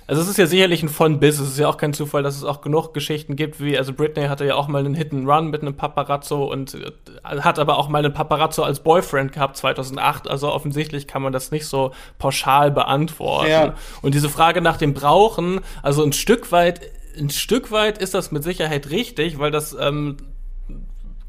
Also 0.06 0.20
es 0.20 0.28
ist 0.28 0.36
ja 0.36 0.46
sicherlich 0.46 0.82
ein 0.82 0.88
von 0.88 1.18
bis. 1.18 1.40
Es 1.40 1.50
ist 1.50 1.58
ja 1.58 1.68
auch 1.68 1.76
kein 1.76 1.94
Zufall, 1.94 2.22
dass 2.22 2.36
es 2.36 2.44
auch 2.44 2.60
genug 2.60 2.92
Geschichten 2.92 3.36
gibt, 3.36 3.60
wie 3.60 3.78
also 3.78 3.92
Britney 3.92 4.26
hatte 4.26 4.44
ja 4.44 4.54
auch 4.54 4.68
mal 4.68 4.80
einen 4.80 4.94
Hit 4.94 5.12
and 5.12 5.26
Run 5.28 5.48
mit 5.50 5.62
einem 5.62 5.76
Paparazzo 5.76 6.44
und 6.44 6.74
äh, 6.74 6.92
hat 7.24 7.58
aber 7.58 7.78
auch 7.78 7.88
mal 7.88 8.04
einen 8.04 8.12
Paparazzo 8.12 8.62
als 8.62 8.80
Boyfriend 8.80 9.32
gehabt 9.32 9.56
2008. 9.56 10.28
Also 10.28 10.52
offensichtlich 10.52 11.06
kann 11.06 11.22
man 11.22 11.32
das 11.32 11.50
nicht 11.50 11.66
so 11.66 11.92
pauschal 12.18 12.70
beantworten. 12.70 13.50
Ja. 13.50 13.74
Und 14.02 14.14
diese 14.14 14.28
Frage 14.28 14.60
nach 14.60 14.76
dem 14.76 14.94
Brauchen, 14.94 15.60
also 15.82 16.02
ein 16.04 16.12
Stück 16.12 16.52
weit 16.52 16.80
ein 17.16 17.30
Stück 17.30 17.70
weit 17.70 17.98
ist 17.98 18.12
das 18.12 18.32
mit 18.32 18.42
Sicherheit 18.42 18.90
richtig, 18.90 19.38
weil 19.38 19.52
das 19.52 19.76
ähm, 19.78 20.16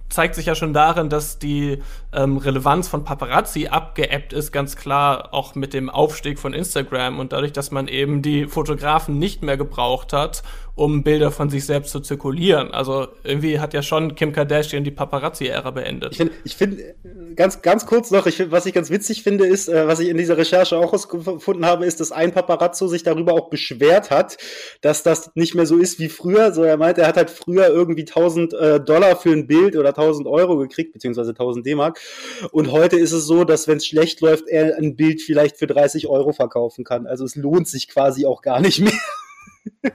zeigt 0.10 0.36
sich 0.36 0.46
ja 0.46 0.56
schon 0.56 0.74
darin, 0.74 1.10
dass 1.10 1.40
die 1.40 1.82
ähm, 2.14 2.38
Relevanz 2.38 2.88
von 2.88 3.04
Paparazzi 3.04 3.68
abgeebbt 3.68 4.34
ist, 4.34 4.52
ganz 4.52 4.76
klar 4.76 5.34
auch 5.34 5.56
mit 5.56 5.74
dem 5.74 5.90
Aufstieg 5.90 6.40
von 6.40 6.54
Instagram 6.54 7.20
und 7.20 7.34
dadurch, 7.34 7.54
dass 7.54 7.72
man 7.72 7.88
eben 7.88 8.22
die 8.22 8.46
Fotografen 8.46 9.18
nicht 9.18 9.42
mehr 9.42 9.58
gebraucht 9.58 10.14
hat, 10.14 10.44
um 10.76 11.04
Bilder 11.04 11.32
von 11.32 11.50
sich 11.50 11.66
selbst 11.66 11.92
zu 11.92 12.02
zirkulieren. 12.02 12.72
Also 12.72 13.08
irgendwie 13.24 13.60
hat 13.60 13.74
ja 13.74 13.82
schon 13.82 14.16
Kim 14.16 14.34
Kardashian 14.34 14.84
die 14.84 14.92
Paparazzi-Ära 14.92 15.72
beendet. 15.72 16.12
Ich 16.12 16.18
finde, 16.18 16.34
ich 16.44 16.56
find, 16.56 17.36
ganz, 17.38 17.62
ganz 17.62 17.86
kurz 17.86 18.12
noch, 18.12 18.26
ich 18.26 18.52
was 18.52 18.66
ich 18.66 18.74
ganz 18.74 18.90
witzig 18.90 19.24
finde, 19.24 19.48
ist, 19.48 19.70
äh, 19.70 19.88
was 19.88 20.02
ich 20.02 20.10
in 20.10 20.18
dieser 20.18 20.38
Recherche 20.38 20.78
auch 20.78 20.92
herausgefunden 20.92 21.66
habe, 21.66 21.86
ist, 21.86 22.02
dass 22.02 22.12
ein 22.12 22.34
Paparazzo 22.34 22.88
sich 22.88 23.04
darüber 23.04 23.34
auch 23.34 23.50
beschwert 23.50 24.12
hat, 24.12 24.38
dass 24.82 25.02
das 25.02 25.32
nicht 25.36 25.56
mehr 25.56 25.66
so 25.66 25.78
ist 25.78 26.00
wie 26.00 26.10
früher. 26.10 26.54
So, 26.54 26.64
er 26.64 26.76
meint, 26.76 26.98
er 26.98 27.08
hat 27.08 27.16
halt 27.16 27.30
früher 27.30 27.68
irgendwie 27.68 28.02
1000 28.02 28.54
äh, 28.54 28.80
Dollar 28.82 29.16
für 29.16 29.32
ein 29.32 29.48
Bild 29.48 29.78
oder 29.78 29.90
1000 29.90 30.28
Euro 30.28 30.58
gekriegt, 30.58 30.92
beziehungsweise 30.92 31.32
1000 31.32 31.66
D-Mark. 31.66 32.02
Und 32.52 32.74
heute 32.74 32.98
ist 32.98 33.14
es 33.14 33.26
so, 33.26 33.46
dass 33.46 33.70
wenn 33.70 33.78
es 33.78 33.88
schlecht 33.88 34.20
läuft, 34.20 34.50
er 34.50 34.78
ein 34.78 34.98
Bild 34.98 35.22
vielleicht 35.22 35.58
für 35.58 35.68
30 35.68 36.08
Euro 36.08 36.34
verkaufen 36.34 36.84
kann. 36.84 37.08
Also 37.08 37.24
es 37.24 37.38
lohnt 37.38 37.70
sich 37.70 37.88
quasi 37.88 38.26
auch 38.26 38.42
gar 38.42 38.60
nicht 38.60 38.82
mehr. 38.82 38.92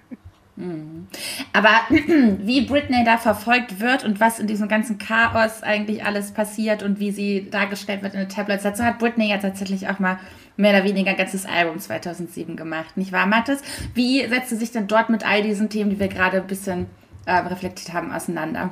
Mhm. 0.60 1.06
Aber 1.52 1.70
wie 1.88 2.60
Britney 2.62 3.02
da 3.04 3.16
verfolgt 3.16 3.80
wird 3.80 4.04
und 4.04 4.20
was 4.20 4.38
in 4.38 4.46
diesem 4.46 4.68
ganzen 4.68 4.98
Chaos 4.98 5.62
eigentlich 5.62 6.04
alles 6.04 6.32
passiert 6.32 6.82
und 6.82 7.00
wie 7.00 7.10
sie 7.10 7.48
dargestellt 7.50 8.02
wird 8.02 8.14
in 8.14 8.20
den 8.20 8.28
Tablets, 8.28 8.62
dazu 8.62 8.84
hat 8.84 8.98
Britney 8.98 9.30
ja 9.30 9.38
tatsächlich 9.38 9.88
auch 9.88 9.98
mal 9.98 10.18
mehr 10.56 10.74
oder 10.74 10.84
weniger 10.84 11.10
ein 11.10 11.16
ganzes 11.16 11.46
Album 11.46 11.78
2007 11.78 12.56
gemacht, 12.56 12.96
nicht 12.96 13.12
wahr, 13.12 13.26
Mathis? 13.26 13.62
Wie 13.94 14.26
setzt 14.28 14.50
sie 14.50 14.56
sich 14.56 14.70
denn 14.70 14.86
dort 14.86 15.08
mit 15.08 15.26
all 15.26 15.42
diesen 15.42 15.70
Themen, 15.70 15.90
die 15.90 15.98
wir 15.98 16.08
gerade 16.08 16.36
ein 16.36 16.46
bisschen 16.46 16.86
äh, 17.24 17.32
reflektiert 17.32 17.94
haben, 17.94 18.12
auseinander? 18.12 18.70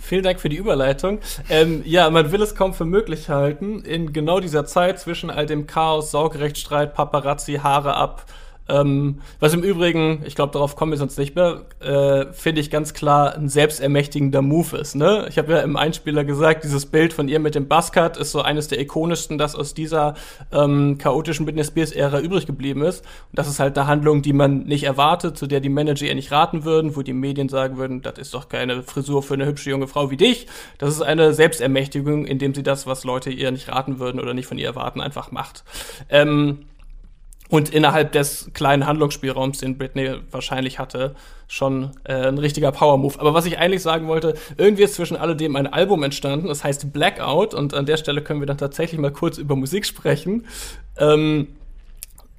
Vielen 0.00 0.24
Dank 0.24 0.40
für 0.40 0.48
die 0.48 0.56
Überleitung. 0.56 1.20
Ähm, 1.50 1.82
ja, 1.84 2.08
man 2.08 2.32
will 2.32 2.40
es 2.40 2.54
kaum 2.54 2.72
für 2.72 2.86
möglich 2.86 3.28
halten, 3.28 3.80
in 3.80 4.14
genau 4.14 4.40
dieser 4.40 4.64
Zeit 4.64 4.98
zwischen 4.98 5.30
all 5.30 5.44
dem 5.44 5.66
Chaos, 5.66 6.10
Sorgerechtsstreit, 6.10 6.94
Paparazzi, 6.94 7.60
Haare 7.62 7.94
ab, 7.94 8.24
ähm, 8.70 9.20
was 9.40 9.52
im 9.54 9.62
Übrigen, 9.62 10.22
ich 10.24 10.34
glaube, 10.34 10.52
darauf 10.52 10.76
kommen 10.76 10.92
wir 10.92 10.98
sonst 10.98 11.18
nicht 11.18 11.34
mehr, 11.34 11.62
äh, 11.80 12.32
finde 12.32 12.60
ich 12.60 12.70
ganz 12.70 12.94
klar 12.94 13.34
ein 13.34 13.48
selbstermächtigender 13.48 14.42
Move 14.42 14.76
ist. 14.78 14.94
Ne? 14.94 15.26
Ich 15.28 15.38
habe 15.38 15.52
ja 15.52 15.60
im 15.60 15.76
Einspieler 15.76 16.24
gesagt, 16.24 16.64
dieses 16.64 16.86
Bild 16.86 17.12
von 17.12 17.28
ihr 17.28 17.40
mit 17.40 17.54
dem 17.54 17.66
Buzzcut 17.68 18.16
ist 18.16 18.32
so 18.32 18.42
eines 18.42 18.68
der 18.68 18.80
ikonischsten, 18.80 19.38
das 19.38 19.54
aus 19.54 19.74
dieser 19.74 20.14
ähm, 20.52 20.98
chaotischen 20.98 21.46
Britney 21.46 21.64
Spears-Ära 21.64 22.20
übrig 22.20 22.46
geblieben 22.46 22.82
ist. 22.82 23.00
Und 23.00 23.38
das 23.38 23.48
ist 23.48 23.58
halt 23.58 23.76
eine 23.76 23.86
Handlung, 23.86 24.22
die 24.22 24.32
man 24.32 24.64
nicht 24.64 24.84
erwartet, 24.84 25.36
zu 25.36 25.46
der 25.46 25.60
die 25.60 25.68
Manager 25.68 26.06
ihr 26.06 26.14
nicht 26.14 26.30
raten 26.30 26.64
würden, 26.64 26.96
wo 26.96 27.02
die 27.02 27.12
Medien 27.12 27.48
sagen 27.48 27.76
würden, 27.76 28.02
das 28.02 28.18
ist 28.18 28.34
doch 28.34 28.48
keine 28.48 28.82
Frisur 28.82 29.22
für 29.22 29.34
eine 29.34 29.46
hübsche 29.46 29.70
junge 29.70 29.88
Frau 29.88 30.10
wie 30.10 30.16
dich. 30.16 30.46
Das 30.78 30.90
ist 30.90 31.02
eine 31.02 31.34
Selbstermächtigung, 31.34 32.24
indem 32.26 32.54
sie 32.54 32.62
das, 32.62 32.86
was 32.86 33.04
Leute 33.04 33.30
ihr 33.30 33.50
nicht 33.50 33.68
raten 33.68 33.98
würden 33.98 34.20
oder 34.20 34.34
nicht 34.34 34.46
von 34.46 34.58
ihr 34.58 34.66
erwarten, 34.66 35.00
einfach 35.00 35.32
macht. 35.32 35.64
Ähm, 36.08 36.66
und 37.50 37.74
innerhalb 37.74 38.12
des 38.12 38.50
kleinen 38.54 38.86
Handlungsspielraums, 38.86 39.58
den 39.58 39.76
Britney 39.76 40.14
wahrscheinlich 40.30 40.78
hatte, 40.78 41.16
schon 41.48 41.90
äh, 42.04 42.28
ein 42.28 42.38
richtiger 42.38 42.70
Power-Move. 42.70 43.18
Aber 43.18 43.34
was 43.34 43.44
ich 43.44 43.58
eigentlich 43.58 43.82
sagen 43.82 44.06
wollte, 44.06 44.34
irgendwie 44.56 44.84
ist 44.84 44.94
zwischen 44.94 45.16
alledem 45.16 45.56
ein 45.56 45.66
Album 45.66 46.04
entstanden, 46.04 46.46
das 46.46 46.62
heißt 46.62 46.92
Blackout, 46.92 47.52
und 47.52 47.74
an 47.74 47.86
der 47.86 47.96
Stelle 47.96 48.22
können 48.22 48.38
wir 48.40 48.46
dann 48.46 48.58
tatsächlich 48.58 49.00
mal 49.00 49.10
kurz 49.10 49.36
über 49.36 49.56
Musik 49.56 49.84
sprechen. 49.84 50.46
Ähm, 50.96 51.48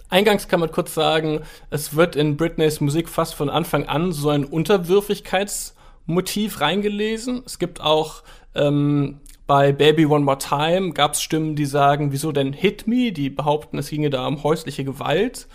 Eingangs 0.09 0.47
kann 0.47 0.61
man 0.61 0.71
kurz 0.71 0.93
sagen, 0.93 1.41
es 1.69 1.93
wird 1.95 2.15
in 2.15 2.37
Britneys 2.37 2.79
Musik 2.79 3.09
fast 3.09 3.35
von 3.35 3.49
Anfang 3.49 3.87
an 3.87 4.13
so 4.13 4.29
ein 4.29 4.45
Unterwürfigkeitsmotiv 4.45 6.61
reingelesen. 6.61 7.43
Es 7.45 7.59
gibt 7.59 7.81
auch 7.81 8.23
ähm, 8.55 9.19
bei 9.51 9.73
Baby 9.73 10.05
One 10.05 10.23
More 10.23 10.37
Time 10.37 10.93
gab 10.93 11.11
es 11.11 11.21
Stimmen, 11.21 11.57
die 11.57 11.65
sagen, 11.65 12.13
wieso 12.13 12.31
denn 12.31 12.53
Hit 12.53 12.87
Me? 12.87 13.11
Die 13.11 13.29
behaupten, 13.29 13.77
es 13.79 13.89
ginge 13.89 14.09
da 14.09 14.25
um 14.25 14.43
häusliche 14.43 14.85
Gewalt. 14.85 15.49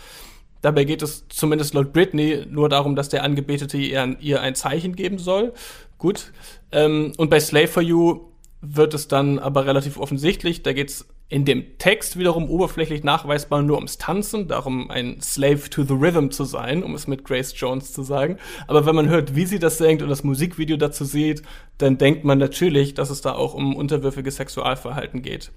Dabei 0.61 0.85
geht 0.85 1.01
es 1.01 1.27
zumindest 1.31 1.73
laut 1.73 1.95
Britney 1.95 2.45
nur 2.47 2.69
darum, 2.69 2.95
dass 2.95 3.09
der 3.09 3.23
Angebetete 3.23 3.79
ihr, 3.79 4.15
ihr 4.21 4.43
ein 4.43 4.55
Zeichen 4.55 4.97
geben 4.97 5.17
soll. 5.17 5.55
Gut. 5.97 6.33
Ähm, 6.73 7.15
und 7.17 7.31
bei 7.31 7.41
Slave 7.41 7.69
for 7.69 7.83
You 7.83 8.27
wird 8.61 8.93
es 8.93 9.09
dann 9.09 9.39
aber 9.39 9.65
relativ 9.65 9.97
offensichtlich. 9.99 10.63
Da 10.63 10.75
geht 10.75 10.91
es 10.91 11.09
in 11.29 11.45
dem 11.45 11.79
Text 11.79 12.19
wiederum 12.19 12.49
oberflächlich 12.49 13.03
nachweisbar 13.03 13.63
nur 13.63 13.77
ums 13.77 13.99
Tanzen, 13.99 14.47
darum 14.47 14.91
ein 14.91 15.21
Slave 15.21 15.69
to 15.71 15.83
the 15.83 15.95
Rhythm 15.95 16.31
zu 16.31 16.45
sein, 16.45 16.85
um 16.85 16.95
es 16.95 17.09
mit 17.09 17.25
Grace 17.25 17.53
Jones 17.57 17.93
zu 17.93 18.05
sagen. 18.05 18.39
Aber 18.69 18.87
wenn 18.87 18.95
man 18.95 19.09
hört, 19.09 19.35
wie 19.35 19.45
sie 19.45 19.59
das 19.59 19.79
singt 19.79 20.03
und 20.03 20.09
das 20.09 20.23
Musikvideo 20.23 20.77
dazu 20.77 21.05
sieht, 21.05 21.43
dann 21.79 21.99
denkt 21.99 22.25
man 22.25 22.39
natürlich, 22.39 22.95
dass 22.95 23.11
es 23.11 23.23
da 23.23 23.33
auch 23.33 23.55
um 23.55 23.75
unterwürfiges 23.75 24.37
Sexualverhalten 24.37 25.23
geht. 25.23 25.51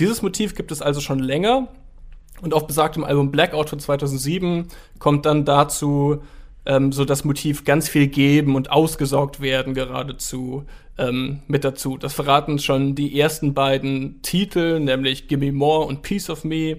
Dieses 0.00 0.22
Motiv 0.22 0.56
gibt 0.56 0.72
es 0.72 0.82
also 0.82 1.00
schon 1.00 1.20
länger 1.20 1.68
und 2.42 2.52
auf 2.52 2.66
besagtem 2.66 3.04
Album 3.04 3.30
Blackout 3.30 3.70
von 3.70 3.78
2007 3.78 4.66
kommt 4.98 5.24
dann 5.24 5.44
dazu 5.44 6.22
ähm, 6.66 6.90
so 6.90 7.04
das 7.04 7.24
Motiv 7.24 7.64
ganz 7.64 7.88
viel 7.88 8.08
geben 8.08 8.56
und 8.56 8.70
ausgesaugt 8.70 9.40
werden 9.40 9.72
geradezu 9.72 10.66
ähm, 10.98 11.42
mit 11.46 11.64
dazu. 11.64 11.96
Das 11.98 12.14
verraten 12.14 12.58
schon 12.58 12.94
die 12.94 13.18
ersten 13.18 13.54
beiden 13.54 14.20
Titel, 14.22 14.80
nämlich 14.80 15.28
Gimme 15.28 15.52
More 15.52 15.86
und 15.86 16.02
Piece 16.02 16.30
of 16.30 16.44
Me. 16.44 16.78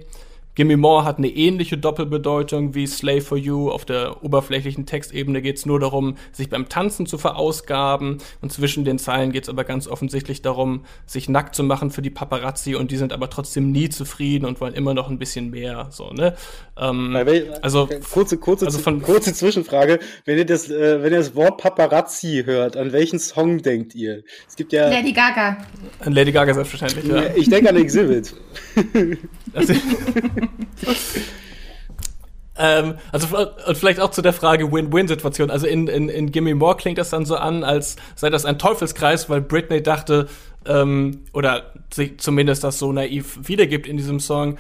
Gimme 0.58 0.76
More 0.76 1.06
hat 1.06 1.20
eine 1.20 1.28
ähnliche 1.28 1.78
Doppelbedeutung 1.78 2.74
wie 2.74 2.88
Slave 2.88 3.22
for 3.22 3.38
You. 3.38 3.70
Auf 3.70 3.86
der 3.86 4.24
oberflächlichen 4.24 4.88
Textebene 4.88 5.44
geht 5.44 5.58
es 5.58 5.68
nur 5.68 5.80
darum, 5.80 6.18
sich 6.32 6.50
beim 6.50 6.68
Tanzen 6.68 7.06
zu 7.06 7.20
verausgaben. 7.20 8.18
Und 8.42 8.52
zwischen 8.52 8.84
den 8.84 8.98
Zeilen 8.98 9.32
geht 9.32 9.44
es 9.44 9.50
aber 9.50 9.66
ganz 9.66 9.88
offensichtlich 9.88 10.42
darum, 10.42 10.84
sich 11.06 11.30
nackt 11.30 11.54
zu 11.54 11.64
machen 11.64 11.92
für 11.92 12.02
die 12.02 12.10
Paparazzi. 12.10 12.74
Und 12.74 12.90
die 12.90 12.98
sind 12.98 13.14
aber 13.14 13.30
trotzdem 13.30 13.72
nie 13.72 13.90
zufrieden 13.90 14.46
und 14.46 14.60
wollen 14.60 14.74
immer 14.74 14.96
noch 14.96 15.12
ein 15.12 15.20
bisschen 15.20 15.52
mehr. 15.52 15.90
So, 15.92 16.10
ne? 16.10 16.36
Ähm, 16.76 17.16
also 17.62 17.88
kurze, 18.12 18.40
kurze, 18.40 18.66
also 18.66 18.80
von, 18.80 19.04
kurze 19.04 19.36
Zwischenfrage. 19.36 20.00
Wenn 20.26 20.40
ihr 20.40 20.46
das, 20.48 20.72
äh, 20.72 21.04
wenn 21.04 21.14
ihr 21.14 21.20
das 21.20 21.36
Wort 21.36 21.60
Paparazzi 21.60 22.42
hört, 22.48 22.78
an 22.78 22.94
welchen 22.94 23.20
Song 23.20 23.62
denkt 23.62 23.94
ihr? 23.94 24.24
Es 24.48 24.56
gibt 24.56 24.74
ja 24.74 24.90
Lady 24.90 25.14
Gaga. 25.14 25.58
An 26.00 26.14
Lady 26.14 26.32
Gaga 26.32 26.56
selbstverständlich. 26.56 27.06
Ja. 27.06 27.36
Ich 27.36 27.48
denke 27.48 27.70
an 27.70 27.76
Exhibit. 27.76 28.34
Also, 29.54 29.74
ähm, 32.58 32.96
also 33.12 33.28
und 33.68 33.78
vielleicht 33.78 34.00
auch 34.00 34.12
zu 34.12 34.22
der 34.22 34.34
Frage 34.34 34.72
Win-Win-Situation. 34.72 35.52
Also 35.52 35.68
in, 35.68 35.88
in, 35.88 36.10
in 36.10 36.32
Gimme 36.32 36.56
More 36.56 36.78
klingt 36.78 36.98
das 36.98 37.10
dann 37.10 37.26
so 37.26 37.36
an, 37.36 37.64
als 37.64 37.96
sei 38.16 38.30
das 38.30 38.46
ein 38.46 38.60
Teufelskreis, 38.60 39.30
weil 39.30 39.42
Britney 39.42 39.82
dachte, 39.82 40.28
ähm, 40.66 41.22
oder 41.34 41.74
zumindest 42.18 42.64
das 42.64 42.80
so 42.80 42.92
naiv 42.92 43.40
wiedergibt 43.44 43.88
in 43.88 43.98
diesem 43.98 44.20
Song, 44.20 44.58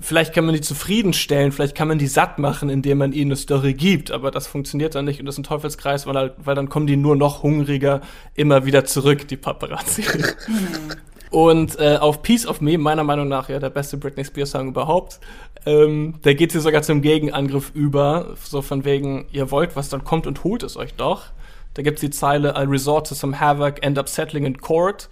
vielleicht 0.00 0.34
kann 0.34 0.44
man 0.44 0.54
die 0.54 0.60
zufriedenstellen, 0.60 1.52
vielleicht 1.52 1.74
kann 1.74 1.88
man 1.88 1.98
die 1.98 2.06
satt 2.06 2.38
machen, 2.38 2.68
indem 2.68 2.98
man 2.98 3.12
ihnen 3.12 3.30
eine 3.30 3.36
Story 3.36 3.74
gibt, 3.74 4.10
aber 4.10 4.30
das 4.30 4.46
funktioniert 4.46 4.94
dann 4.94 5.06
nicht 5.06 5.20
und 5.20 5.26
das 5.26 5.34
ist 5.34 5.40
ein 5.40 5.44
Teufelskreis, 5.44 6.06
weil, 6.06 6.34
weil 6.38 6.54
dann 6.54 6.68
kommen 6.68 6.86
die 6.86 6.96
nur 6.96 7.16
noch 7.16 7.42
hungriger 7.42 8.00
immer 8.34 8.66
wieder 8.66 8.84
zurück, 8.84 9.26
die 9.28 9.36
Paparazzi. 9.36 10.02
Hm. 10.02 10.90
Und 11.30 11.78
äh, 11.78 11.96
auf 11.96 12.22
Piece 12.22 12.46
of 12.46 12.60
Me, 12.60 12.76
meiner 12.76 13.04
Meinung 13.04 13.28
nach 13.28 13.48
ja 13.48 13.60
der 13.60 13.70
beste 13.70 13.96
Britney 13.96 14.24
Spears 14.24 14.50
Song 14.50 14.68
überhaupt, 14.68 15.20
ähm, 15.64 16.14
da 16.22 16.32
geht 16.32 16.52
sie 16.52 16.60
sogar 16.60 16.82
zum 16.82 17.02
Gegenangriff 17.02 17.70
über, 17.74 18.34
so 18.42 18.62
von 18.62 18.84
wegen, 18.84 19.26
ihr 19.30 19.50
wollt 19.50 19.76
was, 19.76 19.88
dann 19.88 20.04
kommt 20.04 20.26
und 20.26 20.42
holt 20.42 20.62
es 20.62 20.76
euch 20.76 20.94
doch. 20.94 21.26
Da 21.74 21.82
gibt's 21.82 22.00
die 22.00 22.10
Zeile, 22.10 22.54
I 22.56 22.64
resort 22.64 23.06
to 23.06 23.14
some 23.14 23.38
havoc, 23.38 23.82
end 23.82 23.96
up 23.96 24.08
settling 24.08 24.44
in 24.44 24.58
court, 24.58 25.08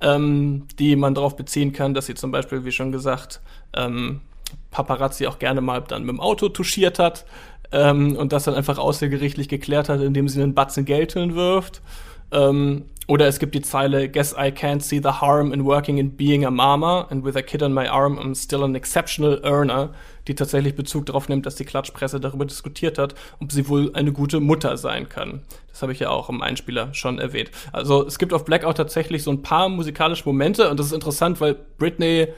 ähm, 0.00 0.68
die 0.78 0.94
man 0.94 1.14
darauf 1.14 1.34
beziehen 1.34 1.72
kann, 1.72 1.92
dass 1.92 2.06
sie 2.06 2.14
zum 2.14 2.30
Beispiel, 2.30 2.64
wie 2.64 2.70
schon 2.70 2.92
gesagt, 2.92 3.40
ähm, 3.74 4.20
Paparazzi 4.70 5.26
auch 5.26 5.40
gerne 5.40 5.60
mal 5.60 5.82
dann 5.86 6.02
mit 6.02 6.10
dem 6.10 6.20
Auto 6.20 6.48
touchiert 6.48 7.00
hat 7.00 7.24
ähm, 7.72 8.16
und 8.16 8.32
das 8.32 8.44
dann 8.44 8.54
einfach 8.54 8.78
außergerichtlich 8.78 9.48
geklärt 9.48 9.88
hat, 9.88 10.00
indem 10.00 10.28
sie 10.28 10.40
einen 10.40 10.54
Batzen 10.54 10.84
Geld 10.84 11.14
hinwirft. 11.14 11.82
Ähm, 12.30 12.84
oder 13.08 13.26
es 13.26 13.38
gibt 13.38 13.54
die 13.54 13.62
Zeile, 13.62 14.08
Guess 14.10 14.34
I 14.34 14.52
can't 14.52 14.82
see 14.82 15.00
the 15.02 15.08
harm 15.08 15.50
in 15.52 15.64
working 15.64 15.96
in 15.96 16.14
being 16.14 16.44
a 16.44 16.50
mama 16.50 17.06
and 17.10 17.24
with 17.24 17.36
a 17.36 17.42
kid 17.42 17.62
on 17.62 17.72
my 17.72 17.88
arm 17.88 18.18
I'm 18.18 18.34
still 18.34 18.62
an 18.62 18.74
exceptional 18.74 19.40
earner, 19.42 19.94
die 20.28 20.34
tatsächlich 20.34 20.76
Bezug 20.76 21.06
darauf 21.06 21.26
nimmt, 21.26 21.46
dass 21.46 21.54
die 21.54 21.64
Klatschpresse 21.64 22.20
darüber 22.20 22.44
diskutiert 22.44 22.98
hat, 22.98 23.14
ob 23.40 23.50
sie 23.50 23.66
wohl 23.66 23.94
eine 23.94 24.12
gute 24.12 24.40
Mutter 24.40 24.76
sein 24.76 25.08
kann. 25.08 25.40
Das 25.68 25.80
habe 25.80 25.92
ich 25.92 26.00
ja 26.00 26.10
auch 26.10 26.28
im 26.28 26.42
Einspieler 26.42 26.92
schon 26.92 27.18
erwähnt. 27.18 27.50
Also 27.72 28.06
es 28.06 28.18
gibt 28.18 28.34
auf 28.34 28.44
Blackout 28.44 28.76
tatsächlich 28.76 29.22
so 29.22 29.30
ein 29.30 29.40
paar 29.40 29.70
musikalische 29.70 30.24
Momente 30.26 30.70
und 30.70 30.78
das 30.78 30.88
ist 30.88 30.92
interessant, 30.92 31.40
weil 31.40 31.56
Britney 31.78 32.28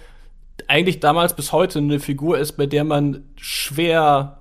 eigentlich 0.68 1.00
damals 1.00 1.34
bis 1.34 1.50
heute 1.50 1.80
eine 1.80 1.98
Figur 1.98 2.38
ist, 2.38 2.52
bei 2.52 2.66
der 2.66 2.84
man 2.84 3.24
schwer 3.36 4.36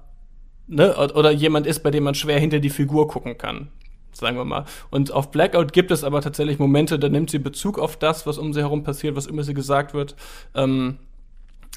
Ne, 0.71 0.95
oder 0.95 1.31
jemand 1.31 1.65
ist, 1.65 1.81
bei 1.81 1.89
dem 1.89 2.03
man 2.03 2.13
schwer 2.13 2.39
hinter 2.39 2.59
die 2.59 2.69
Figur 2.69 3.07
gucken 3.07 3.39
kann 3.39 3.69
sagen 4.11 4.37
wir 4.37 4.45
mal. 4.45 4.65
Und 4.89 5.11
auf 5.11 5.31
Blackout 5.31 5.73
gibt 5.73 5.91
es 5.91 6.03
aber 6.03 6.21
tatsächlich 6.21 6.59
Momente, 6.59 6.99
da 6.99 7.09
nimmt 7.09 7.29
sie 7.29 7.39
Bezug 7.39 7.79
auf 7.79 7.97
das, 7.97 8.25
was 8.25 8.37
um 8.37 8.53
sie 8.53 8.61
herum 8.61 8.83
passiert, 8.83 9.15
was 9.15 9.25
immer 9.25 9.43
sie 9.43 9.53
gesagt 9.53 9.93
wird, 9.93 10.15
ähm, 10.55 10.97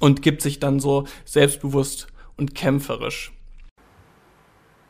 und 0.01 0.23
gibt 0.23 0.43
sich 0.43 0.59
dann 0.59 0.81
so 0.81 1.05
selbstbewusst 1.25 2.09
und 2.37 2.55
kämpferisch. 2.55 3.33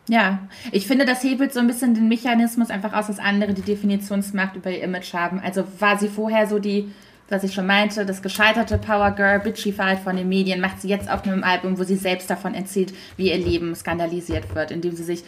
Ja, 0.09 0.49
ich 0.73 0.87
finde, 0.87 1.05
das 1.05 1.23
hebelt 1.23 1.53
so 1.53 1.61
ein 1.61 1.67
bisschen 1.67 1.95
den 1.95 2.09
Mechanismus 2.09 2.71
einfach 2.71 2.93
aus, 2.93 3.07
dass 3.07 3.19
andere 3.19 3.55
die 3.55 3.63
Definitionsmacht 3.63 4.57
über 4.57 4.71
ihr 4.71 4.83
Image 4.83 5.15
haben. 5.15 5.39
Also 5.39 5.65
war 5.79 5.97
sie 5.97 6.09
vorher 6.09 6.49
so 6.49 6.59
die, 6.59 6.91
was 7.29 7.45
ich 7.45 7.55
schon 7.55 7.67
meinte, 7.67 8.05
das 8.05 8.21
gescheiterte 8.21 8.79
Power 8.79 9.13
Girl, 9.13 9.39
Bitchified 9.39 10.01
von 10.01 10.17
den 10.17 10.29
Medien, 10.29 10.61
macht 10.61 10.81
sie 10.81 10.89
jetzt 10.89 11.09
auf 11.09 11.25
einem 11.25 11.45
Album, 11.45 11.79
wo 11.79 11.85
sie 11.85 11.97
selbst 11.97 12.29
davon 12.29 12.55
erzählt, 12.55 12.93
wie 13.17 13.31
ihr 13.31 13.39
Leben 13.39 13.75
skandalisiert 13.75 14.55
wird, 14.55 14.73
indem 14.73 14.97
sie 14.97 15.05
sich 15.05 15.23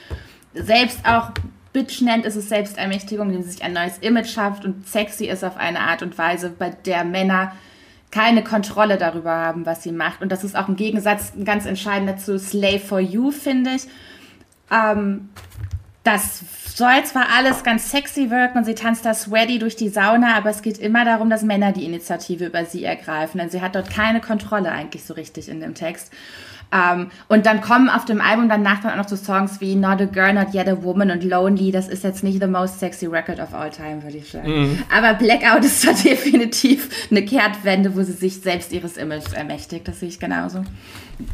selbst 0.55 1.07
auch 1.07 1.31
Bitch 1.75 2.01
nennt, 2.01 2.25
ist 2.25 2.37
es 2.37 2.49
Selbstermächtigung, 2.49 3.29
indem 3.29 3.43
sie 3.43 3.51
sich 3.51 3.64
ein 3.64 3.75
neues 3.75 3.99
Image 3.99 4.29
schafft 4.29 4.64
und 4.64 4.89
sexy 4.89 5.27
ist 5.27 5.45
auf 5.45 5.59
eine 5.59 5.81
Art 5.81 6.03
und 6.03 6.16
Weise, 6.16 6.49
bei 6.49 6.70
der 6.70 7.05
Männer 7.05 7.53
keine 8.12 8.45
Kontrolle 8.45 8.97
darüber 8.97 9.33
haben, 9.33 9.66
was 9.66 9.83
sie 9.83 9.91
macht. 9.91 10.22
Und 10.22 10.31
das 10.31 10.45
ist 10.45 10.57
auch 10.57 10.68
im 10.68 10.77
Gegensatz 10.77 11.33
ein 11.35 11.45
ganz 11.45 11.66
entscheidender 11.66 12.16
zu 12.16 12.39
Slave 12.39 12.79
for 12.79 13.01
You, 13.01 13.33
finde 13.33 13.72
ich. 13.72 13.83
Ähm, 14.70 15.31
das 16.05 16.45
soll 16.77 17.03
zwar 17.05 17.27
alles 17.37 17.64
ganz 17.64 17.91
sexy 17.91 18.31
wirken 18.31 18.59
und 18.59 18.64
sie 18.64 18.77
tanzt 18.77 19.05
da 19.05 19.12
sweaty 19.12 19.59
durch 19.59 19.75
die 19.75 19.89
Sauna, 19.89 20.37
aber 20.37 20.51
es 20.51 20.62
geht 20.62 20.79
immer 20.79 21.05
darum, 21.05 21.29
dass 21.29 21.43
Männer 21.43 21.72
die 21.72 21.85
Initiative 21.85 22.47
über 22.47 22.64
sie 22.66 22.85
ergreifen, 22.85 23.39
denn 23.39 23.51
sie 23.51 23.62
hat 23.62 23.75
dort 23.75 23.91
keine 23.91 24.20
Kontrolle 24.20 24.70
eigentlich 24.70 25.05
so 25.05 25.14
richtig 25.14 25.49
in 25.49 25.61
dem 25.61 25.75
Text. 25.75 26.12
Um, 26.75 26.81
ähm, 26.81 27.11
und 27.29 27.47
dann 27.47 27.61
kommen 27.61 27.89
auf 27.89 28.05
dem 28.05 28.20
Album 28.20 28.49
danach 28.49 28.83
dann 28.83 28.93
auch 28.93 28.97
noch 28.97 29.09
so 29.09 29.14
Songs 29.14 29.61
wie 29.61 29.77
Not 29.77 30.01
a 30.01 30.07
Girl, 30.07 30.35
Not 30.35 30.53
Yet 30.53 30.66
a 30.66 30.83
Woman 30.83 31.12
und 31.12 31.22
Lonely. 31.22 31.70
Das 31.70 31.87
ist 31.87 32.03
jetzt 32.03 32.25
nicht 32.25 32.41
the 32.41 32.49
most 32.49 32.81
sexy 32.81 33.07
record 33.07 33.39
of 33.39 33.55
all 33.55 33.70
time, 33.70 34.03
würde 34.03 34.16
ich 34.16 34.29
sagen. 34.29 34.51
Mhm. 34.51 34.79
Aber 34.93 35.14
Blackout 35.14 35.64
ist 35.64 35.87
da 35.87 35.93
definitiv 36.05 37.09
eine 37.12 37.25
Kehrtwende, 37.25 37.95
wo 37.95 38.03
sie 38.03 38.12
sich 38.12 38.41
selbst 38.41 38.72
ihres 38.72 38.97
Images 38.97 39.33
ermächtigt. 39.33 39.87
Das 39.87 40.01
sehe 40.01 40.09
ich 40.09 40.18
genauso. 40.18 40.64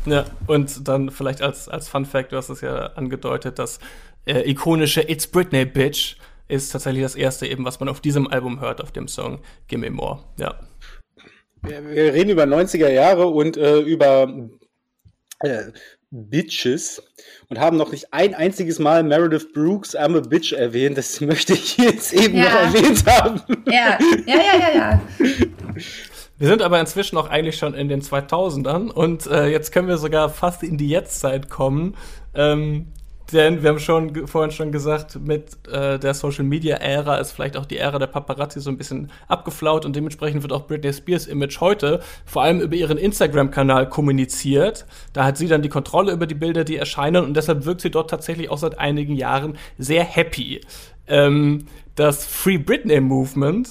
Ja, 0.05 0.27
und 0.47 0.87
dann 0.87 1.11
vielleicht 1.11 1.41
als, 1.41 1.71
als 1.71 1.89
Fun 1.89 2.05
Fact, 2.05 2.33
du 2.33 2.37
hast 2.37 2.51
es 2.51 2.61
ja 2.61 2.89
angedeutet, 2.97 3.59
das 3.59 3.79
äh, 4.27 4.51
ikonische 4.51 5.01
It's 5.09 5.27
Britney 5.27 5.65
Bitch 5.65 6.17
ist 6.49 6.71
tatsächlich 6.71 7.03
das 7.03 7.15
erste 7.15 7.47
eben, 7.47 7.65
was 7.65 7.81
man 7.81 7.89
auf 7.89 8.01
diesem 8.01 8.27
Album 8.27 8.61
hört, 8.61 8.83
auf 8.83 8.93
dem 8.93 9.09
Song 9.09 9.39
Gimme 9.69 9.91
More. 9.91 10.23
Ja. 10.37 10.55
Wir, 11.63 11.83
wir 11.89 12.13
reden 12.13 12.31
über 12.31 12.45
90er 12.45 12.91
Jahre 12.91 13.27
und 13.27 13.57
äh, 13.57 13.79
über 13.81 14.29
äh, 15.41 15.73
Bitches 16.11 17.03
und 17.49 17.61
haben 17.61 17.77
noch 17.77 17.93
nicht 17.93 18.13
ein 18.13 18.35
einziges 18.35 18.79
Mal 18.79 19.03
Meredith 19.05 19.53
Brooks 19.53 19.97
I'm 19.97 20.17
a 20.17 20.21
Bitch 20.21 20.53
erwähnt. 20.53 20.99
Das 20.99 21.21
möchte 21.21 21.53
ich 21.53 21.77
jetzt 21.77 22.13
eben 22.13 22.37
ja. 22.37 22.45
noch 22.45 22.53
erwähnt 22.53 23.05
haben. 23.07 23.41
Ja, 23.67 23.99
ja, 24.27 24.37
ja, 24.37 24.59
ja, 24.59 24.75
ja. 24.75 25.01
Wir 26.39 26.49
sind 26.49 26.63
aber 26.63 26.81
inzwischen 26.81 27.17
auch 27.19 27.29
eigentlich 27.29 27.59
schon 27.59 27.75
in 27.75 27.89
den 27.89 28.01
2000ern 28.03 28.91
und 28.91 29.27
äh, 29.27 29.49
jetzt 29.49 29.73
können 29.73 29.89
wir 29.89 29.99
sogar 29.99 30.31
fast 30.31 30.63
in 30.63 30.79
die 30.79 30.89
Jetztzeit 30.89 31.51
kommen. 31.51 31.97
Ähm, 32.35 32.89
denn 33.33 33.63
wir 33.63 33.71
haben 33.71 33.79
schon 33.79 34.27
vorhin 34.27 34.51
schon 34.51 34.73
gesagt, 34.73 35.19
mit 35.21 35.67
äh, 35.69 35.99
der 35.99 36.15
Social 36.15 36.45
Media 36.45 36.77
Ära 36.77 37.17
ist 37.17 37.33
vielleicht 37.33 37.57
auch 37.57 37.67
die 37.67 37.77
Ära 37.77 37.99
der 37.99 38.07
Paparazzi 38.07 38.61
so 38.61 38.71
ein 38.71 38.77
bisschen 38.77 39.11
abgeflaut 39.29 39.85
und 39.85 39.97
dementsprechend 39.97 40.43
wird 40.43 40.53
auch 40.53 40.67
Britney 40.67 40.93
Spears 40.93 41.27
Image 41.27 41.61
heute 41.61 42.01
vor 42.25 42.43
allem 42.43 42.61
über 42.61 42.77
ihren 42.77 42.99
Instagram-Kanal 42.99 43.89
kommuniziert. 43.89 44.87
Da 45.13 45.25
hat 45.25 45.37
sie 45.37 45.49
dann 45.49 45.63
die 45.63 45.69
Kontrolle 45.69 46.13
über 46.13 46.27
die 46.27 46.35
Bilder, 46.35 46.65
die 46.65 46.77
erscheinen 46.77 47.25
und 47.25 47.35
deshalb 47.35 47.65
wirkt 47.65 47.81
sie 47.81 47.91
dort 47.91 48.11
tatsächlich 48.11 48.51
auch 48.51 48.59
seit 48.59 48.79
einigen 48.79 49.15
Jahren 49.15 49.57
sehr 49.79 50.05
happy. 50.05 50.61
Ähm, 51.07 51.67
das 51.95 52.25
Free 52.25 52.59
Britney 52.59 53.01
Movement, 53.01 53.71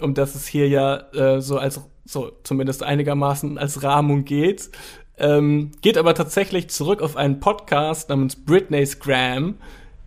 um 0.00 0.14
das 0.14 0.34
es 0.34 0.46
hier 0.46 0.68
ja 0.68 0.96
äh, 1.12 1.40
so 1.40 1.58
als 1.58 1.80
so 2.04 2.32
zumindest 2.42 2.82
einigermaßen 2.82 3.56
als 3.58 3.82
Rahmung 3.82 4.24
geht, 4.24 4.70
ähm, 5.18 5.72
geht 5.80 5.98
aber 5.98 6.14
tatsächlich 6.14 6.68
zurück 6.70 7.02
auf 7.02 7.16
einen 7.16 7.40
Podcast 7.40 8.08
namens 8.08 8.36
Britney's 8.36 8.98
Gram, 8.98 9.56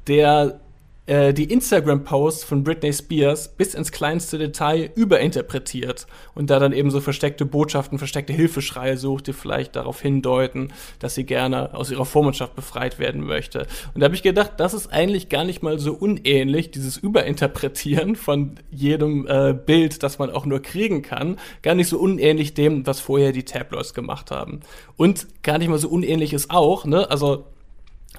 der 0.08 0.60
äh, 1.08 1.34
die 1.34 1.46
Instagram-Posts 1.46 2.44
von 2.44 2.64
Britney 2.64 2.94
Spears 2.94 3.48
bis 3.56 3.74
ins 3.74 3.92
kleinste 3.92 4.38
Detail 4.38 4.92
überinterpretiert 4.94 6.06
und 6.36 6.50
da 6.50 6.60
dann 6.60 6.74
eben 6.74 6.92
so 6.92 7.00
versteckte 7.00 7.46
Botschaften, 7.46 7.98
versteckte 7.98 8.34
Hilfeschreie 8.34 8.98
sucht, 8.98 9.28
die 9.28 9.34
vielleicht 9.34 9.76
darauf 9.76 10.02
hindeuten, 10.02 10.74
dass 11.00 11.16
sie 11.16 11.24
gerne 11.24 11.74
aus 11.74 11.92
ihrer 11.92 12.06
Vormundschaft 12.06 12.56
befreit 12.56 13.00
werden 13.00 13.26
möchte. 13.26 13.68
Und 13.94 14.02
da 14.02 14.06
habe 14.06 14.16
ich 14.16 14.24
gedacht, 14.24 14.54
das 14.58 14.74
ist 14.74 14.88
eigentlich 14.88 15.30
gar 15.30 15.46
nicht 15.46 15.64
mal 15.64 15.80
so 15.80 15.94
unähnlich, 15.94 16.72
dieses 16.72 16.98
Überinterpretieren 16.98 18.16
von 18.16 18.56
jedem 18.70 19.26
äh, 19.28 19.54
Bild, 19.54 20.04
das 20.04 20.20
man 20.20 20.30
auch 20.30 20.46
nur 20.46 20.62
kriegen 20.62 21.02
kann, 21.02 21.38
gar 21.62 21.74
nicht 21.74 21.88
so 21.88 21.98
unähnlich 22.00 22.54
dem, 22.54 22.86
was 22.86 23.00
vorher 23.00 23.32
die 23.32 23.46
Tabloids 23.46 23.94
gemacht 23.94 24.30
haben. 24.30 24.60
Und 24.98 25.28
gar 25.42 25.58
nicht 25.58 25.70
mal 25.70 25.80
so 25.80 25.88
unähnlich 25.88 26.34
ist 26.34 26.52
auch, 26.52 26.86
ne, 26.86 27.10
also 27.10 27.46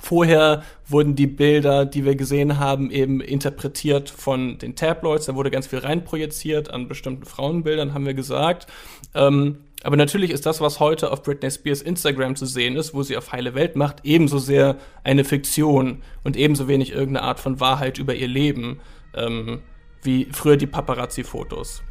Vorher 0.01 0.63
wurden 0.87 1.17
die 1.17 1.27
Bilder, 1.27 1.85
die 1.85 2.05
wir 2.05 2.15
gesehen 2.15 2.59
haben, 2.59 2.91
eben 2.91 3.21
interpretiert 3.21 4.11
von 4.11 4.59
den 4.59 4.75
Tabloids. 4.75 5.27
Da 5.27 5.35
wurde 5.35 5.51
ganz 5.51 5.67
viel 5.67 5.81
reinprojiziert 5.81 6.71
an 6.71 6.89
bestimmten 6.89 7.25
Frauenbildern, 7.25 7.95
haben 7.95 8.07
wir 8.07 8.15
gesagt. 8.15 8.67
Ähm, 9.15 9.59
aber 9.85 9.97
natürlich 9.97 10.31
ist 10.31 10.45
das, 10.45 10.61
was 10.61 10.81
heute 10.81 11.13
auf 11.13 11.23
Britney 11.23 11.51
Spears 11.51 11.83
Instagram 11.83 12.35
zu 12.35 12.47
sehen 12.47 12.77
ist, 12.77 12.95
wo 12.95 13.03
sie 13.03 13.17
auf 13.17 13.33
heile 13.33 13.55
Welt 13.55 13.77
macht, 13.77 14.05
ebenso 14.05 14.39
sehr 14.39 14.77
eine 15.05 15.25
Fiktion 15.25 16.03
und 16.25 16.37
ebenso 16.37 16.67
wenig 16.67 16.91
irgendeine 16.93 17.23
Art 17.23 17.39
von 17.39 17.61
Wahrheit 17.61 17.99
über 17.99 18.15
ihr 18.15 18.29
Leben, 18.29 18.81
ähm, 19.15 19.61
wie 20.03 20.29
früher 20.33 20.57
die 20.57 20.67
Paparazzi-Fotos. 20.67 21.83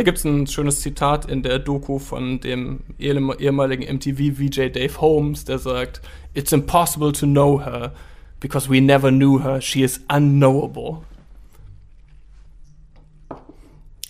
Da 0.00 0.04
gibt 0.04 0.16
es 0.16 0.24
ein 0.24 0.46
schönes 0.46 0.80
Zitat 0.80 1.30
in 1.30 1.42
der 1.42 1.58
Doku 1.58 1.98
von 1.98 2.40
dem 2.40 2.80
ehemaligen 2.98 3.82
MTV-VJ 3.82 4.70
Dave 4.70 4.98
Holmes, 4.98 5.44
der 5.44 5.58
sagt, 5.58 6.00
It's 6.32 6.52
impossible 6.52 7.12
to 7.12 7.26
know 7.26 7.62
her, 7.62 7.92
because 8.40 8.70
we 8.70 8.80
never 8.80 9.10
knew 9.10 9.42
her. 9.42 9.60
She 9.60 9.82
is 9.82 10.02
unknowable. 10.10 11.02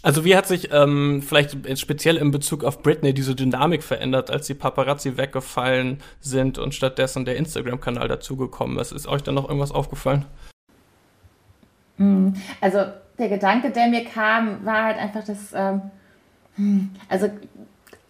Also 0.02 0.24
wie 0.24 0.36
hat 0.36 0.46
sich 0.46 0.68
ähm, 0.72 1.22
vielleicht 1.22 1.56
speziell 1.76 2.18
in 2.18 2.30
Bezug 2.30 2.62
auf 2.62 2.84
Britney 2.84 3.12
diese 3.12 3.34
Dynamik 3.34 3.82
verändert, 3.82 4.30
als 4.30 4.46
die 4.46 4.54
Paparazzi 4.54 5.16
weggefallen 5.16 5.98
sind 6.20 6.56
und 6.58 6.72
stattdessen 6.72 7.24
der 7.24 7.34
Instagram-Kanal 7.34 8.06
dazugekommen 8.06 8.78
ist? 8.78 8.92
Ist 8.92 9.08
euch 9.08 9.24
da 9.24 9.32
noch 9.32 9.48
irgendwas 9.48 9.72
aufgefallen? 9.72 10.24
Hm, 12.00 12.32
also 12.60 12.78
der 13.18 13.28
Gedanke, 13.28 13.70
der 13.70 13.88
mir 13.88 14.04
kam, 14.04 14.64
war 14.64 14.84
halt 14.84 14.98
einfach, 14.98 15.22
dass, 15.22 15.52
ähm, 15.54 15.82
hm, 16.56 16.90
also 17.08 17.28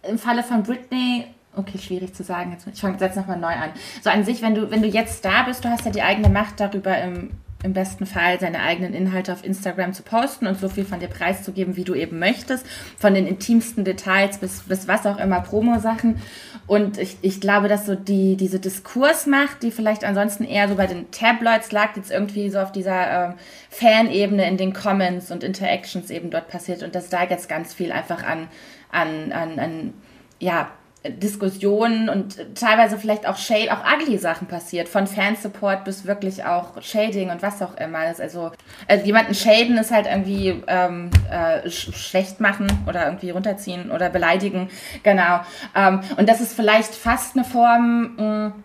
im 0.09 0.17
Falle 0.17 0.43
von 0.43 0.63
Britney, 0.63 1.25
okay, 1.55 1.77
schwierig 1.77 2.15
zu 2.15 2.23
sagen, 2.23 2.53
jetzt, 2.53 2.65
ich 2.65 2.79
fange 2.79 2.97
jetzt 2.99 3.17
nochmal 3.17 3.37
neu 3.37 3.53
an. 3.53 3.71
So 4.01 4.09
an 4.09 4.23
sich, 4.23 4.41
wenn 4.41 4.55
du, 4.55 4.71
wenn 4.71 4.81
du 4.81 4.87
jetzt 4.87 5.25
da 5.25 5.43
bist, 5.43 5.65
du 5.65 5.69
hast 5.69 5.85
ja 5.85 5.91
die 5.91 6.01
eigene 6.01 6.29
Macht 6.29 6.59
darüber 6.59 6.97
im 6.97 7.31
im 7.63 7.73
besten 7.73 8.05
Fall 8.05 8.39
seine 8.39 8.61
eigenen 8.61 8.93
Inhalte 8.93 9.33
auf 9.33 9.43
Instagram 9.43 9.93
zu 9.93 10.03
posten 10.03 10.47
und 10.47 10.59
so 10.59 10.69
viel 10.69 10.85
von 10.85 10.99
dir 10.99 11.07
preiszugeben, 11.07 11.75
wie 11.75 11.83
du 11.83 11.93
eben 11.93 12.19
möchtest, 12.19 12.65
von 12.97 13.13
den 13.13 13.27
intimsten 13.27 13.85
Details 13.85 14.39
bis, 14.39 14.61
bis 14.63 14.87
was 14.87 15.05
auch 15.05 15.17
immer, 15.17 15.41
Promo-Sachen. 15.41 16.21
Und 16.67 16.97
ich, 16.97 17.17
ich 17.21 17.41
glaube, 17.41 17.67
dass 17.67 17.85
so 17.85 17.95
die, 17.95 18.37
diese 18.37 18.59
Diskursmacht, 18.59 19.61
die 19.61 19.71
vielleicht 19.71 20.03
ansonsten 20.03 20.45
eher 20.45 20.69
so 20.69 20.75
bei 20.75 20.87
den 20.87 21.11
Tabloids 21.11 21.71
lag, 21.71 21.95
jetzt 21.95 22.11
irgendwie 22.11 22.49
so 22.49 22.59
auf 22.59 22.71
dieser 22.71 23.29
ähm, 23.29 23.33
Fanebene 23.69 24.47
in 24.47 24.57
den 24.57 24.73
Comments 24.73 25.31
und 25.31 25.43
Interactions 25.43 26.09
eben 26.09 26.29
dort 26.29 26.47
passiert. 26.47 26.83
Und 26.83 26.95
dass 26.95 27.09
da 27.09 27.23
jetzt 27.23 27.49
ganz 27.49 27.73
viel 27.73 27.91
einfach 27.91 28.23
an, 28.23 28.47
an, 28.91 29.31
an, 29.31 29.59
an 29.59 29.93
ja, 30.39 30.71
Diskussionen 31.03 32.09
und 32.09 32.55
teilweise 32.55 32.97
vielleicht 32.99 33.27
auch 33.27 33.35
Shade, 33.35 33.73
auch 33.73 33.79
ugly 33.91 34.19
Sachen 34.19 34.47
passiert, 34.47 34.87
von 34.87 35.07
Fansupport 35.07 35.83
bis 35.83 36.05
wirklich 36.05 36.45
auch 36.45 36.79
Shading 36.79 37.31
und 37.31 37.41
was 37.41 37.59
auch 37.63 37.75
immer. 37.77 37.99
Also, 37.99 38.51
also 38.87 39.05
jemanden 39.05 39.33
shaden 39.33 39.79
ist 39.79 39.91
halt 39.91 40.05
irgendwie 40.05 40.61
ähm, 40.67 41.09
äh, 41.31 41.67
schlecht 41.71 42.39
machen 42.39 42.67
oder 42.87 43.05
irgendwie 43.05 43.31
runterziehen 43.31 43.89
oder 43.89 44.09
beleidigen, 44.09 44.69
genau. 45.01 45.39
Ähm, 45.75 46.01
und 46.17 46.29
das 46.29 46.39
ist 46.39 46.53
vielleicht 46.53 46.93
fast 46.93 47.35
eine 47.35 47.45
Form, 47.45 48.15
mh, 48.17 48.47
mm, 48.49 48.63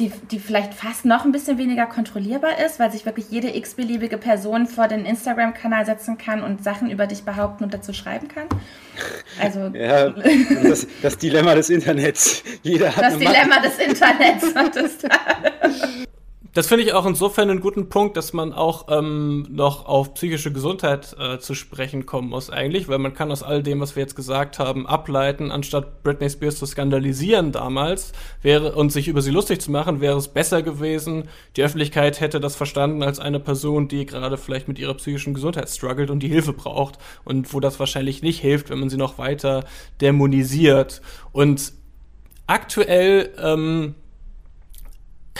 die, 0.00 0.10
die 0.30 0.38
vielleicht 0.38 0.74
fast 0.74 1.04
noch 1.04 1.24
ein 1.24 1.32
bisschen 1.32 1.58
weniger 1.58 1.86
kontrollierbar 1.86 2.58
ist, 2.64 2.80
weil 2.80 2.90
sich 2.90 3.04
wirklich 3.04 3.30
jede 3.30 3.54
x-beliebige 3.54 4.16
Person 4.16 4.66
vor 4.66 4.88
den 4.88 5.04
Instagram-Kanal 5.04 5.84
setzen 5.84 6.16
kann 6.16 6.42
und 6.42 6.64
Sachen 6.64 6.90
über 6.90 7.06
dich 7.06 7.22
behaupten 7.22 7.64
und 7.64 7.74
dazu 7.74 7.92
schreiben 7.92 8.28
kann. 8.28 8.48
Also 9.40 9.60
ja, 9.74 10.10
das, 10.62 10.86
das 11.02 11.18
Dilemma 11.18 11.54
des 11.54 11.70
Internets. 11.70 12.42
Jeder 12.62 12.96
hat 12.96 13.04
das 13.04 13.18
Dilemma 13.18 13.60
Macht. 13.60 13.64
des 13.66 13.78
Internets. 13.78 14.46
Das 16.52 16.66
finde 16.66 16.82
ich 16.82 16.94
auch 16.94 17.06
insofern 17.06 17.48
einen 17.48 17.60
guten 17.60 17.88
Punkt, 17.88 18.16
dass 18.16 18.32
man 18.32 18.52
auch 18.52 18.86
ähm, 18.90 19.46
noch 19.50 19.86
auf 19.86 20.14
psychische 20.14 20.52
Gesundheit 20.52 21.14
äh, 21.16 21.38
zu 21.38 21.54
sprechen 21.54 22.06
kommen 22.06 22.28
muss 22.28 22.50
eigentlich, 22.50 22.88
weil 22.88 22.98
man 22.98 23.14
kann 23.14 23.30
aus 23.30 23.44
all 23.44 23.62
dem, 23.62 23.78
was 23.78 23.94
wir 23.94 24.00
jetzt 24.00 24.16
gesagt 24.16 24.58
haben, 24.58 24.84
ableiten, 24.84 25.52
anstatt 25.52 26.02
Britney 26.02 26.28
Spears 26.28 26.58
zu 26.58 26.66
skandalisieren 26.66 27.52
damals 27.52 28.12
wäre 28.42 28.74
und 28.74 28.90
sich 28.90 29.06
über 29.06 29.22
sie 29.22 29.30
lustig 29.30 29.60
zu 29.60 29.70
machen, 29.70 30.00
wäre 30.00 30.18
es 30.18 30.26
besser 30.26 30.62
gewesen, 30.62 31.28
die 31.56 31.62
Öffentlichkeit 31.62 32.20
hätte 32.20 32.40
das 32.40 32.56
verstanden 32.56 33.04
als 33.04 33.20
eine 33.20 33.38
Person, 33.38 33.86
die 33.86 34.04
gerade 34.04 34.36
vielleicht 34.36 34.66
mit 34.66 34.80
ihrer 34.80 34.94
psychischen 34.94 35.34
Gesundheit 35.34 35.68
struggelt 35.68 36.10
und 36.10 36.20
die 36.20 36.28
Hilfe 36.28 36.52
braucht 36.52 36.98
und 37.24 37.54
wo 37.54 37.60
das 37.60 37.78
wahrscheinlich 37.78 38.22
nicht 38.22 38.40
hilft, 38.40 38.70
wenn 38.70 38.80
man 38.80 38.90
sie 38.90 38.96
noch 38.96 39.18
weiter 39.18 39.64
dämonisiert. 40.00 41.00
Und 41.30 41.74
aktuell 42.48 43.30
ähm, 43.38 43.94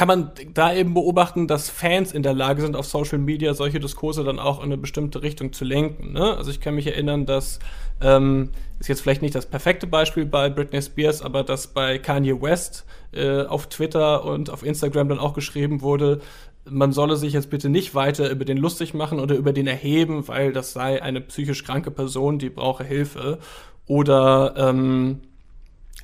kann 0.00 0.08
man 0.08 0.30
da 0.54 0.72
eben 0.72 0.94
beobachten, 0.94 1.46
dass 1.46 1.68
Fans 1.68 2.12
in 2.12 2.22
der 2.22 2.32
Lage 2.32 2.62
sind, 2.62 2.74
auf 2.74 2.86
Social 2.86 3.18
Media 3.18 3.52
solche 3.52 3.80
Diskurse 3.80 4.24
dann 4.24 4.38
auch 4.38 4.60
in 4.60 4.64
eine 4.64 4.78
bestimmte 4.78 5.20
Richtung 5.20 5.52
zu 5.52 5.66
lenken. 5.66 6.14
Ne? 6.14 6.38
Also 6.38 6.50
ich 6.50 6.62
kann 6.62 6.74
mich 6.74 6.86
erinnern, 6.86 7.26
dass 7.26 7.58
ähm, 8.00 8.48
ist 8.78 8.88
jetzt 8.88 9.02
vielleicht 9.02 9.20
nicht 9.20 9.34
das 9.34 9.44
perfekte 9.44 9.86
Beispiel 9.86 10.24
bei 10.24 10.48
Britney 10.48 10.80
Spears, 10.80 11.20
aber 11.20 11.44
dass 11.44 11.66
bei 11.66 11.98
Kanye 11.98 12.40
West 12.40 12.86
äh, 13.12 13.42
auf 13.42 13.66
Twitter 13.66 14.24
und 14.24 14.48
auf 14.48 14.62
Instagram 14.62 15.10
dann 15.10 15.18
auch 15.18 15.34
geschrieben 15.34 15.82
wurde, 15.82 16.22
man 16.64 16.92
solle 16.92 17.16
sich 17.16 17.34
jetzt 17.34 17.50
bitte 17.50 17.68
nicht 17.68 17.94
weiter 17.94 18.30
über 18.30 18.46
den 18.46 18.56
lustig 18.56 18.94
machen 18.94 19.20
oder 19.20 19.34
über 19.34 19.52
den 19.52 19.66
erheben, 19.66 20.26
weil 20.28 20.54
das 20.54 20.72
sei 20.72 21.02
eine 21.02 21.20
psychisch 21.20 21.62
kranke 21.62 21.90
Person, 21.90 22.38
die 22.38 22.48
brauche 22.48 22.84
Hilfe. 22.84 23.38
Oder 23.86 24.54
ähm, 24.56 25.20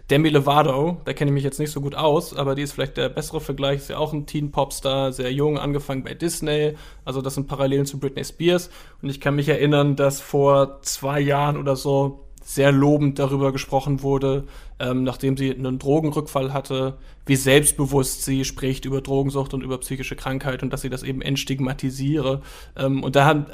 Demi 0.09 0.28
Lovato, 0.28 0.98
da 1.04 1.12
kenne 1.12 1.30
ich 1.30 1.34
mich 1.34 1.42
jetzt 1.42 1.59
nicht 1.59 1.72
so 1.72 1.80
gut 1.80 1.96
aus, 1.96 2.32
aber 2.32 2.54
die 2.54 2.62
ist 2.62 2.72
vielleicht 2.72 2.96
der 2.96 3.09
bessere 3.09 3.40
Vergleich, 3.40 3.78
ist 3.78 3.90
ja 3.90 3.98
auch 3.98 4.12
ein 4.12 4.24
Teen-Popstar, 4.24 5.12
sehr 5.12 5.32
jung, 5.32 5.59
angefangen 5.59 6.04
bei 6.04 6.14
Disney. 6.14 6.74
Also 7.04 7.22
das 7.22 7.34
sind 7.34 7.48
Parallelen 7.48 7.86
zu 7.86 7.98
Britney 7.98 8.24
Spears. 8.24 8.70
Und 9.02 9.11
ich 9.11 9.20
kann 9.20 9.34
mich 9.34 9.48
erinnern, 9.48 9.96
dass 9.96 10.20
vor 10.20 10.80
zwei 10.82 11.18
Jahren 11.18 11.57
oder 11.57 11.74
so 11.74 12.26
sehr 12.46 12.70
lobend 12.70 13.18
darüber 13.18 13.50
gesprochen 13.50 14.02
wurde, 14.02 14.44
ähm, 14.78 15.02
nachdem 15.02 15.36
sie 15.36 15.52
einen 15.52 15.80
Drogenrückfall 15.80 16.52
hatte, 16.52 16.96
wie 17.24 17.34
selbstbewusst 17.34 18.24
sie 18.24 18.44
spricht 18.44 18.84
über 18.84 19.00
Drogensucht 19.00 19.52
und 19.52 19.64
über 19.64 19.78
psychische 19.78 20.14
Krankheit 20.14 20.62
und 20.62 20.72
dass 20.72 20.82
sie 20.82 20.90
das 20.90 21.02
eben 21.02 21.20
entstigmatisiere. 21.20 22.42
Ähm, 22.76 23.02
und 23.02 23.16
da 23.16 23.24
haben, 23.24 23.46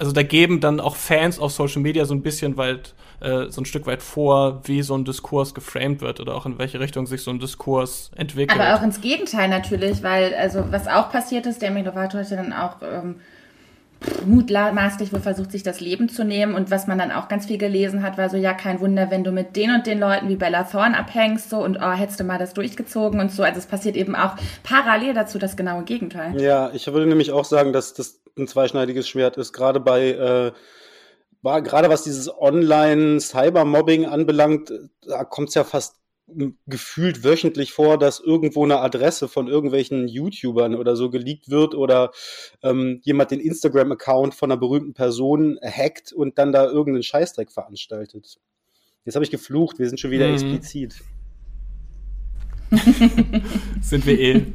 also 0.00 0.12
da 0.12 0.22
geben 0.22 0.60
dann 0.60 0.80
auch 0.80 0.96
Fans 0.96 1.38
auf 1.38 1.52
Social 1.52 1.82
Media 1.82 2.06
so 2.06 2.14
ein 2.14 2.22
bisschen 2.22 2.56
weit 2.56 2.94
äh, 3.20 3.50
so 3.50 3.60
ein 3.60 3.66
Stück 3.66 3.86
weit 3.86 4.02
vor, 4.02 4.62
wie 4.64 4.80
so 4.80 4.94
ein 4.94 5.04
Diskurs 5.04 5.54
geframed 5.54 6.00
wird 6.00 6.20
oder 6.20 6.34
auch 6.34 6.46
in 6.46 6.58
welche 6.58 6.80
Richtung 6.80 7.06
sich 7.06 7.22
so 7.22 7.30
ein 7.30 7.38
Diskurs 7.38 8.10
entwickelt. 8.16 8.58
Aber 8.58 8.78
auch 8.78 8.82
ins 8.82 9.02
Gegenteil 9.02 9.50
natürlich, 9.50 10.02
weil 10.02 10.34
also 10.34 10.64
was 10.70 10.88
auch 10.88 11.10
passiert 11.12 11.44
ist, 11.44 11.60
der 11.60 11.70
Lovato 11.70 12.16
hat 12.16 12.30
ja 12.30 12.36
dann 12.36 12.54
auch 12.54 12.76
ähm, 12.82 13.16
mutmaßlich 14.24 15.12
wohl 15.12 15.20
versucht, 15.20 15.52
sich 15.52 15.62
das 15.62 15.80
Leben 15.80 16.08
zu 16.08 16.24
nehmen. 16.24 16.54
Und 16.54 16.70
was 16.70 16.86
man 16.86 16.98
dann 16.98 17.12
auch 17.12 17.28
ganz 17.28 17.46
viel 17.46 17.58
gelesen 17.58 18.02
hat, 18.02 18.16
war 18.16 18.30
so, 18.30 18.36
ja, 18.36 18.54
kein 18.54 18.80
Wunder, 18.80 19.10
wenn 19.10 19.24
du 19.24 19.32
mit 19.32 19.56
den 19.56 19.70
und 19.74 19.86
den 19.86 20.00
Leuten 20.00 20.28
wie 20.28 20.36
Bella 20.36 20.64
Thorne 20.64 20.98
abhängst, 20.98 21.50
so 21.50 21.62
und 21.62 21.78
oh, 21.80 21.92
hättest 21.92 22.20
du 22.20 22.24
mal 22.24 22.38
das 22.38 22.54
durchgezogen 22.54 23.20
und 23.20 23.30
so. 23.30 23.42
Also 23.42 23.58
es 23.58 23.66
passiert 23.66 23.96
eben 23.96 24.14
auch 24.14 24.36
parallel 24.62 25.12
dazu 25.12 25.38
das 25.38 25.56
genaue 25.56 25.84
Gegenteil. 25.84 26.40
Ja, 26.40 26.70
ich 26.72 26.86
würde 26.86 27.06
nämlich 27.06 27.32
auch 27.32 27.44
sagen, 27.44 27.72
dass 27.72 27.92
das 27.92 28.19
ein 28.38 28.46
zweischneidiges 28.46 29.08
Schwert 29.08 29.36
ist, 29.36 29.52
gerade 29.52 29.80
bei 29.80 30.10
äh, 30.10 30.52
war 31.42 31.62
gerade 31.62 31.88
was 31.88 32.02
dieses 32.02 32.30
Online-Cybermobbing 32.30 34.06
anbelangt, 34.06 34.72
da 35.06 35.24
kommt 35.24 35.48
es 35.48 35.54
ja 35.54 35.64
fast 35.64 35.96
gefühlt 36.66 37.24
wöchentlich 37.24 37.72
vor, 37.72 37.98
dass 37.98 38.20
irgendwo 38.20 38.64
eine 38.64 38.80
Adresse 38.80 39.26
von 39.26 39.48
irgendwelchen 39.48 40.06
YouTubern 40.06 40.74
oder 40.74 40.94
so 40.94 41.10
geleakt 41.10 41.50
wird 41.50 41.74
oder 41.74 42.12
ähm, 42.62 43.00
jemand 43.02 43.32
den 43.32 43.40
Instagram-Account 43.40 44.34
von 44.34 44.50
einer 44.50 44.60
berühmten 44.60 44.94
Person 44.94 45.58
hackt 45.62 46.12
und 46.12 46.38
dann 46.38 46.52
da 46.52 46.66
irgendeinen 46.66 47.02
Scheißdreck 47.02 47.50
veranstaltet. 47.50 48.38
Jetzt 49.04 49.14
habe 49.14 49.24
ich 49.24 49.30
geflucht, 49.30 49.78
wir 49.78 49.88
sind 49.88 49.98
schon 49.98 50.10
wieder 50.10 50.28
mhm. 50.28 50.34
explizit. 50.34 50.94
sind 53.80 54.06
wir 54.06 54.20
eh. 54.20 54.46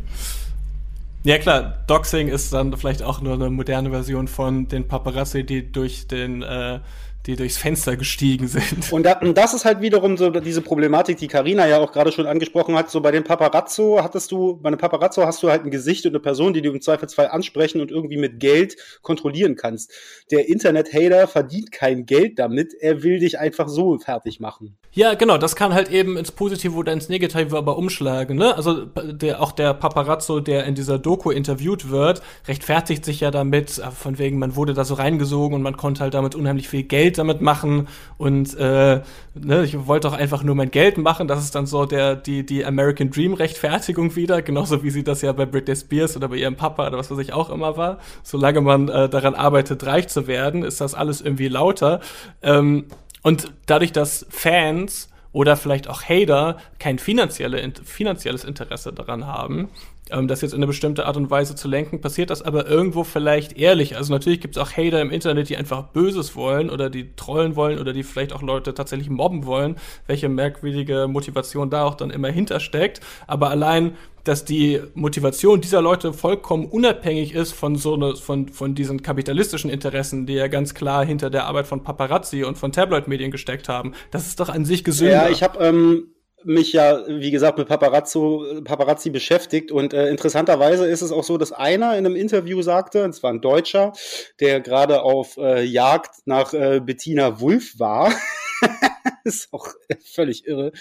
Ja 1.26 1.40
klar, 1.40 1.84
Doxing 1.88 2.28
ist 2.28 2.54
dann 2.54 2.78
vielleicht 2.78 3.02
auch 3.02 3.20
nur 3.20 3.34
eine 3.34 3.50
moderne 3.50 3.90
Version 3.90 4.28
von 4.28 4.68
den 4.68 4.88
Paparazzi, 4.88 5.44
die 5.44 5.72
durch 5.72 6.08
den 6.08 6.44
äh, 6.44 6.82
die 7.26 7.36
durchs 7.36 7.58
Fenster 7.58 7.98
gestiegen 7.98 8.48
sind. 8.48 8.92
Und, 8.92 9.04
da, 9.04 9.20
und 9.20 9.38
das 9.38 9.54
ist 9.54 9.66
halt 9.66 9.82
wiederum 9.82 10.18
so 10.18 10.30
diese 10.30 10.62
Problematik, 10.62 11.18
die 11.18 11.28
Karina 11.28 11.68
ja 11.68 11.80
auch 11.80 11.92
gerade 11.92 12.12
schon 12.12 12.28
angesprochen 12.28 12.76
hat. 12.76 12.90
So 12.92 13.02
bei 13.02 13.12
den 13.12 13.24
Paparazzo 13.24 14.02
hattest 14.04 14.32
du, 14.32 14.58
bei 14.58 14.68
einem 14.68 14.78
Paparazzo 14.78 15.26
hast 15.26 15.42
du 15.44 15.50
halt 15.50 15.64
ein 15.64 15.72
Gesicht 15.72 16.06
und 16.06 16.12
eine 16.12 16.20
Person, 16.20 16.54
die 16.54 16.62
du 16.62 16.72
im 16.72 16.82
Zweifelsfall 16.82 17.28
ansprechen 17.28 17.82
und 17.82 17.92
irgendwie 17.92 18.18
mit 18.18 18.40
Geld 18.40 18.76
kontrollieren 19.02 19.56
kannst. 19.56 19.92
Der 20.32 20.48
Internet-Hater 20.48 21.28
verdient 21.28 21.72
kein 21.72 22.06
Geld 22.06 22.40
damit, 22.40 22.74
er 22.80 23.04
will 23.04 23.20
dich 23.20 23.40
einfach 23.40 23.68
so 23.68 23.98
fertig 23.98 24.40
machen. 24.40 24.78
Ja, 24.92 25.14
genau, 25.16 25.38
das 25.38 25.56
kann 25.56 25.74
halt 25.74 25.92
eben 25.92 26.16
ins 26.18 26.32
Positive 26.32 26.74
oder 26.74 26.94
ins 26.94 27.10
Negative 27.10 27.58
aber 27.58 27.78
umschlagen, 27.78 28.38
ne? 28.38 28.56
Also 28.56 28.86
der, 28.86 29.42
auch 29.42 29.52
der 29.52 29.74
Paparazzo, 29.74 30.40
der 30.40 30.66
in 30.66 30.76
dieser 30.76 31.00
Doku 31.00 31.32
interviewt 31.32 31.90
wird, 31.90 32.22
rechtfertigt 32.48 33.04
sich 33.04 33.20
ja 33.20 33.32
damit, 33.32 33.78
äh, 33.78 33.92
von 33.92 34.18
wegen, 34.18 34.40
man 34.40 34.56
wurde 34.56 34.74
da 34.74 34.86
so 34.86 34.94
reingesogen 34.94 35.56
und 35.56 35.64
man 35.64 35.76
konnte 35.76 36.02
halt 36.02 36.14
damit 36.14 36.36
unheimlich 36.36 36.70
viel 36.70 36.84
Geld 36.84 37.15
Geld 37.16 37.18
damit 37.18 37.42
machen 37.42 37.88
und 38.18 38.54
äh, 38.56 39.02
ne, 39.34 39.64
ich 39.64 39.88
wollte 39.88 40.08
doch 40.08 40.18
einfach 40.18 40.44
nur 40.44 40.56
mein 40.56 40.72
Geld 40.72 40.98
machen. 40.98 41.28
Das 41.28 41.44
ist 41.44 41.56
dann 41.56 41.66
so 41.66 41.86
der, 41.86 42.16
die, 42.16 42.46
die 42.46 42.66
American 42.66 43.10
Dream 43.10 43.34
Rechtfertigung 43.34 44.16
wieder, 44.16 44.42
genauso 44.42 44.84
wie 44.84 44.90
sie 44.90 45.04
das 45.04 45.22
ja 45.22 45.32
bei 45.32 45.46
Britney 45.46 45.76
Spears 45.76 46.16
oder 46.16 46.28
bei 46.28 46.38
ihrem 46.38 46.56
Papa 46.56 46.88
oder 46.88 46.98
was 46.98 47.10
weiß 47.10 47.20
ich 47.20 47.34
auch 47.34 47.50
immer 47.50 47.78
war. 47.78 48.00
Solange 48.24 48.62
man 48.62 48.90
äh, 48.90 49.10
daran 49.10 49.36
arbeitet, 49.36 49.86
reich 49.86 50.08
zu 50.08 50.28
werden, 50.28 50.64
ist 50.64 50.82
das 50.82 50.94
alles 50.94 51.22
irgendwie 51.22 51.48
lauter. 51.48 52.02
Ähm, 52.42 52.86
und 53.24 53.52
dadurch, 53.66 53.92
dass 53.92 54.26
Fans 54.30 55.10
oder 55.32 55.58
vielleicht 55.58 55.90
auch 55.90 56.04
Hater 56.04 56.58
kein 56.80 57.00
finanzielle, 57.00 57.72
finanzielles 57.84 58.44
Interesse 58.44 58.94
daran 58.94 59.26
haben, 59.28 59.70
ähm, 60.10 60.28
das 60.28 60.42
jetzt 60.42 60.54
in 60.54 60.58
eine 60.58 60.68
bestimmte 60.68 61.06
Art 61.06 61.18
und 61.18 61.30
Weise 61.30 61.56
zu 61.56 61.68
lenken, 61.68 62.02
passiert 62.02 62.30
das 62.30 62.42
aber 62.42 62.68
irgendwo 62.68 63.04
vielleicht 63.04 63.58
ehrlich. 63.58 63.98
Also 63.98 64.14
natürlich 64.14 64.42
gibt 64.42 64.56
es 64.56 64.62
auch 64.62 64.72
Hater 64.72 65.02
im 65.02 65.12
Internet, 65.12 65.50
die 65.50 65.58
einfach 65.58 65.84
Böses 65.84 66.36
wollen 66.36 66.70
oder 66.70 66.90
die 66.90 67.16
trollen 67.16 67.56
wollen 67.56 67.80
oder 67.80 67.94
die 67.94 68.04
vielleicht 68.04 68.34
auch 68.34 68.42
Leute 68.42 68.74
tatsächlich 68.74 69.10
mobben 69.10 69.46
wollen, 69.46 69.78
welche 70.08 70.30
merkwürdige 70.30 71.08
Motivation 71.08 71.70
da 71.70 71.84
auch 71.84 71.96
dann 71.96 72.12
immer 72.12 72.30
hintersteckt. 72.30 73.02
Aber 73.28 73.50
allein 73.50 73.96
dass 74.26 74.44
die 74.44 74.82
Motivation 74.96 75.62
dieser 75.62 75.82
Leute 75.82 76.12
vollkommen 76.12 76.66
unabhängig 76.66 77.34
ist 77.34 77.52
von 77.52 77.76
so 77.76 77.96
ne, 77.96 78.16
von, 78.16 78.50
von 78.50 78.74
diesen 78.74 79.04
kapitalistischen 79.04 79.70
Interessen, 79.70 80.26
die 80.26 80.34
ja 80.34 80.48
ganz 80.48 80.74
klar 80.74 81.06
hinter 81.06 81.30
der 81.30 81.46
Arbeit 81.46 81.68
von 81.68 81.84
Paparazzi 81.84 82.44
und 82.44 82.58
von 82.58 82.72
Tabloid-Medien 82.72 83.30
gesteckt 83.30 83.70
haben. 83.70 83.94
Das 84.10 84.26
ist 84.26 84.40
doch 84.40 84.50
an 84.50 84.66
sich 84.66 84.84
gesünder. 84.84 85.28
Ja, 85.28 85.30
ich 85.30 85.44
habe 85.44 85.64
ähm, 85.64 86.08
mich 86.46 86.74
ja, 86.74 87.04
wie 87.08 87.32
gesagt, 87.32 87.58
mit 87.58 87.68
Paparazzo, 87.68 88.46
Paparazzi 88.64 89.10
beschäftigt 89.10 89.72
und 89.72 89.94
äh, 89.94 90.10
interessanterweise 90.10 90.88
ist 90.88 91.02
es 91.02 91.12
auch 91.12 91.24
so, 91.24 91.38
dass 91.38 91.52
einer 91.52 91.98
in 91.98 92.06
einem 92.06 92.16
Interview 92.16 92.62
sagte, 92.62 93.04
und 93.04 93.14
zwar 93.14 93.32
ein 93.32 93.42
Deutscher, 93.42 93.94
der 94.40 94.62
gerade 94.62 95.02
auf 95.02 95.38
äh, 95.38 95.64
Jagd 95.64 96.12
nach 96.26 96.54
äh, 96.54 96.80
Bettina 96.80 97.40
Wulff 97.40 97.80
war. 97.80 98.14
ist 99.36 99.52
auch 99.52 99.68
völlig 100.04 100.46
irre. 100.46 100.72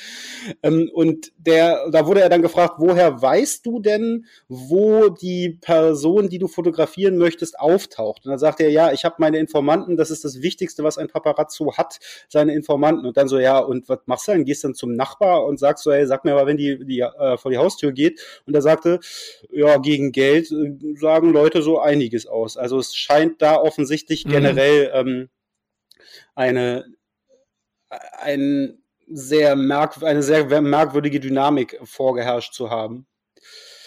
Ähm, 0.62 0.90
und 0.92 1.32
der, 1.38 1.88
da 1.90 2.06
wurde 2.06 2.20
er 2.20 2.28
dann 2.28 2.42
gefragt, 2.42 2.74
woher 2.78 3.20
weißt 3.20 3.64
du 3.64 3.80
denn, 3.80 4.26
wo 4.48 5.08
die 5.08 5.58
Person, 5.62 6.28
die 6.28 6.38
du 6.38 6.46
fotografieren 6.46 7.16
möchtest, 7.16 7.58
auftaucht? 7.58 8.26
Und 8.26 8.30
dann 8.30 8.38
sagt 8.38 8.60
er, 8.60 8.68
ja, 8.68 8.92
ich 8.92 9.06
habe 9.06 9.16
meine 9.18 9.38
Informanten, 9.38 9.96
das 9.96 10.10
ist 10.10 10.24
das 10.24 10.42
Wichtigste, 10.42 10.84
was 10.84 10.98
ein 10.98 11.08
Paparazzo 11.08 11.76
hat, 11.78 11.98
seine 12.28 12.54
Informanten. 12.54 13.06
Und 13.06 13.16
dann 13.16 13.28
so, 13.28 13.38
ja, 13.38 13.58
und 13.58 13.88
was 13.88 14.00
machst 14.04 14.28
du 14.28 14.32
dann? 14.32 14.44
Gehst 14.44 14.62
dann 14.62 14.74
zum 14.74 14.92
Nachbar 14.92 15.46
und 15.46 15.58
sagst 15.58 15.82
so, 15.82 15.92
hey, 15.92 16.06
sag 16.06 16.26
mir 16.26 16.34
mal, 16.34 16.46
wenn 16.46 16.58
die, 16.58 16.84
die 16.84 17.00
äh, 17.00 17.38
vor 17.38 17.50
die 17.50 17.58
Haustür 17.58 17.92
geht. 17.92 18.20
Und 18.46 18.54
er 18.54 18.62
sagte, 18.62 19.00
ja, 19.50 19.78
gegen 19.78 20.12
Geld 20.12 20.52
äh, 20.52 20.76
sagen 20.96 21.32
Leute 21.32 21.62
so 21.62 21.80
einiges 21.80 22.26
aus. 22.26 22.58
Also 22.58 22.78
es 22.78 22.94
scheint 22.94 23.40
da 23.40 23.56
offensichtlich 23.56 24.26
mhm. 24.26 24.30
generell 24.32 24.90
ähm, 24.92 25.28
eine 26.34 26.84
ein 28.20 28.78
sehr 29.06 29.52
eine 29.52 30.22
sehr 30.22 30.60
merkwürdige 30.60 31.20
Dynamik 31.20 31.78
vorgeherrscht 31.84 32.54
zu 32.54 32.70
haben. 32.70 33.06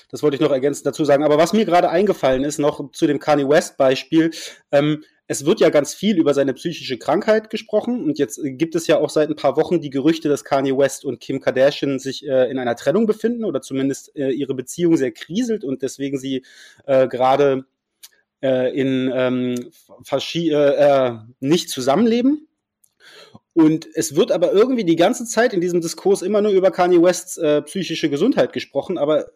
Das 0.09 0.23
wollte 0.23 0.35
ich 0.35 0.41
noch 0.41 0.51
ergänzend 0.51 0.85
dazu 0.85 1.03
sagen. 1.03 1.23
Aber 1.23 1.37
was 1.37 1.53
mir 1.53 1.65
gerade 1.65 1.89
eingefallen 1.89 2.43
ist, 2.43 2.59
noch 2.59 2.91
zu 2.91 3.07
dem 3.07 3.19
Kanye 3.19 3.49
West 3.49 3.77
Beispiel, 3.77 4.31
ähm, 4.71 5.03
es 5.27 5.45
wird 5.45 5.59
ja 5.59 5.69
ganz 5.69 5.93
viel 5.93 6.17
über 6.17 6.33
seine 6.33 6.53
psychische 6.53 6.97
Krankheit 6.97 7.49
gesprochen 7.49 8.05
und 8.05 8.17
jetzt 8.17 8.39
gibt 8.41 8.75
es 8.75 8.87
ja 8.87 8.97
auch 8.97 9.09
seit 9.09 9.29
ein 9.29 9.35
paar 9.35 9.57
Wochen 9.57 9.81
die 9.81 9.89
Gerüchte, 9.89 10.29
dass 10.29 10.45
Kanye 10.45 10.77
West 10.77 11.03
und 11.03 11.19
Kim 11.19 11.41
Kardashian 11.41 11.99
sich 11.99 12.25
äh, 12.25 12.49
in 12.49 12.57
einer 12.57 12.77
Trennung 12.77 13.05
befinden 13.05 13.43
oder 13.43 13.61
zumindest 13.61 14.15
äh, 14.15 14.29
ihre 14.29 14.55
Beziehung 14.55 14.95
sehr 14.95 15.11
kriselt 15.11 15.65
und 15.65 15.81
deswegen 15.81 16.17
sie 16.17 16.45
äh, 16.85 17.09
gerade 17.09 17.65
äh, 18.41 18.73
in 18.73 19.11
ähm, 19.13 19.55
äh, 20.09 20.55
äh, 20.55 21.17
nicht 21.41 21.69
zusammenleben. 21.69 22.47
Und 23.57 23.87
es 23.95 24.15
wird 24.15 24.31
aber 24.31 24.51
irgendwie 24.51 24.83
die 24.83 24.95
ganze 24.95 25.25
Zeit 25.25 25.51
in 25.51 25.61
diesem 25.61 25.81
Diskurs 25.81 26.21
immer 26.21 26.43
nur 26.43 26.51
über 26.51 26.69
Kanye 26.69 27.01
Wests 27.01 27.37
äh, 27.37 27.63
psychische 27.63 28.07
Gesundheit 28.07 28.53
gesprochen, 28.53 28.99
aber 28.99 29.31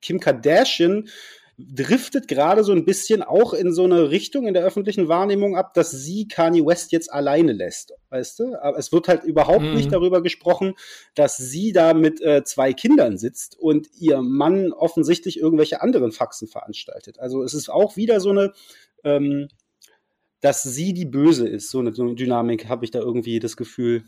Kim 0.00 0.18
Kardashian 0.18 1.10
driftet 1.58 2.26
gerade 2.26 2.64
so 2.64 2.72
ein 2.72 2.86
bisschen 2.86 3.22
auch 3.22 3.52
in 3.52 3.74
so 3.74 3.84
eine 3.84 4.10
Richtung 4.10 4.46
in 4.46 4.54
der 4.54 4.64
öffentlichen 4.64 5.08
Wahrnehmung 5.08 5.58
ab, 5.58 5.74
dass 5.74 5.90
sie 5.90 6.26
Kanye 6.26 6.64
West 6.64 6.90
jetzt 6.90 7.12
alleine 7.12 7.52
lässt, 7.52 7.92
weißt 8.08 8.38
du? 8.38 8.54
Aber 8.62 8.78
es 8.78 8.92
wird 8.92 9.08
halt 9.08 9.24
überhaupt 9.24 9.64
mhm. 9.64 9.74
nicht 9.74 9.92
darüber 9.92 10.22
gesprochen, 10.22 10.72
dass 11.14 11.36
sie 11.36 11.72
da 11.72 11.92
mit 11.92 12.22
äh, 12.22 12.42
zwei 12.44 12.72
Kindern 12.72 13.18
sitzt 13.18 13.58
und 13.58 13.88
ihr 13.98 14.22
Mann 14.22 14.72
offensichtlich 14.72 15.38
irgendwelche 15.38 15.82
anderen 15.82 16.12
Faxen 16.12 16.48
veranstaltet. 16.48 17.20
Also 17.20 17.42
es 17.42 17.52
ist 17.52 17.68
auch 17.68 17.98
wieder 17.98 18.20
so 18.20 18.30
eine 18.30 18.54
ähm, 19.04 19.48
dass 20.40 20.62
sie 20.62 20.92
die 20.92 21.06
Böse 21.06 21.48
ist. 21.48 21.70
So 21.70 21.80
eine, 21.80 21.92
so 21.92 22.02
eine 22.02 22.14
Dynamik 22.14 22.68
habe 22.68 22.84
ich 22.84 22.90
da 22.90 22.98
irgendwie 22.98 23.38
das 23.38 23.56
Gefühl. 23.56 24.04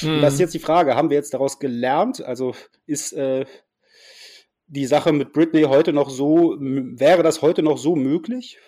Hm. 0.00 0.22
Das 0.22 0.34
ist 0.34 0.40
jetzt 0.40 0.54
die 0.54 0.60
Frage, 0.60 0.96
haben 0.96 1.10
wir 1.10 1.16
jetzt 1.16 1.34
daraus 1.34 1.58
gelernt? 1.58 2.22
Also 2.22 2.54
ist 2.86 3.12
äh, 3.12 3.44
die 4.66 4.86
Sache 4.86 5.12
mit 5.12 5.32
Britney 5.32 5.62
heute 5.62 5.92
noch 5.92 6.10
so, 6.10 6.56
wäre 6.58 7.22
das 7.22 7.42
heute 7.42 7.62
noch 7.62 7.78
so 7.78 7.96
möglich? 7.96 8.58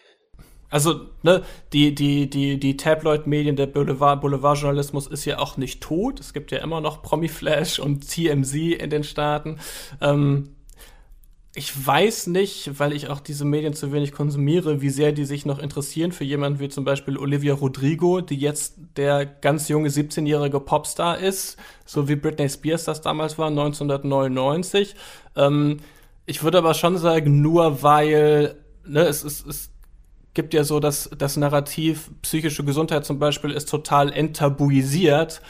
Also, 0.68 1.08
ne, 1.22 1.42
die, 1.72 1.94
die, 1.94 2.28
die, 2.28 2.58
die 2.58 2.76
Tabloid-Medien, 2.76 3.54
der 3.54 3.66
Boulevard, 3.66 4.20
Boulevardjournalismus 4.20 5.06
ist 5.06 5.24
ja 5.24 5.38
auch 5.38 5.56
nicht 5.56 5.80
tot. 5.80 6.18
Es 6.18 6.32
gibt 6.32 6.50
ja 6.50 6.58
immer 6.58 6.80
noch 6.80 7.02
Promi-Flash 7.02 7.78
und 7.78 8.08
TMZ 8.08 8.54
in 8.54 8.90
den 8.90 9.04
Staaten. 9.04 9.60
Ähm, 10.00 10.55
ich 11.56 11.86
weiß 11.86 12.26
nicht, 12.26 12.78
weil 12.78 12.92
ich 12.92 13.08
auch 13.08 13.18
diese 13.18 13.46
Medien 13.46 13.72
zu 13.72 13.90
wenig 13.90 14.12
konsumiere, 14.12 14.82
wie 14.82 14.90
sehr 14.90 15.12
die 15.12 15.24
sich 15.24 15.46
noch 15.46 15.58
interessieren 15.58 16.12
für 16.12 16.24
jemanden 16.24 16.60
wie 16.60 16.68
zum 16.68 16.84
Beispiel 16.84 17.16
Olivia 17.16 17.54
Rodrigo, 17.54 18.20
die 18.20 18.36
jetzt 18.36 18.74
der 18.98 19.24
ganz 19.24 19.68
junge 19.68 19.88
17-jährige 19.88 20.60
Popstar 20.60 21.18
ist, 21.18 21.56
so 21.86 22.08
wie 22.08 22.16
Britney 22.16 22.50
Spears 22.50 22.84
das 22.84 23.00
damals 23.00 23.38
war, 23.38 23.48
1999. 23.48 24.96
Ähm, 25.34 25.78
ich 26.26 26.42
würde 26.42 26.58
aber 26.58 26.74
schon 26.74 26.98
sagen, 26.98 27.40
nur 27.40 27.82
weil, 27.82 28.56
ne, 28.84 29.00
es, 29.00 29.24
es, 29.24 29.46
es 29.46 29.70
gibt 30.34 30.52
ja 30.52 30.62
so 30.62 30.78
das, 30.78 31.08
das 31.16 31.38
Narrativ, 31.38 32.10
psychische 32.20 32.64
Gesundheit 32.64 33.06
zum 33.06 33.18
Beispiel 33.18 33.50
ist 33.50 33.70
total 33.70 34.12
enttabuisiert 34.12 35.40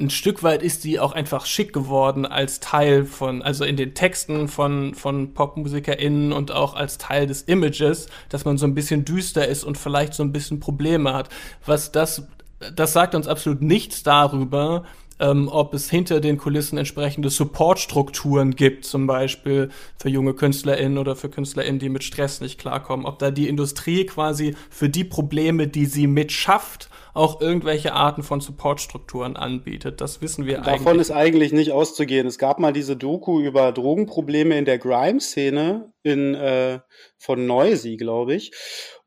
ein 0.00 0.10
Stück 0.10 0.42
weit 0.42 0.62
ist 0.62 0.84
die 0.84 0.98
auch 0.98 1.12
einfach 1.12 1.44
schick 1.44 1.72
geworden 1.72 2.24
als 2.24 2.60
Teil 2.60 3.04
von, 3.04 3.42
also 3.42 3.64
in 3.64 3.76
den 3.76 3.94
Texten 3.94 4.48
von, 4.48 4.94
von 4.94 5.34
PopmusikerInnen 5.34 6.32
und 6.32 6.52
auch 6.52 6.74
als 6.74 6.98
Teil 6.98 7.26
des 7.26 7.42
Images, 7.42 8.08
dass 8.30 8.44
man 8.44 8.56
so 8.56 8.66
ein 8.66 8.74
bisschen 8.74 9.04
düster 9.04 9.46
ist 9.46 9.62
und 9.62 9.76
vielleicht 9.76 10.14
so 10.14 10.22
ein 10.22 10.32
bisschen 10.32 10.58
Probleme 10.58 11.12
hat. 11.12 11.28
Was 11.66 11.92
das, 11.92 12.26
das 12.74 12.92
sagt 12.92 13.14
uns 13.14 13.28
absolut 13.28 13.60
nichts 13.60 14.02
darüber, 14.02 14.84
ähm, 15.20 15.48
ob 15.48 15.74
es 15.74 15.90
hinter 15.90 16.20
den 16.20 16.38
Kulissen 16.38 16.78
entsprechende 16.78 17.30
Supportstrukturen 17.30 18.56
gibt, 18.56 18.84
zum 18.84 19.06
Beispiel 19.06 19.68
für 19.98 20.08
junge 20.08 20.34
KünstlerInnen 20.34 20.98
oder 20.98 21.14
für 21.14 21.28
KünstlerInnen, 21.28 21.78
die 21.78 21.90
mit 21.90 22.02
Stress 22.02 22.40
nicht 22.40 22.58
klarkommen. 22.58 23.06
Ob 23.06 23.18
da 23.18 23.30
die 23.30 23.48
Industrie 23.48 24.06
quasi 24.06 24.56
für 24.70 24.88
die 24.88 25.04
Probleme, 25.04 25.68
die 25.68 25.86
sie 25.86 26.06
mitschafft, 26.06 26.88
auch 27.12 27.40
irgendwelche 27.40 27.92
Arten 27.92 28.22
von 28.22 28.40
Supportstrukturen 28.40 29.36
anbietet. 29.36 30.00
Das 30.00 30.22
wissen 30.22 30.46
wir 30.46 30.58
Davon 30.58 30.68
eigentlich. 30.68 30.84
Davon 30.84 31.00
ist 31.00 31.10
eigentlich 31.10 31.52
nicht 31.52 31.72
auszugehen. 31.72 32.26
Es 32.26 32.38
gab 32.38 32.58
mal 32.58 32.72
diese 32.72 32.96
Doku 32.96 33.40
über 33.40 33.72
Drogenprobleme 33.72 34.56
in 34.56 34.64
der 34.64 34.78
Grime-Szene 34.78 35.92
in, 36.02 36.34
äh, 36.34 36.80
von 37.18 37.46
Noisy, 37.46 37.96
glaube 37.96 38.34
ich. 38.34 38.52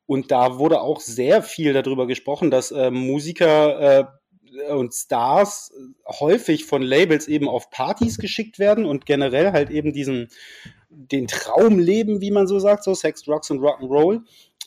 Und 0.05 0.31
da 0.31 0.59
wurde 0.59 0.81
auch 0.81 0.99
sehr 0.99 1.41
viel 1.41 1.73
darüber 1.73 2.07
gesprochen, 2.07 2.51
dass 2.51 2.71
äh, 2.71 2.91
Musiker 2.91 3.99
äh, 3.99 4.05
und 4.69 4.93
Stars 4.93 5.71
häufig 6.07 6.65
von 6.65 6.81
Labels 6.81 7.27
eben 7.27 7.47
auf 7.47 7.69
Partys 7.69 8.17
geschickt 8.17 8.59
werden 8.59 8.85
und 8.85 9.05
generell 9.05 9.51
halt 9.51 9.69
eben 9.69 9.93
diesen 9.93 10.29
den 10.89 11.27
Traum 11.27 11.79
leben, 11.79 12.21
wie 12.21 12.31
man 12.31 12.45
so 12.47 12.59
sagt, 12.59 12.83
so 12.83 12.93
Sex, 12.93 13.23
Drugs 13.23 13.49
und 13.49 13.59
Rock'n'Roll 13.59 14.21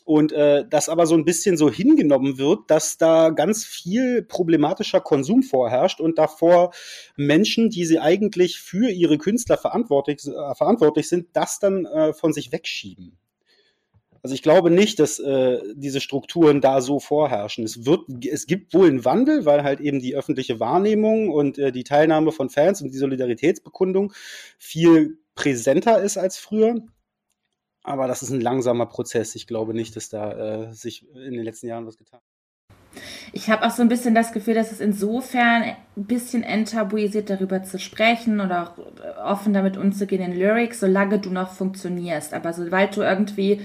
und 0.04 0.32
äh, 0.32 0.64
das 0.68 0.88
aber 0.88 1.06
so 1.06 1.14
ein 1.14 1.24
bisschen 1.24 1.56
so 1.56 1.70
hingenommen 1.70 2.38
wird, 2.38 2.70
dass 2.70 2.96
da 2.96 3.30
ganz 3.30 3.64
viel 3.64 4.22
problematischer 4.22 5.00
Konsum 5.00 5.42
vorherrscht 5.42 6.00
und 6.00 6.18
davor 6.18 6.72
Menschen, 7.16 7.70
die 7.70 7.84
sie 7.84 7.98
eigentlich 7.98 8.60
für 8.60 8.88
ihre 8.88 9.18
Künstler 9.18 9.58
verantwortlich, 9.58 10.24
äh, 10.26 10.54
verantwortlich 10.54 11.08
sind, 11.08 11.28
das 11.32 11.58
dann 11.58 11.86
äh, 11.86 12.12
von 12.12 12.32
sich 12.32 12.52
wegschieben. 12.52 13.18
Also 14.26 14.34
ich 14.34 14.42
glaube 14.42 14.72
nicht, 14.72 14.98
dass 14.98 15.20
äh, 15.20 15.60
diese 15.76 16.00
Strukturen 16.00 16.60
da 16.60 16.80
so 16.80 16.98
vorherrschen. 16.98 17.62
Es 17.62 17.86
wird, 17.86 18.26
es 18.26 18.48
gibt 18.48 18.74
wohl 18.74 18.88
einen 18.88 19.04
Wandel, 19.04 19.44
weil 19.44 19.62
halt 19.62 19.78
eben 19.78 20.00
die 20.00 20.16
öffentliche 20.16 20.58
Wahrnehmung 20.58 21.30
und 21.30 21.58
äh, 21.58 21.70
die 21.70 21.84
Teilnahme 21.84 22.32
von 22.32 22.50
Fans 22.50 22.82
und 22.82 22.92
die 22.92 22.98
Solidaritätsbekundung 22.98 24.12
viel 24.58 25.20
präsenter 25.36 26.02
ist 26.02 26.16
als 26.16 26.38
früher. 26.38 26.74
Aber 27.84 28.08
das 28.08 28.24
ist 28.24 28.30
ein 28.30 28.40
langsamer 28.40 28.86
Prozess. 28.86 29.36
Ich 29.36 29.46
glaube 29.46 29.74
nicht, 29.74 29.94
dass 29.94 30.08
da 30.08 30.32
äh, 30.64 30.74
sich 30.74 31.06
in 31.14 31.34
den 31.34 31.44
letzten 31.44 31.68
Jahren 31.68 31.86
was 31.86 31.96
getan 31.96 32.18
hat. 32.18 33.02
Ich 33.32 33.48
habe 33.48 33.64
auch 33.64 33.70
so 33.70 33.82
ein 33.82 33.88
bisschen 33.88 34.16
das 34.16 34.32
Gefühl, 34.32 34.54
dass 34.54 34.72
es 34.72 34.80
insofern 34.80 35.62
ein 35.62 36.04
bisschen 36.04 36.42
enttabuisiert, 36.42 37.30
darüber 37.30 37.62
zu 37.62 37.78
sprechen 37.78 38.40
oder 38.40 38.64
auch 38.64 38.78
äh, 38.78 39.20
offen 39.20 39.52
damit 39.52 39.76
umzugehen 39.76 40.20
in 40.20 40.36
Lyrics, 40.36 40.80
solange 40.80 41.20
du 41.20 41.30
noch 41.30 41.52
funktionierst. 41.52 42.34
Aber 42.34 42.52
sobald 42.52 42.96
du 42.96 43.02
irgendwie 43.02 43.60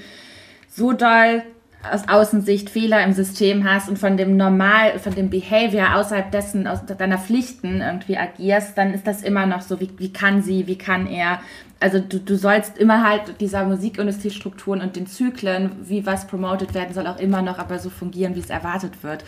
so 0.72 0.94
doll 0.94 1.44
aus 1.90 2.08
Außensicht 2.08 2.70
Fehler 2.70 3.04
im 3.04 3.14
System 3.14 3.68
hast 3.68 3.90
und 3.90 3.98
von 3.98 4.16
dem 4.16 4.38
Normal, 4.38 5.00
von 5.00 5.16
dem 5.16 5.30
Behavior 5.30 5.96
außerhalb 5.96 6.32
dessen, 6.32 6.68
aus 6.68 6.86
deiner 6.86 7.18
Pflichten 7.18 7.82
irgendwie 7.82 8.18
agierst, 8.18 8.78
dann 8.78 8.94
ist 8.94 9.08
das 9.08 9.24
immer 9.24 9.46
noch 9.46 9.62
so, 9.62 9.80
wie, 9.80 9.90
wie 9.98 10.14
kann 10.14 10.44
sie, 10.44 10.68
wie 10.68 10.78
kann 10.78 11.08
er. 11.08 11.40
Also 11.80 12.00
du, 12.00 12.20
du 12.20 12.36
sollst 12.36 12.78
immer 12.78 13.04
halt 13.04 13.42
dieser 13.42 13.66
Musikindustriestrukturen 13.66 14.82
und 14.82 14.96
den 14.96 15.08
Zyklen, 15.08 15.72
wie 15.82 16.06
was 16.06 16.28
promoted 16.28 16.76
werden 16.76 16.94
soll, 16.94 17.08
auch 17.08 17.18
immer 17.18 17.42
noch 17.42 17.58
aber 17.58 17.80
so 17.80 17.90
fungieren, 17.90 18.36
wie 18.36 18.42
es 18.42 18.52
erwartet 18.52 19.04
wird. 19.04 19.24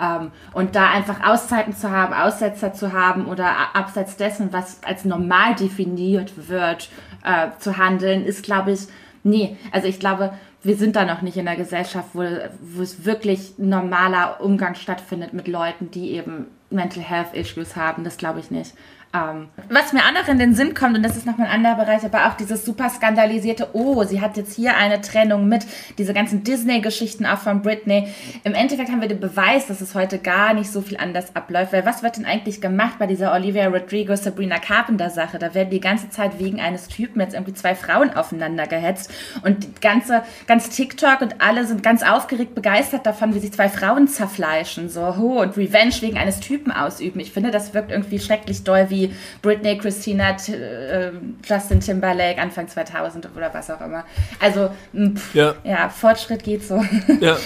Ähm, 0.00 0.30
und 0.52 0.76
da 0.76 0.90
einfach 0.90 1.26
Auszeiten 1.26 1.74
zu 1.74 1.90
haben, 1.90 2.14
Aussetzer 2.14 2.72
zu 2.72 2.92
haben 2.92 3.26
oder 3.26 3.74
abseits 3.74 4.16
dessen, 4.16 4.52
was 4.52 4.80
als 4.84 5.04
normal 5.04 5.56
definiert 5.56 6.48
wird, 6.48 6.88
äh, 7.24 7.48
zu 7.58 7.76
handeln, 7.76 8.24
ist, 8.24 8.44
glaube 8.44 8.70
ich, 8.72 8.86
nee. 9.26 9.56
Also 9.72 9.88
ich 9.88 10.00
glaube, 10.00 10.32
wir 10.62 10.76
sind 10.76 10.96
da 10.96 11.04
noch 11.04 11.22
nicht 11.22 11.36
in 11.36 11.46
einer 11.46 11.56
Gesellschaft, 11.56 12.10
wo, 12.12 12.22
wo 12.60 12.82
es 12.82 13.04
wirklich 13.04 13.54
normaler 13.58 14.40
Umgang 14.40 14.74
stattfindet 14.74 15.32
mit 15.32 15.48
Leuten, 15.48 15.90
die 15.90 16.12
eben 16.12 16.46
Mental 16.70 17.02
Health 17.02 17.34
Issues 17.34 17.76
haben. 17.76 18.04
Das 18.04 18.16
glaube 18.16 18.40
ich 18.40 18.50
nicht. 18.50 18.74
Ähm, 19.16 19.48
was 19.68 19.92
mir 19.92 20.00
auch 20.00 20.12
noch 20.12 20.28
in 20.28 20.38
den 20.38 20.54
Sinn 20.54 20.74
kommt, 20.74 20.96
und 20.96 21.02
das 21.02 21.16
ist 21.16 21.26
nochmal 21.26 21.48
ein 21.48 21.64
anderer 21.64 21.76
Bereich, 21.76 22.04
aber 22.04 22.26
auch 22.26 22.34
dieses 22.34 22.64
super 22.64 22.90
skandalisierte, 22.90 23.68
oh, 23.72 24.04
sie 24.04 24.20
hat 24.20 24.36
jetzt 24.36 24.54
hier 24.54 24.76
eine 24.76 25.00
Trennung 25.00 25.48
mit, 25.48 25.66
diese 25.98 26.12
ganzen 26.12 26.44
Disney-Geschichten 26.44 27.26
auch 27.26 27.38
von 27.38 27.62
Britney. 27.62 28.08
Im 28.44 28.54
Endeffekt 28.54 28.90
haben 28.90 29.00
wir 29.00 29.08
den 29.08 29.20
Beweis, 29.20 29.66
dass 29.66 29.80
es 29.80 29.94
heute 29.94 30.18
gar 30.18 30.54
nicht 30.54 30.70
so 30.70 30.82
viel 30.82 30.98
anders 30.98 31.34
abläuft, 31.34 31.72
weil 31.72 31.86
was 31.86 32.02
wird 32.02 32.16
denn 32.16 32.26
eigentlich 32.26 32.60
gemacht 32.60 32.98
bei 32.98 33.06
dieser 33.06 33.32
Olivia 33.32 33.66
Rodrigo, 33.68 34.14
Sabrina 34.16 34.58
Carpenter-Sache? 34.58 35.38
Da 35.38 35.54
werden 35.54 35.70
die 35.70 35.80
ganze 35.80 36.10
Zeit 36.10 36.38
wegen 36.38 36.60
eines 36.60 36.88
Typen 36.88 37.20
jetzt 37.20 37.34
irgendwie 37.34 37.54
zwei 37.54 37.74
Frauen 37.74 38.14
aufeinander 38.14 38.66
gehetzt 38.66 39.12
und 39.42 39.64
die 39.64 39.80
ganze, 39.80 40.22
ganz 40.46 40.70
TikTok 40.70 41.20
und 41.22 41.40
alle 41.40 41.64
sind 41.66 41.82
ganz 41.82 42.02
aufgeregt 42.02 42.54
begeistert 42.54 43.06
davon, 43.06 43.34
wie 43.34 43.38
sich 43.38 43.52
zwei 43.52 43.68
Frauen 43.68 44.08
zerfleischen, 44.08 44.88
so, 44.88 45.00
oh, 45.18 45.40
und 45.40 45.56
Revenge 45.56 45.94
wegen 46.00 46.18
eines 46.18 46.40
Typen 46.40 46.72
ausüben. 46.72 47.20
Ich 47.20 47.32
finde, 47.32 47.50
das 47.50 47.74
wirkt 47.74 47.90
irgendwie 47.90 48.18
schrecklich 48.18 48.64
doll 48.64 48.86
wie 48.90 49.05
Britney, 49.42 49.78
Christina, 49.78 50.30
äh, 50.30 51.12
Justin 51.44 51.80
Timberlake, 51.80 52.40
Anfang 52.40 52.68
2000 52.68 53.28
oder 53.36 53.52
was 53.52 53.70
auch 53.70 53.80
immer. 53.80 54.04
Also, 54.40 54.70
pff, 54.94 55.34
ja. 55.34 55.54
ja, 55.64 55.88
Fortschritt 55.88 56.42
geht 56.42 56.64
so. 56.64 56.82
Ja. 57.20 57.36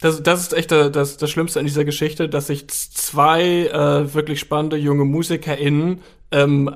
Das, 0.00 0.22
das 0.22 0.40
ist 0.42 0.52
echt 0.52 0.70
das, 0.70 1.16
das 1.16 1.30
Schlimmste 1.30 1.58
an 1.58 1.66
dieser 1.66 1.84
Geschichte, 1.84 2.28
dass 2.28 2.46
sich 2.46 2.68
zwei 2.68 3.66
äh, 3.66 4.14
wirklich 4.14 4.38
spannende 4.38 4.76
junge 4.76 5.04
MusikerInnen 5.04 6.02
ähm, 6.30 6.74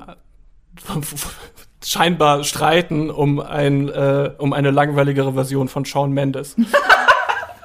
scheinbar 1.83 2.43
streiten 2.43 3.09
um, 3.09 3.39
ein, 3.39 3.89
äh, 3.89 4.31
um 4.37 4.53
eine 4.53 4.71
langweiligere 4.71 5.33
Version 5.33 5.67
von 5.67 5.85
Shawn 5.85 6.11
Mendes. 6.11 6.55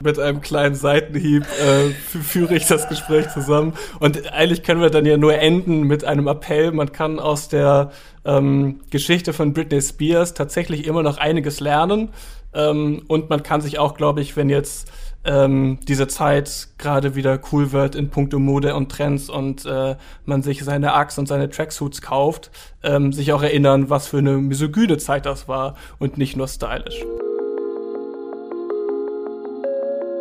Mit 0.00 0.18
einem 0.18 0.40
kleinen 0.40 0.74
Seitenhieb 0.74 1.44
äh, 1.44 1.90
führe 1.90 2.54
ich 2.54 2.66
das 2.66 2.88
Gespräch 2.88 3.28
zusammen. 3.30 3.72
Und 3.98 4.32
eigentlich 4.32 4.62
können 4.62 4.80
wir 4.80 4.90
dann 4.90 5.04
ja 5.04 5.16
nur 5.16 5.34
enden 5.34 5.82
mit 5.82 6.04
einem 6.04 6.28
Appell. 6.28 6.70
Man 6.72 6.92
kann 6.92 7.18
aus 7.18 7.48
der 7.48 7.90
ähm, 8.24 8.80
Geschichte 8.90 9.32
von 9.32 9.52
Britney 9.52 9.82
Spears 9.82 10.34
tatsächlich 10.34 10.86
immer 10.86 11.02
noch 11.02 11.18
einiges 11.18 11.60
lernen. 11.60 12.10
Ähm, 12.54 13.02
und 13.08 13.28
man 13.28 13.42
kann 13.42 13.60
sich 13.60 13.78
auch, 13.78 13.94
glaube 13.94 14.20
ich, 14.20 14.36
wenn 14.36 14.48
jetzt 14.48 14.90
ähm, 15.24 15.78
diese 15.86 16.06
Zeit 16.06 16.68
gerade 16.78 17.14
wieder 17.14 17.38
cool 17.52 17.72
wird 17.72 17.94
in 17.94 18.08
puncto 18.08 18.38
Mode 18.38 18.74
und 18.74 18.90
Trends 18.90 19.28
und 19.28 19.66
äh, 19.66 19.96
man 20.24 20.42
sich 20.42 20.64
seine 20.64 20.94
Axt 20.94 21.18
und 21.18 21.26
seine 21.26 21.50
Tracksuits 21.50 22.02
kauft, 22.02 22.50
ähm, 22.82 23.12
sich 23.12 23.32
auch 23.32 23.42
erinnern, 23.42 23.90
was 23.90 24.06
für 24.06 24.18
eine 24.18 24.38
misogyne 24.38 24.96
Zeit 24.98 25.26
das 25.26 25.48
war 25.48 25.74
und 25.98 26.18
nicht 26.18 26.36
nur 26.36 26.48
stylisch. 26.48 27.04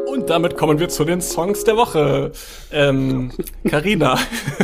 Und 0.07 0.29
damit 0.29 0.55
kommen 0.55 0.79
wir 0.79 0.87
zu 0.87 1.03
den 1.03 1.21
Songs 1.21 1.65
der 1.65 1.75
Woche. 1.75 2.31
Ähm, 2.71 3.31
Carina, 3.67 4.17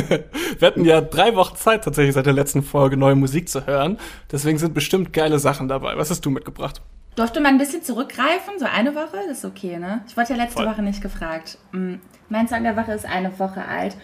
wir 0.58 0.66
hatten 0.66 0.86
ja 0.86 1.02
drei 1.02 1.36
Wochen 1.36 1.56
Zeit 1.56 1.84
tatsächlich 1.84 2.14
seit 2.14 2.24
der 2.24 2.32
letzten 2.32 2.62
Folge 2.62 2.96
neue 2.96 3.14
Musik 3.14 3.50
zu 3.50 3.66
hören. 3.66 3.98
Deswegen 4.32 4.56
sind 4.56 4.72
bestimmt 4.72 5.12
geile 5.12 5.38
Sachen 5.38 5.68
dabei. 5.68 5.98
Was 5.98 6.10
hast 6.10 6.24
du 6.24 6.30
mitgebracht? 6.30 6.80
Durfte 7.16 7.40
man 7.40 7.52
ein 7.52 7.58
bisschen 7.58 7.82
zurückgreifen, 7.82 8.58
so 8.58 8.64
eine 8.64 8.94
Woche? 8.94 9.18
Das 9.28 9.38
ist 9.38 9.44
okay, 9.44 9.78
ne? 9.78 10.02
Ich 10.08 10.16
wurde 10.16 10.30
ja 10.30 10.36
letzte 10.36 10.62
Voll. 10.62 10.72
Woche 10.72 10.82
nicht 10.82 11.02
gefragt. 11.02 11.58
Mm, 11.72 11.96
mein 12.30 12.48
Song 12.48 12.62
der 12.62 12.76
Woche 12.76 12.92
ist 12.92 13.04
eine 13.04 13.38
Woche 13.38 13.66
alt. 13.68 13.96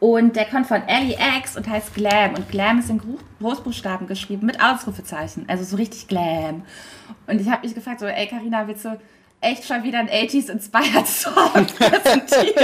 Und 0.00 0.34
der 0.34 0.46
kommt 0.46 0.66
von 0.66 0.82
Ellie 0.88 1.16
X 1.38 1.56
und 1.56 1.68
heißt 1.68 1.94
Glam. 1.94 2.34
Und 2.34 2.50
Glam 2.50 2.78
ist 2.78 2.88
in 2.88 3.00
Großbuchstaben 3.40 4.06
geschrieben 4.06 4.46
mit 4.46 4.62
Ausrufezeichen. 4.62 5.44
Also 5.46 5.64
so 5.64 5.76
richtig 5.76 6.08
Glam. 6.08 6.64
Und 7.26 7.40
ich 7.40 7.50
habe 7.50 7.66
mich 7.66 7.74
gefragt, 7.74 8.00
so, 8.00 8.06
ey, 8.06 8.26
Carina, 8.26 8.66
willst 8.66 8.84
du 8.84 8.98
echt 9.40 9.64
schon 9.64 9.82
wieder 9.82 9.98
ein 9.98 10.08
80s 10.08 10.50
Inspired 10.50 11.06
Song 11.06 11.34
präsentieren. 11.78 12.54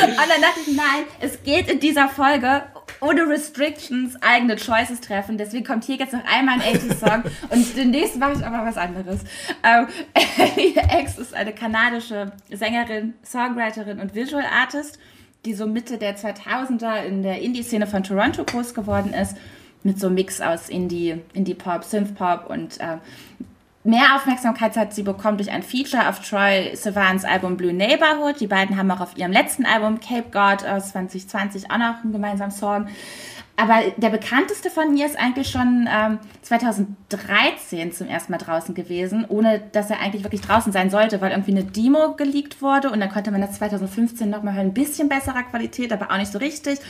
und 0.00 0.16
dann 0.16 0.40
dachte 0.40 0.60
ich, 0.66 0.76
nein, 0.76 1.04
es 1.20 1.42
geht 1.42 1.70
in 1.70 1.80
dieser 1.80 2.08
Folge 2.08 2.62
ohne 3.00 3.28
Restrictions 3.28 4.16
eigene 4.22 4.56
Choices 4.56 5.00
treffen. 5.00 5.38
Deswegen 5.38 5.64
kommt 5.64 5.84
hier 5.84 5.96
jetzt 5.96 6.12
noch 6.12 6.24
einmal 6.24 6.60
ein 6.60 6.76
80s 6.76 6.98
Song 6.98 7.24
und 7.50 7.76
den 7.76 7.90
nächsten 7.90 8.18
mache 8.18 8.34
ich 8.34 8.44
aber 8.44 8.66
was 8.66 8.76
anderes. 8.76 9.20
Ähm, 9.62 9.88
Ellie 10.56 10.74
X 11.02 11.18
ist 11.18 11.34
eine 11.34 11.52
kanadische 11.52 12.32
Sängerin, 12.50 13.14
Songwriterin 13.24 14.00
und 14.00 14.14
Visual 14.14 14.44
Artist, 14.44 14.98
die 15.44 15.54
so 15.54 15.66
Mitte 15.66 15.98
der 15.98 16.16
2000er 16.16 17.04
in 17.04 17.22
der 17.22 17.40
Indie-Szene 17.40 17.86
von 17.86 18.02
Toronto 18.02 18.44
groß 18.44 18.74
geworden 18.74 19.12
ist 19.12 19.36
mit 19.82 20.00
so 20.00 20.08
einem 20.08 20.16
Mix 20.16 20.40
aus 20.40 20.68
Indie, 20.68 21.20
Indie-Pop, 21.32 21.84
Synth-Pop 21.84 22.50
und 22.50 22.80
äh, 22.80 22.98
Mehr 23.86 24.16
Aufmerksamkeit 24.16 24.76
hat 24.76 24.94
sie 24.94 25.04
bekommen 25.04 25.36
durch 25.36 25.52
ein 25.52 25.62
Feature 25.62 26.08
auf 26.08 26.18
Troy 26.18 26.74
Savans 26.74 27.24
Album 27.24 27.56
Blue 27.56 27.72
Neighborhood. 27.72 28.40
Die 28.40 28.48
beiden 28.48 28.76
haben 28.76 28.90
auch 28.90 28.98
auf 28.98 29.16
ihrem 29.16 29.30
letzten 29.30 29.64
Album 29.64 30.00
Cape 30.00 30.28
God 30.32 30.68
aus 30.68 30.90
2020 30.90 31.70
auch 31.70 31.78
noch 31.78 32.02
einen 32.02 32.10
gemeinsamen 32.10 32.50
Song. 32.50 32.88
Aber 33.58 33.80
der 33.96 34.10
bekannteste 34.10 34.68
von 34.68 34.94
ihr 34.96 35.06
ist 35.06 35.18
eigentlich 35.18 35.48
schon 35.48 35.88
ähm, 35.90 36.18
2013 36.42 37.90
zum 37.90 38.06
ersten 38.06 38.32
Mal 38.32 38.38
draußen 38.38 38.74
gewesen, 38.74 39.24
ohne 39.28 39.62
dass 39.72 39.88
er 39.88 40.00
eigentlich 40.00 40.24
wirklich 40.24 40.42
draußen 40.42 40.72
sein 40.72 40.90
sollte, 40.90 41.22
weil 41.22 41.30
irgendwie 41.30 41.52
eine 41.52 41.64
Demo 41.64 42.14
geleakt 42.16 42.60
wurde 42.60 42.90
und 42.90 43.00
dann 43.00 43.08
konnte 43.08 43.30
man 43.30 43.40
das 43.40 43.52
2015 43.52 44.28
nochmal 44.28 44.54
hören, 44.54 44.66
ein 44.66 44.74
bisschen 44.74 45.08
besserer 45.08 45.42
Qualität, 45.44 45.90
aber 45.90 46.10
auch 46.10 46.18
nicht 46.18 46.32
so 46.32 46.38
richtig. 46.38 46.80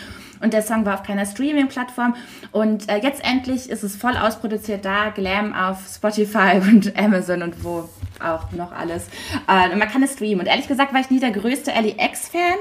Und 0.40 0.52
der 0.52 0.62
Song 0.62 0.84
war 0.84 0.94
auf 0.94 1.02
keiner 1.04 1.24
Streaming-Plattform. 1.24 2.16
Und 2.50 2.88
äh, 2.88 2.98
jetzt 2.98 3.24
endlich 3.24 3.70
ist 3.70 3.84
es 3.84 3.96
voll 3.96 4.16
ausproduziert 4.16 4.84
da, 4.84 5.10
Glam 5.10 5.54
auf 5.54 5.78
Spotify 5.88 6.60
und 6.60 6.98
Amazon 6.98 7.42
und 7.42 7.62
wo 7.64 7.88
auch 8.18 8.50
noch 8.52 8.72
alles. 8.72 9.06
Äh, 9.48 9.74
man 9.76 9.88
kann 9.88 10.02
es 10.02 10.14
streamen. 10.14 10.40
Und 10.40 10.46
ehrlich 10.46 10.66
gesagt 10.66 10.92
war 10.92 11.00
ich 11.00 11.10
nie 11.10 11.20
der 11.20 11.30
größte 11.30 11.72
Ellie 11.72 11.94
X-Fan 11.96 12.58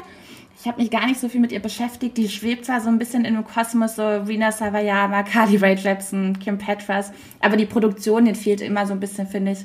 ich 0.66 0.68
habe 0.68 0.82
mich 0.82 0.90
gar 0.90 1.06
nicht 1.06 1.20
so 1.20 1.30
viel 1.30 1.42
mit 1.42 1.52
ihr 1.52 1.60
beschäftigt. 1.60 2.18
Die 2.18 2.28
schwebt 2.28 2.66
zwar 2.66 2.82
so 2.82 2.90
ein 2.90 2.98
bisschen 2.98 3.24
in 3.24 3.36
dem 3.36 3.46
Kosmos, 3.46 3.98
so 3.98 4.02
Rina 4.04 4.52
Sawayama, 4.52 5.22
Carly 5.22 5.58
Rae 5.58 5.76
Jepsen, 5.76 6.40
Kim 6.40 6.58
Petras, 6.58 7.12
aber 7.40 7.56
die 7.56 7.68
Produktion, 7.68 8.26
denen 8.26 8.36
fehlt 8.36 8.62
immer 8.62 8.88
so 8.88 8.94
ein 8.94 9.00
bisschen, 9.00 9.28
finde 9.28 9.52
ich, 9.52 9.60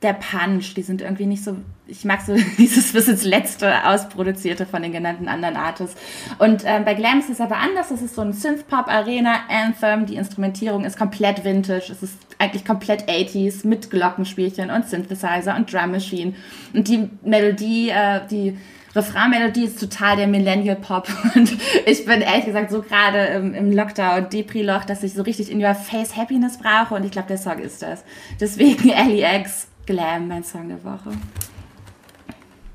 der 0.00 0.12
Punch. 0.12 0.74
Die 0.76 0.82
sind 0.82 1.02
irgendwie 1.02 1.26
nicht 1.26 1.42
so, 1.42 1.56
ich 1.88 2.04
mag 2.04 2.20
so 2.20 2.36
dieses 2.58 2.92
bis 2.92 3.08
ins 3.08 3.24
Letzte 3.24 3.84
ausproduzierte 3.84 4.64
von 4.64 4.80
den 4.82 4.92
genannten 4.92 5.26
anderen 5.26 5.56
Artists. 5.56 6.00
Und 6.38 6.62
ähm, 6.66 6.84
bei 6.84 6.94
Glam 6.94 7.18
ist 7.18 7.28
es 7.28 7.40
aber 7.40 7.56
anders. 7.56 7.90
Es 7.90 8.00
ist 8.00 8.14
so 8.14 8.22
ein 8.22 8.32
Synth-Pop-Arena-Anthem. 8.32 10.06
Die 10.06 10.14
Instrumentierung 10.14 10.84
ist 10.84 10.96
komplett 10.96 11.44
vintage. 11.44 11.90
Es 11.90 12.00
ist 12.00 12.16
eigentlich 12.38 12.64
komplett 12.64 13.08
80s 13.08 13.66
mit 13.66 13.90
Glockenspielchen 13.90 14.70
und 14.70 14.88
Synthesizer 14.88 15.56
und 15.56 15.72
Drum 15.72 15.90
Machine. 15.90 16.34
Und 16.72 16.86
die 16.86 17.10
Melodie, 17.24 17.88
äh, 17.88 18.20
die 18.30 18.56
Refrain-Melodie 18.94 19.64
ist 19.64 19.80
total 19.80 20.16
der 20.16 20.26
Millennial 20.26 20.76
Pop 20.76 21.08
und 21.34 21.52
ich 21.86 22.04
bin 22.04 22.20
ehrlich 22.20 22.46
gesagt 22.46 22.70
so 22.70 22.82
gerade 22.82 23.18
im, 23.26 23.54
im 23.54 23.72
Lockdown, 23.72 24.28
Depri-Loch, 24.28 24.84
dass 24.84 25.02
ich 25.02 25.14
so 25.14 25.22
richtig 25.22 25.50
in 25.50 25.64
your 25.64 25.74
face 25.74 26.16
Happiness 26.16 26.58
brauche 26.58 26.94
und 26.94 27.04
ich 27.04 27.10
glaube, 27.10 27.28
der 27.28 27.38
Song 27.38 27.58
ist 27.58 27.82
das. 27.82 28.04
Deswegen 28.40 28.90
Ellie 28.90 29.24
X 29.40 29.68
Glam, 29.86 30.28
mein 30.28 30.44
Song 30.44 30.68
der 30.68 30.82
Woche. 30.84 31.10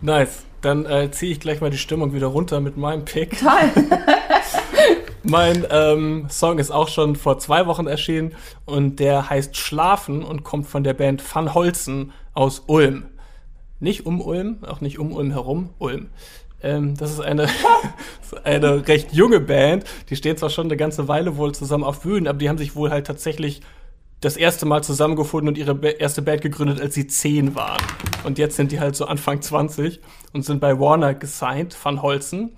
Nice. 0.01 0.43
Dann 0.61 0.85
äh, 0.85 1.11
ziehe 1.11 1.31
ich 1.31 1.39
gleich 1.39 1.61
mal 1.61 1.69
die 1.69 1.77
Stimmung 1.77 2.13
wieder 2.13 2.27
runter 2.27 2.59
mit 2.59 2.77
meinem 2.77 3.05
Pick. 3.05 3.39
Toll. 3.39 3.71
mein 5.23 5.65
ähm, 5.69 6.27
Song 6.29 6.57
ist 6.57 6.71
auch 6.71 6.87
schon 6.87 7.15
vor 7.15 7.37
zwei 7.37 7.67
Wochen 7.67 7.85
erschienen 7.85 8.33
und 8.65 8.99
der 8.99 9.29
heißt 9.29 9.55
Schlafen 9.55 10.23
und 10.23 10.43
kommt 10.43 10.67
von 10.67 10.83
der 10.83 10.93
Band 10.93 11.23
Van 11.33 11.53
Holzen 11.53 12.11
aus 12.33 12.63
Ulm. 12.65 13.05
Nicht 13.79 14.05
um 14.05 14.21
Ulm, 14.21 14.63
auch 14.65 14.81
nicht 14.81 14.99
um 14.99 15.11
Ulm 15.11 15.31
herum, 15.31 15.69
Ulm. 15.77 16.09
Ähm, 16.61 16.95
das 16.97 17.11
ist 17.11 17.19
eine, 17.19 17.47
eine 18.43 18.87
recht 18.87 19.13
junge 19.13 19.39
Band. 19.39 19.85
Die 20.09 20.15
stehen 20.15 20.37
zwar 20.37 20.49
schon 20.49 20.67
eine 20.67 20.77
ganze 20.77 21.07
Weile 21.07 21.37
wohl 21.37 21.53
zusammen 21.53 21.83
auf 21.83 22.01
Bühnen, 22.01 22.27
aber 22.27 22.39
die 22.39 22.49
haben 22.49 22.57
sich 22.57 22.75
wohl 22.75 22.89
halt 22.89 23.07
tatsächlich 23.07 23.61
das 24.19 24.35
erste 24.35 24.65
Mal 24.65 24.83
zusammengefunden 24.83 25.49
und 25.49 25.57
ihre 25.57 25.77
erste 25.91 26.23
Band 26.23 26.41
gegründet, 26.41 26.81
als 26.81 26.95
sie 26.95 27.05
zehn 27.05 27.53
waren. 27.53 27.81
Und 28.23 28.39
jetzt 28.39 28.55
sind 28.55 28.71
die 28.71 28.79
halt 28.79 28.95
so 28.95 29.05
Anfang 29.05 29.41
20 29.41 29.99
und 30.33 30.43
sind 30.43 30.59
bei 30.59 30.79
Warner 30.79 31.13
gesigned, 31.13 31.77
Van 31.81 32.01
Holzen. 32.01 32.53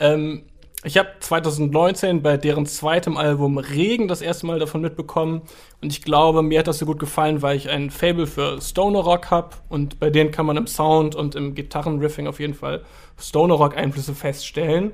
Ähm, 0.00 0.44
ich 0.84 0.98
habe 0.98 1.08
2019 1.20 2.22
bei 2.22 2.36
deren 2.36 2.66
zweitem 2.66 3.16
Album 3.16 3.58
Regen 3.58 4.08
das 4.08 4.20
erste 4.20 4.46
Mal 4.46 4.58
davon 4.58 4.82
mitbekommen 4.82 5.42
und 5.80 5.90
ich 5.90 6.02
glaube, 6.02 6.42
mir 6.42 6.60
hat 6.60 6.68
das 6.68 6.78
so 6.78 6.86
gut 6.86 6.98
gefallen, 6.98 7.42
weil 7.42 7.56
ich 7.56 7.68
ein 7.68 7.90
Fable 7.90 8.26
für 8.26 8.60
Stoner 8.60 9.00
Rock 9.00 9.30
habe 9.30 9.50
und 9.68 9.98
bei 9.98 10.10
denen 10.10 10.30
kann 10.30 10.46
man 10.46 10.56
im 10.56 10.66
Sound 10.66 11.14
und 11.14 11.34
im 11.34 11.54
Gitarrenriffing 11.54 12.26
auf 12.26 12.40
jeden 12.40 12.54
Fall 12.54 12.84
Stoner 13.18 13.54
Rock 13.54 13.76
Einflüsse 13.76 14.14
feststellen. 14.14 14.92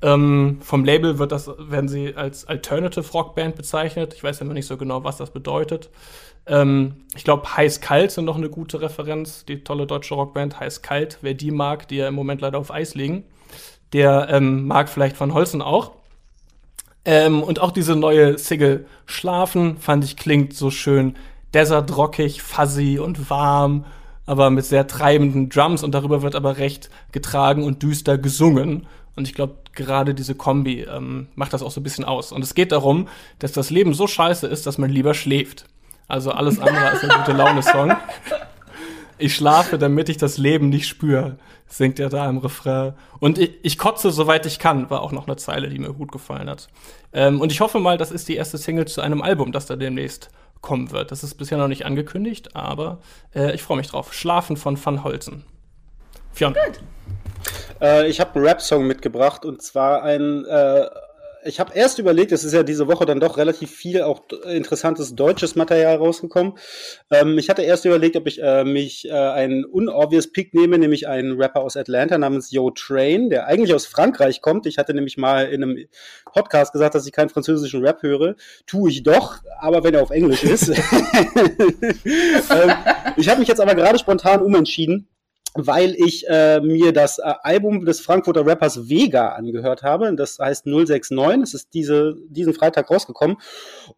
Ähm, 0.00 0.58
vom 0.60 0.84
Label 0.84 1.18
wird 1.18 1.32
das, 1.32 1.50
werden 1.58 1.88
sie 1.88 2.14
als 2.14 2.46
Alternative 2.46 3.10
Rock 3.12 3.34
Band 3.34 3.56
bezeichnet. 3.56 4.14
Ich 4.14 4.22
weiß 4.22 4.40
immer 4.40 4.54
nicht 4.54 4.66
so 4.66 4.76
genau, 4.76 5.02
was 5.02 5.16
das 5.16 5.30
bedeutet. 5.30 5.90
Ähm, 6.46 7.04
ich 7.16 7.24
glaube, 7.24 7.56
Heiß 7.56 7.80
Kalt 7.80 8.12
sind 8.12 8.24
noch 8.24 8.36
eine 8.36 8.48
gute 8.48 8.80
Referenz. 8.80 9.44
Die 9.44 9.64
tolle 9.64 9.86
deutsche 9.86 10.14
Rockband 10.14 10.60
Heiß 10.60 10.82
Kalt, 10.82 11.18
wer 11.20 11.34
die 11.34 11.50
mag, 11.50 11.88
die 11.88 11.96
ja 11.96 12.08
im 12.08 12.14
Moment 12.14 12.40
leider 12.40 12.58
auf 12.58 12.72
Eis 12.72 12.94
liegen, 12.94 13.24
der 13.92 14.28
ähm, 14.30 14.66
mag 14.66 14.88
vielleicht 14.88 15.18
Van 15.20 15.34
Holzen 15.34 15.62
auch. 15.62 15.92
Ähm, 17.04 17.42
und 17.42 17.60
auch 17.60 17.70
diese 17.70 17.96
neue 17.96 18.38
Single 18.38 18.86
Schlafen 19.06 19.78
fand 19.78 20.04
ich 20.04 20.16
klingt 20.16 20.54
so 20.54 20.70
schön 20.70 21.16
desertrockig, 21.54 22.42
fuzzy 22.42 22.98
und 22.98 23.30
warm, 23.30 23.86
aber 24.26 24.50
mit 24.50 24.66
sehr 24.66 24.86
treibenden 24.86 25.48
Drums 25.48 25.82
und 25.82 25.92
darüber 25.92 26.22
wird 26.22 26.34
aber 26.34 26.58
recht 26.58 26.90
getragen 27.12 27.64
und 27.64 27.82
düster 27.82 28.18
gesungen. 28.18 28.86
Und 29.16 29.26
ich 29.26 29.34
glaube, 29.34 29.54
gerade 29.72 30.14
diese 30.14 30.34
Kombi 30.34 30.82
ähm, 30.82 31.28
macht 31.34 31.52
das 31.52 31.62
auch 31.62 31.70
so 31.70 31.80
ein 31.80 31.82
bisschen 31.82 32.04
aus. 32.04 32.30
Und 32.30 32.44
es 32.44 32.54
geht 32.54 32.72
darum, 32.72 33.08
dass 33.38 33.52
das 33.52 33.70
Leben 33.70 33.94
so 33.94 34.06
scheiße 34.06 34.46
ist, 34.46 34.66
dass 34.66 34.78
man 34.78 34.90
lieber 34.90 35.14
schläft. 35.14 35.64
Also 36.08 36.30
alles 36.30 36.58
andere 36.58 36.88
als 36.88 37.02
ein 37.02 37.10
gute 37.18 37.32
Laune-Song. 37.32 37.96
Ich 39.18 39.34
schlafe, 39.34 39.78
damit 39.78 40.08
ich 40.08 40.16
das 40.16 40.38
Leben 40.38 40.68
nicht 40.68 40.86
spüre, 40.86 41.38
singt 41.66 41.98
er 41.98 42.08
da 42.08 42.28
im 42.28 42.38
Refrain. 42.38 42.94
Und 43.18 43.38
ich, 43.38 43.52
ich, 43.62 43.78
kotze, 43.78 44.10
soweit 44.10 44.46
ich 44.46 44.58
kann, 44.58 44.90
war 44.90 45.02
auch 45.02 45.12
noch 45.12 45.26
eine 45.26 45.36
Zeile, 45.36 45.68
die 45.68 45.78
mir 45.78 45.92
gut 45.92 46.12
gefallen 46.12 46.48
hat. 46.48 46.68
Ähm, 47.12 47.40
und 47.40 47.50
ich 47.50 47.60
hoffe 47.60 47.80
mal, 47.80 47.98
das 47.98 48.10
ist 48.10 48.28
die 48.28 48.36
erste 48.36 48.58
Single 48.58 48.86
zu 48.86 49.00
einem 49.00 49.20
Album, 49.20 49.52
das 49.52 49.66
da 49.66 49.76
demnächst 49.76 50.30
kommen 50.60 50.90
wird. 50.92 51.10
Das 51.10 51.24
ist 51.24 51.34
bisher 51.34 51.58
noch 51.58 51.68
nicht 51.68 51.84
angekündigt, 51.84 52.54
aber 52.54 53.00
äh, 53.34 53.54
ich 53.54 53.62
freue 53.62 53.78
mich 53.78 53.88
drauf. 53.88 54.12
Schlafen 54.12 54.56
von 54.56 54.82
Van 54.82 55.04
Holzen. 55.04 55.44
Fionn. 56.32 56.54
Äh, 57.80 58.08
ich 58.08 58.20
habe 58.20 58.36
einen 58.36 58.44
Rap-Song 58.46 58.86
mitgebracht 58.86 59.44
und 59.44 59.62
zwar 59.62 60.02
ein. 60.02 60.44
Äh, 60.44 60.86
ich 61.44 61.60
habe 61.60 61.72
erst 61.74 61.98
überlegt, 61.98 62.32
es 62.32 62.44
ist 62.44 62.52
ja 62.52 62.62
diese 62.62 62.88
Woche 62.88 63.06
dann 63.06 63.20
doch 63.20 63.36
relativ 63.36 63.70
viel 63.70 64.02
auch 64.02 64.22
interessantes 64.46 65.14
deutsches 65.14 65.56
Material 65.56 65.96
rausgekommen. 65.96 66.54
Ähm, 67.10 67.38
ich 67.38 67.48
hatte 67.48 67.62
erst 67.62 67.84
überlegt, 67.84 68.16
ob 68.16 68.26
ich 68.26 68.42
äh, 68.42 68.64
mich 68.64 69.08
äh, 69.08 69.12
einen 69.12 69.64
unobvious 69.64 70.32
Pick 70.32 70.54
nehme, 70.54 70.78
nämlich 70.78 71.08
einen 71.08 71.40
Rapper 71.40 71.60
aus 71.60 71.76
Atlanta 71.76 72.18
namens 72.18 72.50
Yo 72.50 72.70
Train, 72.70 73.30
der 73.30 73.46
eigentlich 73.46 73.74
aus 73.74 73.86
Frankreich 73.86 74.42
kommt. 74.42 74.66
Ich 74.66 74.78
hatte 74.78 74.94
nämlich 74.94 75.16
mal 75.16 75.46
in 75.46 75.62
einem 75.62 75.86
Podcast 76.32 76.72
gesagt, 76.72 76.94
dass 76.94 77.06
ich 77.06 77.12
keinen 77.12 77.28
französischen 77.28 77.84
Rap 77.84 78.02
höre. 78.02 78.34
Tue 78.66 78.90
ich 78.90 79.02
doch, 79.02 79.38
aber 79.60 79.84
wenn 79.84 79.94
er 79.94 80.02
auf 80.02 80.10
Englisch 80.10 80.44
ist. 80.44 80.68
ähm, 82.04 82.72
ich 83.16 83.28
habe 83.28 83.40
mich 83.40 83.48
jetzt 83.48 83.60
aber 83.60 83.74
gerade 83.74 83.98
spontan 83.98 84.42
umentschieden 84.42 85.08
weil 85.54 85.94
ich 85.94 86.28
äh, 86.28 86.60
mir 86.60 86.92
das 86.92 87.18
äh, 87.18 87.32
Album 87.42 87.84
des 87.84 88.00
Frankfurter 88.00 88.46
Rappers 88.46 88.88
Vega 88.88 89.30
angehört 89.30 89.82
habe. 89.82 90.14
Das 90.14 90.38
heißt 90.38 90.66
069. 90.66 91.42
Es 91.42 91.54
ist 91.54 91.74
diese, 91.74 92.16
diesen 92.28 92.54
Freitag 92.54 92.90
rausgekommen. 92.90 93.38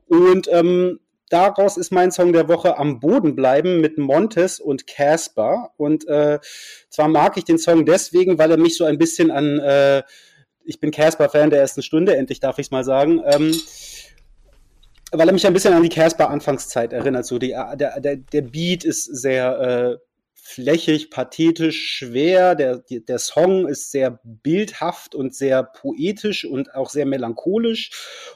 Und 0.07 0.49
ähm, 0.53 1.01
daraus 1.29 1.77
ist 1.77 1.93
mein 1.93 2.13
Song 2.13 2.33
der 2.33 2.49
Woche 2.49 2.79
am 2.79 3.01
Boden 3.01 3.37
bleiben 3.37 3.81
mit 3.81 3.99
Montes 3.99 4.61
und 4.61 4.87
Casper. 4.87 5.71
Und 5.77 6.07
äh, 6.09 6.39
zwar 6.89 7.09
mag 7.09 7.37
ich 7.37 7.45
den 7.45 7.59
Song 7.59 7.85
deswegen, 7.85 8.39
weil 8.39 8.51
er 8.51 8.59
mich 8.59 8.77
so 8.77 8.85
ein 8.85 8.99
bisschen 8.99 9.31
an, 9.31 9.59
äh, 9.59 10.03
ich 10.65 10.81
bin 10.81 10.91
Casper-Fan 10.91 11.51
der 11.51 11.61
ersten 11.61 11.83
Stunde, 11.83 12.17
endlich 12.17 12.41
darf 12.41 12.59
ich 12.59 12.67
es 12.67 12.71
mal 12.71 12.85
sagen. 12.85 13.23
Ähm, 13.25 13.55
weil 15.13 15.29
er 15.29 15.33
mich 15.33 15.47
ein 15.47 15.53
bisschen 15.53 15.75
an 15.75 15.83
die 15.83 15.89
Casper-Anfangszeit 15.89 16.93
erinnert. 16.93 17.27
So 17.27 17.39
die, 17.39 17.49
der, 17.49 18.01
der, 18.01 18.17
der 18.17 18.43
Beat 18.43 18.85
ist 18.85 19.05
sehr 19.05 19.99
äh, 19.99 20.10
flächig, 20.51 21.11
pathetisch, 21.11 21.97
schwer. 21.99 22.55
Der, 22.55 22.83
der 22.89 23.19
Song 23.19 23.69
ist 23.69 23.91
sehr 23.91 24.21
bildhaft 24.25 25.15
und 25.15 25.35
sehr 25.35 25.63
poetisch 25.63 26.45
und 26.45 26.75
auch 26.75 26.91
sehr 26.91 27.07
melancholisch. 27.07 27.91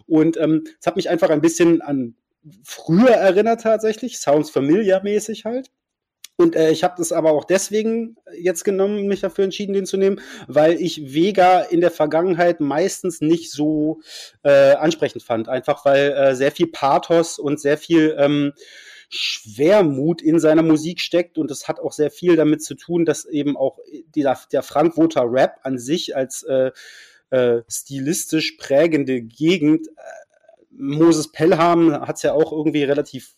Und 0.07 0.37
ähm, 0.37 0.65
es 0.81 0.87
hat 0.87 0.97
mich 0.97 1.11
einfach 1.11 1.31
ein 1.31 1.41
bisschen 1.41 1.83
an 1.83 2.15
früher 2.62 3.11
erinnert 3.11 3.62
tatsächlich, 3.62 4.19
Sounds 4.19 4.51
Familiar 4.51 5.03
mäßig 5.03 5.45
halt. 5.45 5.71
Und 6.37 6.57
äh, 6.57 6.71
ich 6.71 6.83
habe 6.83 6.95
das 6.99 7.12
aber 7.12 7.31
auch 7.31 7.45
deswegen 7.45 8.17
jetzt 8.37 8.65
genommen, 8.65 9.07
mich 9.07 9.21
dafür 9.21 9.45
entschieden, 9.45 9.73
den 9.73 9.87
zu 9.87 9.97
nehmen, 9.97 10.21
weil 10.49 10.81
ich 10.81 11.15
Vega 11.15 11.61
in 11.61 11.81
der 11.81 11.93
Vergangenheit 11.93 12.59
meistens 12.61 13.21
nicht 13.21 13.53
so 13.53 14.01
äh, 14.43 14.73
ansprechend 14.73 15.23
fand. 15.23 15.49
Einfach 15.49 15.85
weil 15.85 16.11
äh, 16.11 16.35
sehr 16.35 16.51
viel 16.51 16.67
Pathos 16.67 17.39
und 17.39 17.61
sehr 17.61 17.79
viel 17.79 18.17
ähm, 18.19 18.53
Schwermut 19.09 20.23
in 20.23 20.39
seiner 20.39 20.63
Musik 20.63 21.01
steckt 21.01 21.39
und 21.39 21.51
es 21.51 21.69
hat 21.69 21.81
auch 21.81 21.93
sehr 21.93 22.11
viel 22.11 22.37
damit 22.37 22.63
zu 22.63 22.75
tun, 22.75 23.05
dass 23.05 23.25
eben 23.25 23.57
auch 23.57 23.79
der, 24.15 24.39
der 24.53 24.63
Frankfurter 24.63 25.25
Rap 25.27 25.61
an 25.63 25.79
sich 25.79 26.17
als 26.17 26.43
äh, 26.45 26.71
äh, 27.31 27.63
stilistisch 27.69 28.53
prägende 28.59 29.23
Gegend, 29.23 29.89
äh, 29.89 29.91
Moses 30.77 31.31
Pelham 31.31 31.93
hat 31.93 32.17
es 32.17 32.23
ja 32.23 32.33
auch 32.33 32.53
irgendwie 32.53 32.85
relativ 32.85 33.37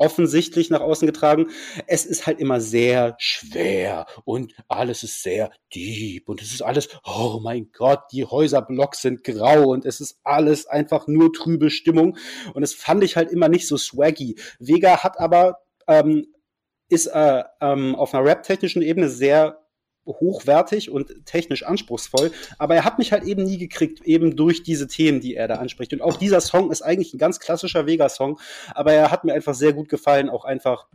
offensichtlich 0.00 0.70
nach 0.70 0.80
außen 0.80 1.06
getragen. 1.06 1.48
Es 1.86 2.06
ist 2.06 2.26
halt 2.26 2.40
immer 2.40 2.60
sehr 2.60 3.14
schwer 3.18 4.06
und 4.24 4.54
alles 4.66 5.02
ist 5.02 5.22
sehr 5.22 5.52
deep 5.74 6.28
und 6.28 6.40
es 6.40 6.52
ist 6.52 6.62
alles, 6.62 6.88
oh 7.04 7.38
mein 7.42 7.70
Gott, 7.72 8.00
die 8.10 8.24
Häuserblocks 8.24 9.02
sind 9.02 9.22
grau 9.22 9.68
und 9.68 9.84
es 9.84 10.00
ist 10.00 10.18
alles 10.24 10.66
einfach 10.66 11.06
nur 11.06 11.32
trübe 11.32 11.70
Stimmung 11.70 12.16
und 12.54 12.62
es 12.62 12.74
fand 12.74 13.04
ich 13.04 13.16
halt 13.16 13.30
immer 13.30 13.48
nicht 13.48 13.68
so 13.68 13.76
swaggy. 13.76 14.36
Vega 14.58 15.02
hat 15.04 15.20
aber 15.20 15.58
ähm, 15.86 16.26
ist 16.88 17.06
äh, 17.06 17.44
ähm, 17.60 17.94
auf 17.94 18.14
einer 18.14 18.24
rap-technischen 18.24 18.82
Ebene 18.82 19.10
sehr 19.10 19.60
hochwertig 20.06 20.90
und 20.90 21.26
technisch 21.26 21.62
anspruchsvoll, 21.62 22.32
aber 22.58 22.74
er 22.74 22.84
hat 22.84 22.98
mich 22.98 23.12
halt 23.12 23.24
eben 23.24 23.44
nie 23.44 23.58
gekriegt, 23.58 24.02
eben 24.02 24.36
durch 24.36 24.62
diese 24.62 24.86
Themen, 24.86 25.20
die 25.20 25.34
er 25.34 25.48
da 25.48 25.56
anspricht. 25.56 25.92
Und 25.92 26.02
auch 26.02 26.16
dieser 26.16 26.40
Song 26.40 26.70
ist 26.70 26.82
eigentlich 26.82 27.14
ein 27.14 27.18
ganz 27.18 27.38
klassischer 27.40 27.86
Vega-Song, 27.86 28.40
aber 28.74 28.92
er 28.92 29.10
hat 29.10 29.24
mir 29.24 29.34
einfach 29.34 29.54
sehr 29.54 29.72
gut 29.72 29.88
gefallen, 29.88 30.30
auch 30.30 30.44
einfach 30.44 30.86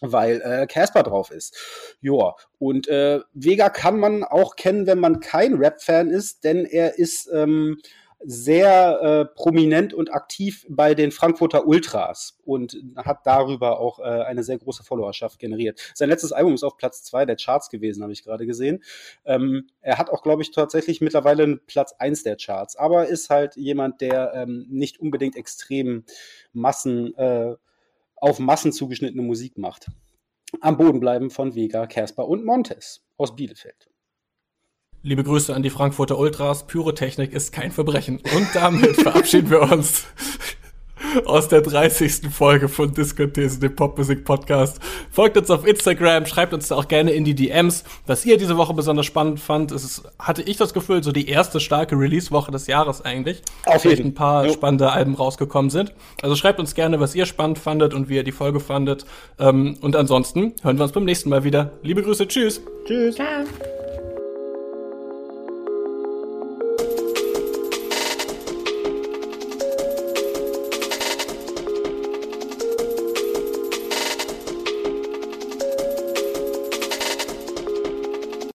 weil 0.00 0.42
äh, 0.42 0.66
Casper 0.66 1.02
drauf 1.02 1.30
ist. 1.30 1.56
Joa. 2.00 2.36
Und 2.58 2.88
äh, 2.88 3.20
Vega 3.32 3.70
kann 3.70 3.98
man 3.98 4.24
auch 4.24 4.56
kennen, 4.56 4.86
wenn 4.86 4.98
man 4.98 5.20
kein 5.20 5.54
Rap-Fan 5.54 6.10
ist, 6.10 6.44
denn 6.44 6.66
er 6.66 6.98
ist 6.98 7.30
ähm, 7.32 7.78
sehr 8.20 9.00
äh, 9.02 9.24
prominent 9.36 9.92
und 9.92 10.12
aktiv 10.12 10.66
bei 10.68 10.94
den 10.94 11.12
Frankfurter 11.12 11.66
Ultras 11.66 12.38
und 12.44 12.76
hat 12.96 13.26
darüber 13.26 13.78
auch 13.78 13.98
äh, 13.98 14.02
eine 14.02 14.42
sehr 14.42 14.58
große 14.58 14.84
Followerschaft 14.84 15.38
generiert. 15.38 15.92
Sein 15.94 16.08
letztes 16.08 16.32
Album 16.32 16.54
ist 16.54 16.64
auf 16.64 16.76
Platz 16.76 17.02
zwei 17.02 17.26
der 17.26 17.36
Charts 17.36 17.68
gewesen, 17.68 18.02
habe 18.02 18.12
ich 18.12 18.24
gerade 18.24 18.46
gesehen. 18.46 18.82
Ähm, 19.24 19.68
er 19.80 19.98
hat 19.98 20.10
auch, 20.10 20.22
glaube 20.22 20.42
ich, 20.42 20.50
tatsächlich 20.50 21.00
mittlerweile 21.00 21.42
einen 21.42 21.60
Platz 21.66 21.94
eins 21.98 22.22
der 22.22 22.36
Charts, 22.36 22.76
aber 22.76 23.06
ist 23.06 23.30
halt 23.30 23.56
jemand, 23.56 24.00
der 24.00 24.32
ähm, 24.34 24.66
nicht 24.68 24.98
unbedingt 24.98 25.36
extrem 25.36 26.04
Massen, 26.52 27.14
äh, 27.16 27.54
auf 28.16 28.38
Massen 28.38 28.72
zugeschnittene 28.72 29.22
Musik 29.22 29.58
macht. 29.58 29.88
Am 30.60 30.78
Boden 30.78 31.00
bleiben 31.00 31.30
von 31.30 31.54
Vega, 31.54 31.86
Casper 31.86 32.26
und 32.26 32.44
Montes 32.44 33.04
aus 33.18 33.36
Bielefeld. 33.36 33.88
Liebe 35.02 35.22
Grüße 35.22 35.54
an 35.54 35.62
die 35.62 35.70
Frankfurter 35.70 36.18
Ultras. 36.18 36.66
Pyrotechnik 36.66 37.32
ist 37.32 37.52
kein 37.52 37.70
Verbrechen. 37.70 38.20
Und 38.34 38.48
damit 38.54 38.96
verabschieden 39.02 39.50
wir 39.50 39.62
uns 39.62 40.04
aus 41.24 41.48
der 41.48 41.62
30. 41.62 42.28
Folge 42.30 42.68
von 42.68 42.92
Discothesen, 42.92 43.60
dem 43.60 43.74
Popmusik-Podcast. 43.74 44.80
Folgt 45.10 45.36
uns 45.36 45.50
auf 45.50 45.66
Instagram, 45.66 46.26
schreibt 46.26 46.52
uns 46.52 46.68
da 46.68 46.76
auch 46.76 46.88
gerne 46.88 47.12
in 47.12 47.24
die 47.24 47.34
DMs, 47.34 47.84
was 48.06 48.24
ihr 48.26 48.36
diese 48.36 48.56
Woche 48.56 48.74
besonders 48.74 49.06
spannend 49.06 49.40
fand. 49.40 49.72
Es 49.72 49.84
ist, 49.84 50.02
hatte 50.18 50.42
ich 50.42 50.56
das 50.56 50.74
Gefühl, 50.74 51.02
so 51.02 51.12
die 51.12 51.28
erste 51.28 51.60
starke 51.60 51.98
Release-Woche 51.98 52.50
des 52.50 52.66
Jahres 52.66 53.04
eigentlich. 53.04 53.42
Auf 53.64 53.84
jeden. 53.84 54.08
ein 54.08 54.14
paar 54.14 54.46
jo. 54.46 54.52
spannende 54.52 54.90
Alben 54.90 55.14
rausgekommen 55.14 55.70
sind. 55.70 55.92
Also 56.22 56.36
schreibt 56.36 56.60
uns 56.60 56.74
gerne, 56.74 57.00
was 57.00 57.14
ihr 57.14 57.26
spannend 57.26 57.58
fandet 57.58 57.94
und 57.94 58.08
wie 58.08 58.16
ihr 58.16 58.24
die 58.24 58.32
Folge 58.32 58.60
fandet. 58.60 59.06
Ähm, 59.38 59.76
und 59.80 59.96
ansonsten 59.96 60.54
hören 60.62 60.78
wir 60.78 60.84
uns 60.84 60.92
beim 60.92 61.04
nächsten 61.04 61.30
Mal 61.30 61.44
wieder. 61.44 61.72
Liebe 61.82 62.02
Grüße, 62.02 62.26
tschüss. 62.26 62.60
Tschüss. 62.86 63.14
Ciao. 63.16 63.75